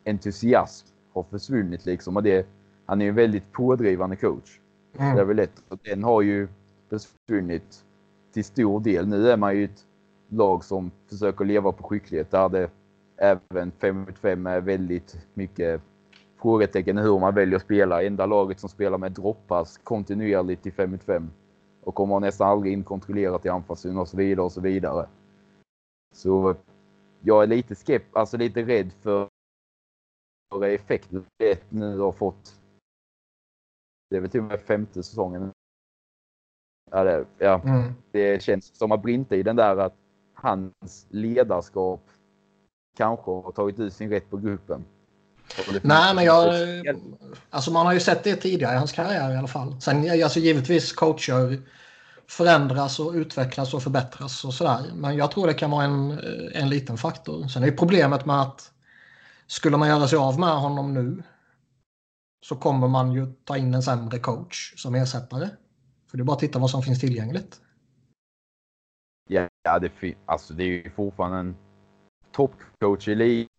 [0.06, 2.18] entusiasm har försvunnit liksom.
[2.18, 2.48] Och det,
[2.86, 4.60] han är ju en väldigt pådrivande coach.
[4.94, 5.28] Det är Mm.
[5.28, 5.64] väl lätt.
[5.70, 6.48] Och den har ju
[6.90, 7.86] försvunnit
[8.32, 9.08] till stor del.
[9.08, 9.88] Nu är man ju ett
[10.30, 12.32] lag som försöker leva på skicklighet.
[12.32, 12.70] Där det
[13.18, 15.82] även 5 mot 5 är väldigt mycket
[16.42, 18.04] frågetecken hur man väljer att spela.
[18.04, 21.32] Enda laget som spelar med droppass kontinuerligt i 5 mot 5.
[21.84, 25.08] Och kommer nästan aldrig in kontrollerat i anfallszon och så vidare och så vidare.
[26.14, 26.56] Så
[27.22, 29.28] jag är lite skepp, alltså lite rädd för
[30.64, 32.56] effekten det nu har fått.
[34.10, 35.52] Det är väl till och med femte säsongen.
[36.92, 37.94] Ja, det, ja, Mm.
[38.12, 39.94] det känns som att brintiden där att
[40.34, 42.02] hans ledarskap
[42.98, 44.86] kanske har tagit ut sin rätt på gruppen.
[45.82, 46.54] Nej, men jag...
[47.50, 49.82] Alltså man har ju sett det tidigare i hans karriär i alla fall.
[49.82, 51.62] Sen alltså givetvis coacher
[52.28, 54.80] förändras och utvecklas och förbättras och sådär.
[54.96, 56.20] Men jag tror det kan vara en,
[56.54, 57.48] en liten faktor.
[57.48, 58.72] Sen är ju problemet med att
[59.48, 61.24] skulle man göra sig av med honom nu
[62.46, 65.50] så kommer man ju ta in en sämre coach som ersättare.
[66.12, 67.62] För det är bara att titta vad som finns tillgängligt.
[69.30, 71.56] Ja, det, fin- alltså, det är ju fortfarande en
[72.32, 73.50] toppcoach i ligan,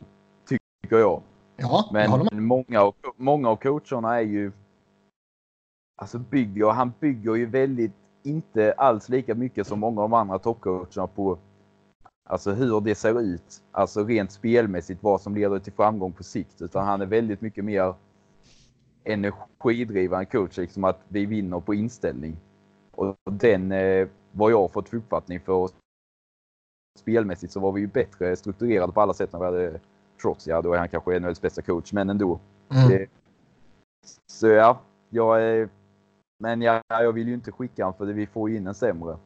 [0.47, 1.23] tycker jag.
[1.57, 2.29] Ja, jag.
[2.33, 4.53] Men många av, många av coacherna är ju...
[5.97, 7.93] Alltså bygger, han bygger ju väldigt,
[8.23, 11.39] inte alls lika mycket som många av de andra toppcoacherna på
[12.25, 13.63] alltså hur det ser ut.
[13.71, 16.63] Alltså rent spelmässigt, vad som leder till framgång på sikt.
[16.63, 17.95] Utan han är väldigt mycket mer
[19.05, 22.37] energidrivande coach, liksom att vi vinner på inställning.
[22.91, 25.71] Och den, eh, vad jag har fått för uppfattning för
[26.99, 29.81] spelmässigt så var vi ju bättre strukturerade på alla sätt när vi hade
[30.23, 32.41] Trots, ja då är han kanske NHLs bästa coach, men ändå.
[32.71, 32.89] Mm.
[32.89, 33.07] Det,
[34.27, 34.81] så ja,
[35.11, 35.69] jag är...
[36.39, 39.19] Men ja, jag vill ju inte skicka honom för vi får ju in en sämre.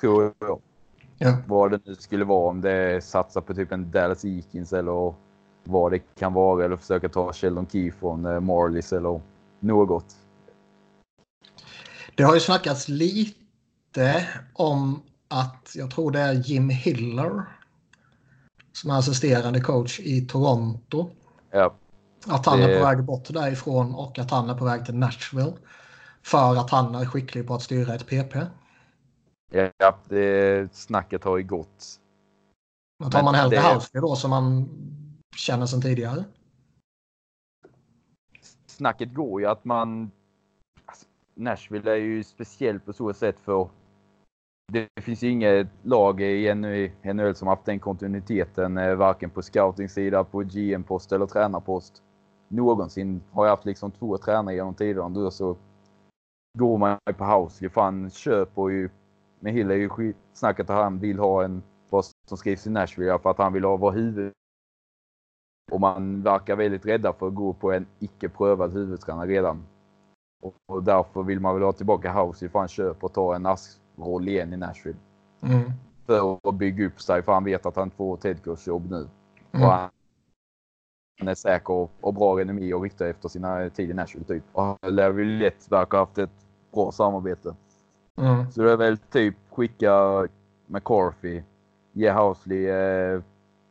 [0.00, 0.60] Tror jag.
[1.18, 1.36] Ja.
[1.46, 5.14] Vad det nu skulle vara, om det satsar på typ en Dallas Eakins eller
[5.68, 6.64] vad det kan vara.
[6.64, 9.20] Eller försöka ta Sheldon Key från eh, Marlies eller
[9.60, 10.16] något.
[12.14, 17.42] Det har ju snackats lite om att jag tror det är Jim Hiller
[18.72, 21.10] som är assisterande coach i Toronto.
[21.50, 21.74] Ja,
[22.26, 24.94] Att han är Det- på väg bort därifrån och att han är på väg till
[24.94, 25.52] Nashville.
[26.22, 28.46] För att han är skicklig på att styra ett PP.
[29.78, 31.84] Ja, det, snacket har ju gått.
[33.00, 34.68] Men tar man hellre det- Housey då som man
[35.36, 36.24] känner sedan tidigare?
[38.66, 40.10] Snacket går ju att man...
[40.84, 43.68] Alltså, Nashville är ju speciellt på så sätt för
[44.72, 46.54] det finns ju inget lag i
[47.04, 52.02] NHL som haft den kontinuiteten, eh, varken på scouting-sida, på GM-post eller tränarpost.
[52.48, 55.08] Någonsin har jag haft liksom två tränare genom tiderna.
[55.08, 55.56] Då så
[56.58, 57.68] går man ju på Housely.
[57.68, 58.90] Fan köper ju...
[59.40, 63.18] Med Hill är ju skitsnacket att han vill ha en, vad som skrivs i Nashville,
[63.18, 64.32] för att han vill ha vara huvud.
[65.70, 69.62] Och man verkar väldigt rädda för att gå på en icke prövad huvudtränare redan.
[70.42, 73.46] Och, och därför vill man väl ha tillbaka Housey för han köper och tar en
[73.46, 74.98] askroll igen i Nashville.
[75.42, 75.72] Mm.
[76.06, 79.08] För att bygga upp sig, för han vet att han får ett headcoach-jobb nu.
[79.52, 79.66] Mm.
[79.66, 79.90] Och han,
[81.18, 84.44] han är säker och, och bra renommé och rykte efter sina tid i Nashville typ.
[84.52, 87.54] Och Larry Lett verkar ha haft ett bra samarbete.
[88.16, 88.50] Mm.
[88.52, 90.26] Så det är väl typ skicka
[90.66, 91.42] McCarthy,
[91.92, 93.20] ge Housley eh,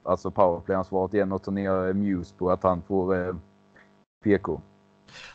[0.07, 3.35] alltså powerplay-ansvaret igen och ta ner eh, Muse på att han får eh,
[4.23, 4.61] PK.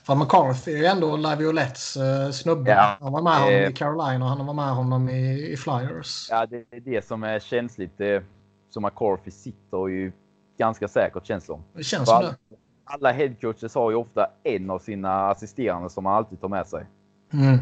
[0.07, 2.71] För McCarthy är ju ändå Laviolettes eh, snubbe.
[2.71, 2.97] Ja.
[3.01, 3.69] Han var med honom Eh.
[3.69, 6.29] i Carolina och han var med honom i, i Flyers.
[6.31, 7.93] Ja, det är det som är känsligt.
[7.97, 8.25] Det,
[8.71, 10.13] som McCarthy sitter ju
[10.59, 11.63] ganska säkert känns som.
[11.73, 12.57] Det känns För som det.
[12.85, 16.87] Alla headcoaches har ju ofta en av sina assisterande som man alltid tar med sig.
[17.33, 17.59] Mm.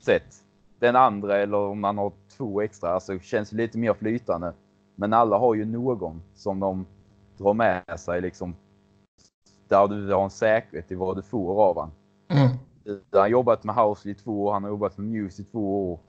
[0.00, 0.34] Sett.
[0.80, 4.52] Den andra eller om man har två extra, alltså känns lite mer flytande.
[5.00, 6.86] Men alla har ju någon som de
[7.36, 8.56] drar med sig liksom.
[9.68, 11.90] Där du har en säkerhet i vad du får av han.
[12.28, 12.56] Mm.
[13.12, 15.92] Han har jobbat med House i två år, han har jobbat med Muse i två
[15.92, 16.00] år.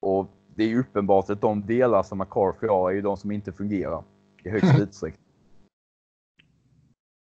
[0.00, 3.30] Och det är ju uppenbart att de delar som McCarthy har är ju de som
[3.30, 4.04] inte fungerar
[4.44, 5.26] i högst utsträckning.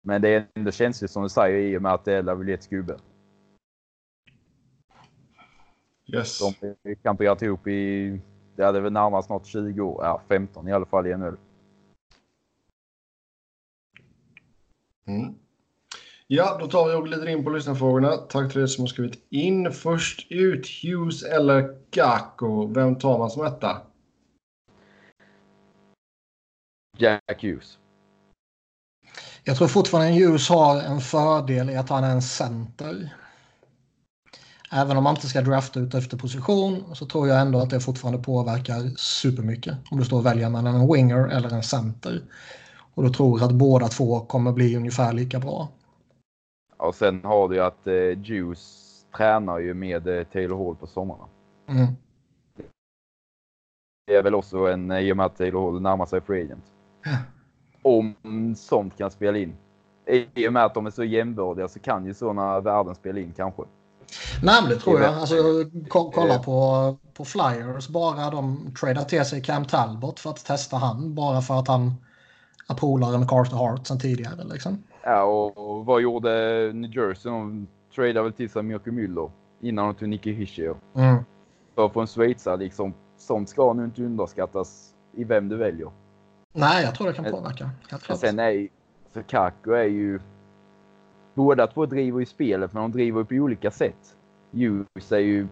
[0.02, 2.66] Men det är ändå känsligt som du säger i och med att det är Lavilets
[2.66, 2.96] gubbe.
[6.06, 6.38] Yes.
[6.38, 8.20] De kamperat ihop i,
[8.56, 11.36] det hade väl närmast snart 20 år, ja 15 i alla fall i NHL.
[15.06, 15.34] Mm.
[16.26, 18.16] Ja, då tar vi och glider in på lyssnarfrågorna.
[18.16, 19.72] Tack till er som har skrivit in.
[19.72, 22.66] Först ut, Hughes eller Gacko.
[22.66, 23.82] Vem tar man som etta?
[26.96, 27.78] Jack Hughes.
[29.44, 33.14] Jag tror fortfarande Hughes har en fördel i att han är en center.
[34.76, 37.80] Även om man inte ska drafta ut efter position så tror jag ändå att det
[37.80, 39.76] fortfarande påverkar supermycket.
[39.90, 42.22] Om du står och väljer mellan en winger eller en center.
[42.94, 45.68] Och då tror jag att båda två kommer bli ungefär lika bra.
[46.76, 47.92] Och sen har du ju att eh,
[48.28, 48.84] Hughes
[49.16, 51.24] tränar ju med eh, Taylor Hall på sommarna.
[51.68, 51.86] Mm.
[54.06, 56.44] Det är väl också en, eh, i och med att Taylor Hall närmar sig free
[56.44, 56.64] agent.
[57.04, 57.16] Ja.
[57.82, 58.14] Om
[58.56, 59.56] sånt kan spela in.
[60.34, 63.32] I och med att de är så jämbördiga så kan ju sådana värden spela in
[63.36, 63.62] kanske.
[64.42, 65.14] Nej men det tror jag.
[65.14, 65.34] Alltså,
[65.88, 67.88] ko- kolla på, på Flyers.
[67.88, 71.14] Bara de tradar till sig Cam Talbot för att testa han.
[71.14, 71.94] Bara för att han
[72.68, 74.44] är polare med Carter Hart sedan tidigare.
[74.44, 74.82] Liksom.
[75.02, 76.30] Ja, och, och vad gjorde
[76.74, 77.32] New Jersey?
[77.32, 79.30] De tradade väl till sig Mirko Müller
[79.62, 80.74] innan de tog Nicky Hischier.
[80.96, 81.24] Mm.
[81.74, 82.94] För att få en schweizare liksom.
[83.18, 85.90] Sånt ska nu inte underskattas i vem du väljer.
[86.52, 87.70] Nej, jag tror det kan Men- påverka.
[87.90, 88.18] Helt klart.
[88.18, 88.68] sen är ju,
[89.14, 90.20] så Kaku är ju...
[91.34, 94.16] Båda två driver ju spelet, men de driver på olika sätt.
[94.50, 95.46] Hughes är ju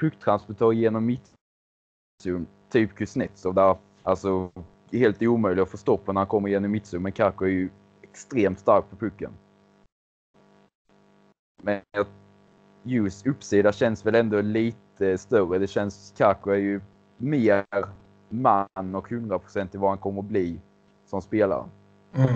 [0.00, 4.50] pucktransportör genom mittzon, typ Kuznetsov där alltså
[4.92, 7.02] helt omöjlig att få stopp när han kommer genom mittzon.
[7.02, 7.68] Men Kako är ju
[8.02, 9.32] extremt stark på pucken.
[11.62, 11.80] Men
[12.82, 15.58] Hughes uppsida känns väl ändå lite större.
[15.58, 16.80] Det känns, Kako är ju
[17.16, 17.64] mer
[18.28, 20.60] man och 100% i vad han kommer att bli
[21.06, 21.64] som spelare.
[22.14, 22.32] Mm.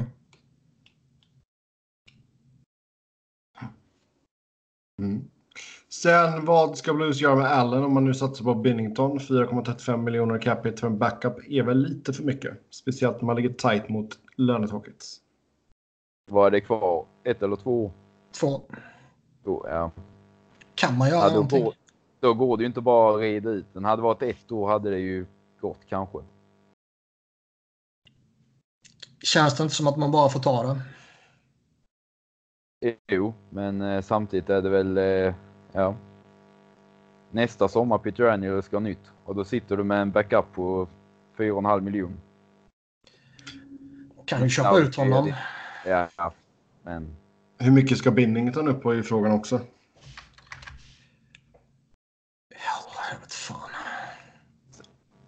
[4.99, 5.25] Mm.
[5.89, 9.19] Sen vad ska Blues göra med Allen om man nu satsar på Binnington?
[9.19, 12.59] 4,35 miljoner capita för en backup är väl lite för mycket.
[12.71, 15.05] Speciellt när man ligger tight mot lönetaket.
[16.31, 17.07] Vad är det kvar?
[17.25, 17.93] Ett eller två?
[18.41, 18.63] Två.
[19.45, 19.91] Då, ja.
[20.75, 21.65] Kan man göra Ja, då, någonting?
[21.65, 21.75] går,
[22.21, 23.85] då går det ju inte bara att rida ut den.
[23.85, 25.27] Hade varit ett år hade det ju
[25.61, 26.19] gått kanske.
[29.23, 30.81] Känns det inte som att man bara får ta det?
[33.07, 35.35] Jo, men eh, samtidigt är det väl, eh,
[35.73, 35.95] ja.
[37.31, 40.89] Nästa sommar Peter Angelo ska ha nytt och då sitter du med en backup på
[41.37, 42.17] 4,5 miljoner.
[44.25, 45.33] Kan ju köpa ut honom.
[45.87, 46.09] ja,
[46.83, 47.17] men
[47.59, 49.61] Hur mycket ska Binnington upp på i frågan också?
[52.51, 53.71] Ja, jag vet fan.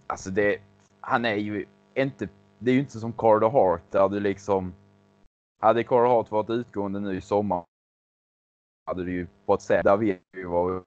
[0.06, 0.58] alltså det,
[1.00, 4.74] han är ju inte, det är ju inte som Carter Hart där du liksom,
[5.58, 7.64] hade Carter Hart varit utgående nu i sommar
[8.88, 10.82] hade det ju fått säga, där vet vi vad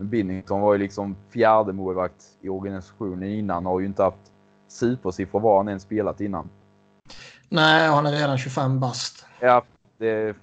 [0.00, 3.66] Binnington var ju liksom fjärde målvakt i organisationen innan.
[3.66, 4.32] Har ju inte haft
[4.68, 6.50] supersiffror var han än spelat innan.
[7.48, 9.26] Nej, han är redan 25 bast.
[9.40, 9.64] Ja,
[9.96, 10.36] det...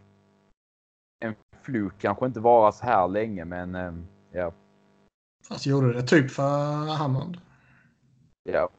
[1.19, 3.93] En fluk kanske inte vara så här länge, men eh,
[4.31, 4.51] ja.
[5.47, 7.37] Fast gjorde det typ för Hammond.
[8.43, 8.69] Ja.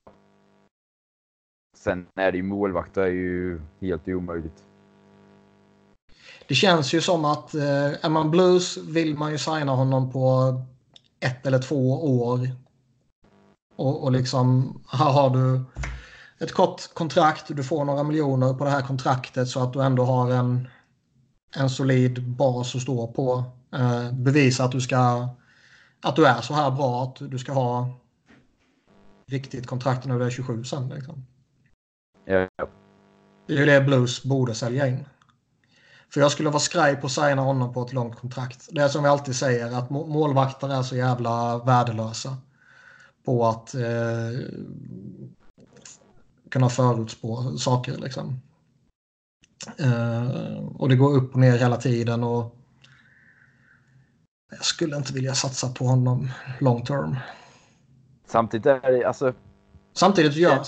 [1.87, 4.65] Sen är det ju målvakter är ju helt omöjligt.
[6.49, 10.55] Det känns ju som att eh, är man Blues vill man ju signa honom på
[11.21, 12.51] ett eller två år.
[13.77, 15.65] Och, och liksom här har du
[16.39, 17.45] ett kort kontrakt.
[17.49, 20.69] Du får några miljoner på det här kontraktet så att du ändå har en,
[21.57, 23.45] en solid bas att stå på.
[23.75, 25.29] Eh, bevisa att du ska
[26.03, 27.91] att du är så här bra att du ska ha
[29.27, 30.89] riktigt kontrakt när du är 27 sen.
[30.89, 31.27] Liksom.
[32.27, 32.49] Ja.
[33.47, 35.05] Det är ju det Blues borde sälja in.
[36.13, 38.69] För jag skulle vara skraj på att signa honom på ett långt kontrakt.
[38.71, 42.37] Det är som vi alltid säger att målvakter är så jävla värdelösa.
[43.25, 44.41] På att eh,
[46.51, 48.41] kunna förutspå saker liksom.
[49.79, 52.57] Eh, och det går upp och ner hela tiden och
[54.51, 56.31] jag skulle inte vilja satsa på honom
[56.61, 57.17] long term.
[58.27, 59.35] Samtidigt är det alltså.
[59.97, 60.63] Samtidigt gör,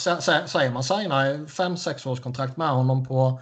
[0.46, 3.40] säger man signa 5-6 års kontrakt med honom på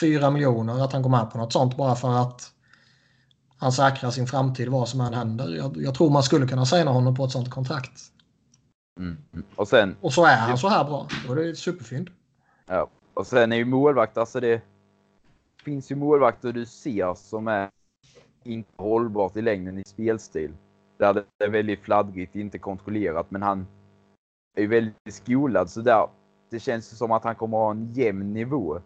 [0.00, 2.50] 4 miljoner att han går med på något sånt bara för att
[3.58, 5.56] han säkrar sin framtid vad som än händer.
[5.56, 8.00] Jag, jag tror man skulle kunna signa honom på ett sånt kontrakt.
[8.98, 9.16] Mm.
[9.56, 11.06] Och, sen, och så är han så här bra.
[11.26, 12.10] Då är det superfynd.
[12.66, 14.62] Ja, och sen är ju målvakt, alltså det
[15.64, 17.70] finns ju målvakter du ser som är
[18.44, 20.52] inte hållbart i längden i spelstil.
[20.98, 23.66] Där det är väldigt fladdrigt, inte kontrollerat, men han
[24.54, 26.08] är ju väldigt skolad så där.
[26.50, 28.80] Det känns som att han kommer ha en jämn nivå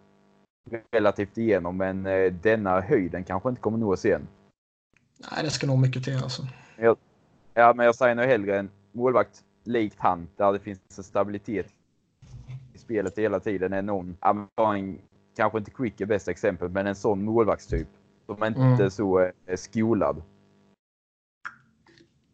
[0.90, 4.28] relativt igenom, men eh, denna höjden kanske inte kommer nås igen.
[5.30, 6.42] Nej, det ska nog mycket till alltså.
[6.76, 6.96] Jag,
[7.54, 11.66] ja, men jag säger nog hellre en målvakt likt han, där det finns en stabilitet
[12.74, 14.16] i spelet hela tiden, än någon,
[15.36, 17.88] kanske inte Quick är bästa exempel, men en sån målvaktstyp
[18.26, 18.90] som inte mm.
[18.90, 20.22] så är eh, skolad.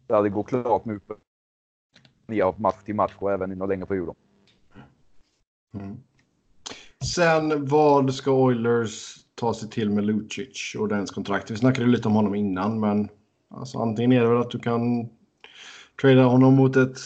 [0.07, 1.19] Där det går klart med upp
[2.31, 4.15] ner match till match och även i några längre perioder.
[5.73, 5.97] Mm.
[7.15, 11.51] Sen vad ska Oilers ta sig till med Lucic och dens kontrakt?
[11.51, 13.09] Vi snackade lite om honom innan, men
[13.49, 15.09] alltså, antingen är det väl att du kan
[16.01, 16.97] trada honom mot ett,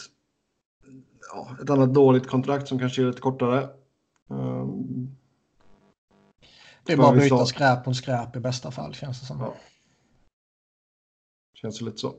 [1.32, 3.68] ja, ett annat dåligt kontrakt som kanske är lite kortare.
[4.28, 5.16] Um,
[6.84, 9.40] det är bara att byta skräp mot skräp i bästa fall känns det som.
[9.40, 9.54] Ja.
[11.54, 12.14] Känns det lite så.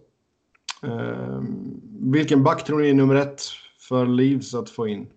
[0.81, 1.81] Um,
[2.11, 3.41] vilken back tror ni är nummer ett
[3.79, 5.07] för Leaves att få in?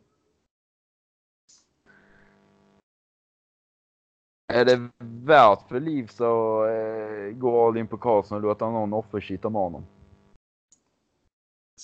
[4.53, 8.93] Är det värt för Leaves att eh, gå all in på Karlsson och låta någon
[8.93, 9.87] offershita med honom?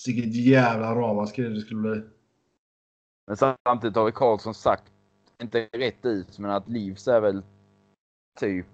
[0.05, 2.03] Vilket jävla ramaskri det skulle bli.
[3.27, 4.91] Men samtidigt har vi Karlsson sagt,
[5.41, 7.43] inte rätt ut, men att Leaves är väl
[8.39, 8.65] typ.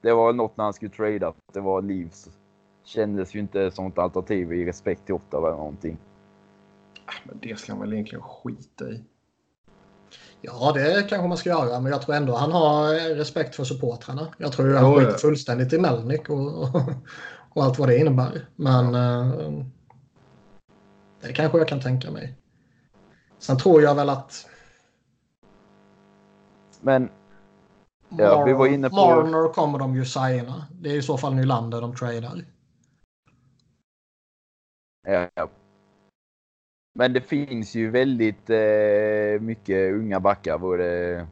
[0.00, 1.34] Det var något när han skulle trada.
[1.52, 2.37] Det var Leaves.
[2.88, 5.98] Kändes ju inte som ett alternativ i respekt till Ottawa eller någonting.
[7.06, 9.04] Äh, men det ska man väl egentligen skita i.
[10.40, 14.28] Ja, det kanske man ska göra, men jag tror ändå han har respekt för supportrarna.
[14.38, 15.18] Jag tror han skiter ja.
[15.18, 16.68] fullständigt i Melnik och, och,
[17.50, 18.48] och, allt vad det innebär.
[18.56, 19.64] Men uh,
[21.20, 22.34] det kanske jag kan tänka mig.
[23.38, 24.46] Sen tror jag väl att...
[26.80, 27.10] Men
[28.08, 28.96] Ja, vi var inne på...
[28.96, 30.66] Marner kommer de ju signa.
[30.70, 32.44] Det är i så fall Nylander de tradar.
[35.06, 35.48] Ja.
[36.94, 40.58] Men det finns ju väldigt eh, mycket unga backar.
[40.58, 41.26] Både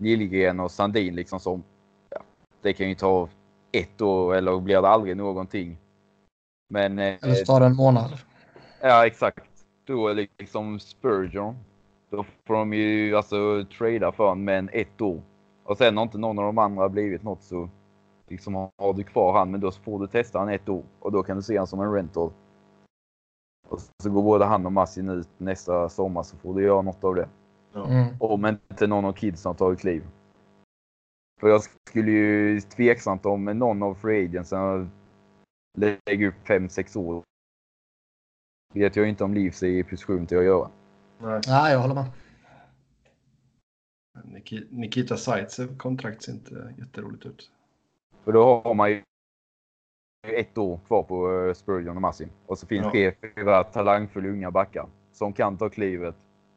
[0.00, 1.62] Liljegren och Sandin liksom som...
[2.10, 2.22] Ja,
[2.62, 3.28] det kan ju ta
[3.72, 5.78] ett år eller blir det aldrig någonting.
[6.68, 6.98] Men...
[6.98, 8.10] Eh, eller så tar det en månad.
[8.80, 9.44] Ja, exakt.
[9.84, 11.56] Då är det liksom Spurgeon
[12.10, 15.22] då får de ju alltså trada för honom med ett år.
[15.64, 17.68] Och sen har inte någon av de andra blivit något så
[18.26, 21.22] liksom har du kvar han men då får du testa han ett år och då
[21.22, 22.32] kan du se han som en rental.
[23.68, 27.04] Och så går både han och Massin ut nästa sommar så får du göra något
[27.04, 27.28] av det.
[27.74, 28.16] Mm.
[28.20, 30.06] Om inte någon av kidsen har tagit kliv.
[31.40, 34.90] För jag skulle ju tveksamt om någon av free agentsen
[35.78, 37.22] lägger upp 5-6 år.
[38.74, 40.70] Vet jag inte om Livs är i position till att göra.
[41.18, 42.10] Nej, ja, jag håller med.
[44.70, 47.50] Nikita Zaitsev kontrakt ser inte jätteroligt ut.
[48.26, 49.02] För då har man ju
[50.26, 52.28] ett år kvar på eh, Spurgeon och Massim.
[52.46, 52.90] Och så finns ja.
[52.92, 56.14] det fyra talangfulla unga backar som kan ta klivet.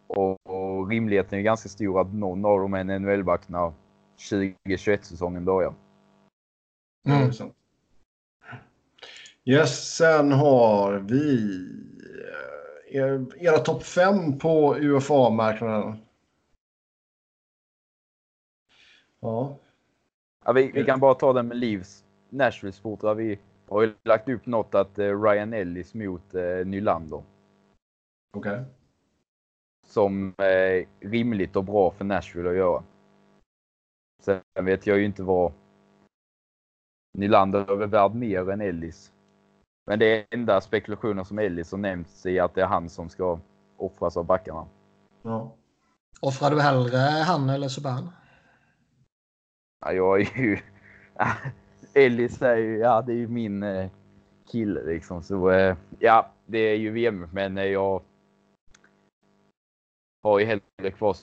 [0.07, 3.73] Och, och rimligheten är ganska stor att någon av dem är en NHL-back när
[4.17, 5.73] 2021-säsongen börjar.
[7.07, 7.31] Mm.
[9.45, 11.45] Yes, sen har vi
[12.89, 15.97] eh, er, era topp fem på UFA-marknaden.
[19.19, 19.59] Ja.
[20.45, 23.17] Ja, vi, vi kan bara ta den med Livs Nashville Sport.
[23.17, 27.23] Vi har ju lagt upp något att eh, Ryan Ellis mot eh, Nylander.
[28.37, 28.63] Okej.
[29.87, 32.83] Som är rimligt och bra för Nashville att göra.
[34.21, 35.51] Sen vet jag ju inte vad
[37.17, 39.11] Nylander är värd mer än Ellis.
[39.85, 43.09] Men det är enda spekulationer som Ellis har nämnts i att det är han som
[43.09, 43.39] ska
[43.77, 44.67] offras av backarna.
[45.21, 45.51] Ja.
[46.21, 48.09] Offrar du hellre han eller Subban?
[49.79, 50.57] Ja, jag är ju...
[51.93, 53.89] Ellis är ju, ja det är ju min eh,
[54.51, 55.23] kille liksom.
[55.23, 58.01] Så eh, ja, det är ju VM, men eh, jag
[60.23, 61.17] har ju hellre kvar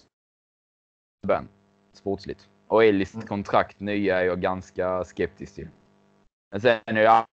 [1.27, 1.49] Ben
[1.93, 2.49] sportsligt.
[2.66, 3.27] Och Ellis Mm.
[3.27, 5.69] kontrakt nya är jag ganska skeptisk till.
[6.51, 7.24] Men sen är det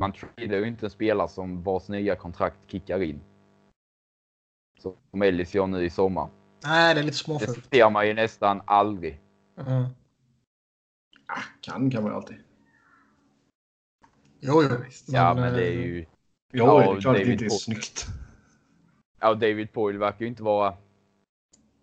[0.00, 3.20] man tradar ju inte en spelare som vars nya kontrakt kickar in.
[4.78, 6.28] Som Ellis gör nu i sommar.
[6.64, 7.64] Nej, det är lite Det småfult.
[7.74, 9.20] ser man ju nästan aldrig.
[9.56, 9.84] Mm.
[11.26, 12.36] Ah, kan kan man ju alltid.
[14.40, 14.68] Jo, jo.
[15.06, 16.06] Ja, men det är eh, ju...
[16.52, 18.06] Jo, Ja, det är klart att det David inte är snyggt.
[19.20, 20.76] Ja, David Poyle verkar ju inte vara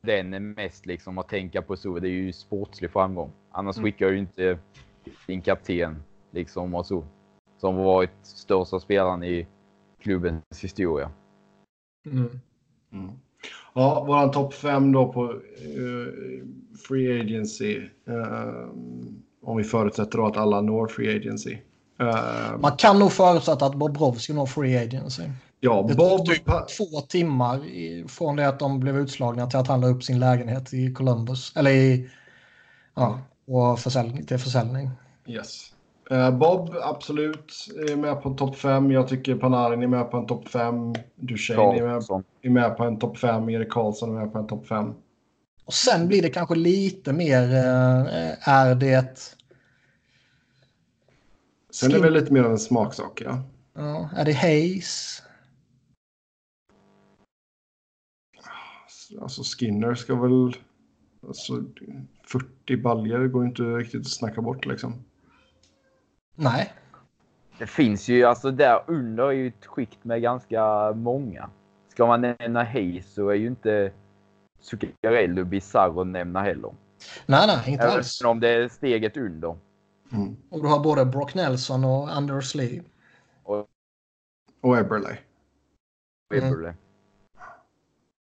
[0.02, 2.00] den mest liksom att tänka på så.
[2.00, 3.32] Det är ju sportslig framgång.
[3.52, 3.86] Annars Mm.
[3.86, 4.60] skickar ju inte
[5.28, 7.06] din kapten liksom och så.
[7.58, 9.48] Som varit största spelaren i
[10.00, 11.12] klubbens historia.
[12.06, 12.40] Mm.
[12.92, 13.20] Mm.
[13.74, 16.14] Ja, våran topp fem då på eh,
[16.88, 17.78] Free Agency.
[18.08, 18.68] Eh,
[19.46, 21.58] om vi förutsätter då att alla når Free Agency.
[22.00, 25.24] Eh, Man kan nog förutsätta att Bobrovski når free agency.
[25.60, 26.18] ja, Det Bob...
[26.18, 26.46] tog typ
[26.78, 27.60] två timmar
[28.08, 31.54] från det att de blev utslagna till att han la upp sin lägenhet i Columbus.
[31.56, 32.10] Eller i...
[32.96, 34.90] Ja, och försäljning, till försäljning.
[35.28, 35.74] Yes.
[36.10, 38.92] Eh, Bob, absolut, är med på topp fem.
[38.92, 40.94] Jag tycker Panarin är med på en topp fem.
[41.16, 42.24] Duchene är med, Karlsson.
[42.42, 43.50] är med på en topp fem.
[43.50, 44.94] Erik Karlsson är med på en topp fem.
[45.66, 47.44] Och sen blir det kanske lite mer...
[47.44, 49.20] Eh, är det...
[51.72, 53.44] Sen är det väl lite mer av en smaksak, ja.
[53.74, 55.22] Ja, är det Hayes?
[59.22, 60.56] Alltså Skinner ska väl...
[61.28, 61.64] Alltså
[62.28, 65.04] 40 baljer går inte riktigt att snacka bort liksom.
[66.36, 66.74] Nej.
[67.60, 71.50] Det finns ju, alltså där under är ju ett skikt med ganska många.
[71.88, 73.92] Ska man nämna Hayes så är ju inte
[74.60, 76.76] Zuccarello bisarr att nämna heller.
[77.26, 78.22] Nej, nej, inte alls.
[78.22, 79.58] Även om det är steget under.
[80.12, 80.36] Mm.
[80.50, 82.84] Och du har både Brock Nelson och Anders Lee.
[83.44, 85.10] Och Eberle.
[86.34, 86.50] Mm.
[86.50, 86.76] Webberle.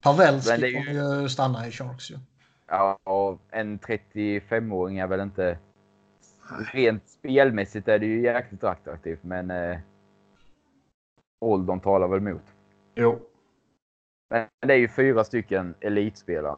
[0.02, 2.18] Pavelski ju- kommer ju stanna i Sharks ju.
[2.66, 5.58] Ja, och en 35-åring är väl inte...
[6.72, 9.78] Rent spelmässigt är det ju jäkligt attraktivt, men eh,
[11.40, 12.42] åldern talar väl emot.
[12.94, 13.20] Jo.
[14.30, 16.56] Men det är ju fyra stycken elitspelare.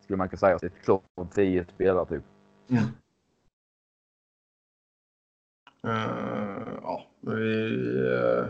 [0.00, 0.58] Skulle man kunna säga.
[0.58, 1.02] Det är klart
[1.34, 2.22] tio spelare typ.
[2.68, 2.84] Mm.
[5.86, 7.66] Eh, ja, vi,
[8.06, 8.46] eh,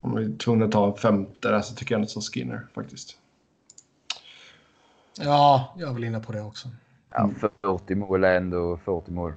[0.00, 2.66] om vi är tvungna att ta en femte där så tycker jag ändå som Skinner
[2.74, 3.18] faktiskt.
[5.18, 6.68] Ja, jag är väl inne på det också.
[7.10, 7.34] Ja, Mm.
[7.62, 9.32] 40 mål är ändå 40 mål.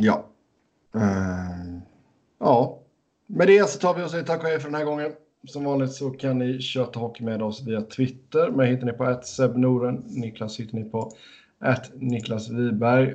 [0.00, 0.24] Ja.
[0.94, 1.80] Eh,
[2.38, 2.78] ja.
[3.26, 5.12] Med det så tar vi och säger tack och hej för den här gången.
[5.48, 8.50] Som vanligt så kan ni köta hockey med oss via Twitter.
[8.50, 10.04] Mig hittar ni på att Noren.
[10.06, 11.12] Niklas hittar ni på
[11.58, 13.14] att Niklas Wiberg.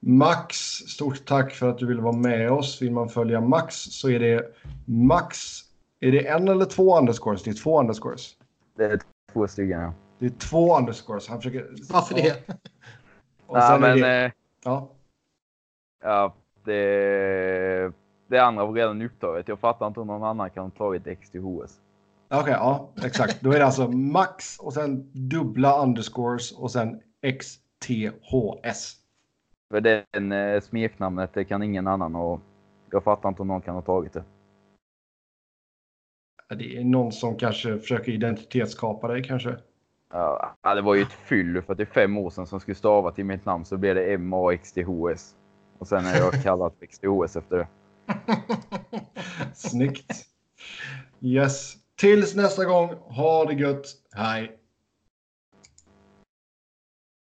[0.00, 0.56] Max,
[0.86, 2.82] stort tack för att du ville vara med oss.
[2.82, 4.54] Vill man följa Max så är det
[4.84, 5.38] Max.
[6.00, 7.42] Är det en eller två underscores?
[7.42, 8.36] Det är två underscores.
[8.76, 9.00] Det är
[9.32, 9.92] två stycken ja.
[10.18, 11.28] Det är två underscores.
[11.28, 11.68] Han försöker...
[11.92, 12.54] Varför Ja, det?
[13.46, 14.24] Och ja men det...
[14.24, 14.32] eh,
[14.64, 14.90] Ja.
[16.02, 16.34] ja,
[16.64, 17.92] det,
[18.26, 19.48] det andra var redan upptaget.
[19.48, 21.80] Jag fattar inte hur någon annan kan ha tagit XTHS.
[22.30, 23.40] Okej, ja, exakt.
[23.40, 27.00] Då är det alltså max och sen dubbla underscores och sen
[27.40, 28.96] XTHS.
[29.70, 32.40] För den eh, smeknamnet det kan ingen annan och
[32.90, 34.24] jag fattar inte hur någon kan ha tagit det.
[36.56, 39.56] Det är någon som kanske försöker identitetskapa dig kanske.
[40.10, 42.74] Ja, det var ju ett fyll för att det är fem år sedan som skulle
[42.74, 45.34] stava till mitt namn så blev det MAXTHS.
[45.78, 47.68] Och sen har jag kallad för XTHS efter det.
[49.54, 50.24] Snyggt.
[51.20, 51.74] Yes.
[51.96, 53.86] Tills nästa gång, ha det gött.
[54.12, 54.57] Hej.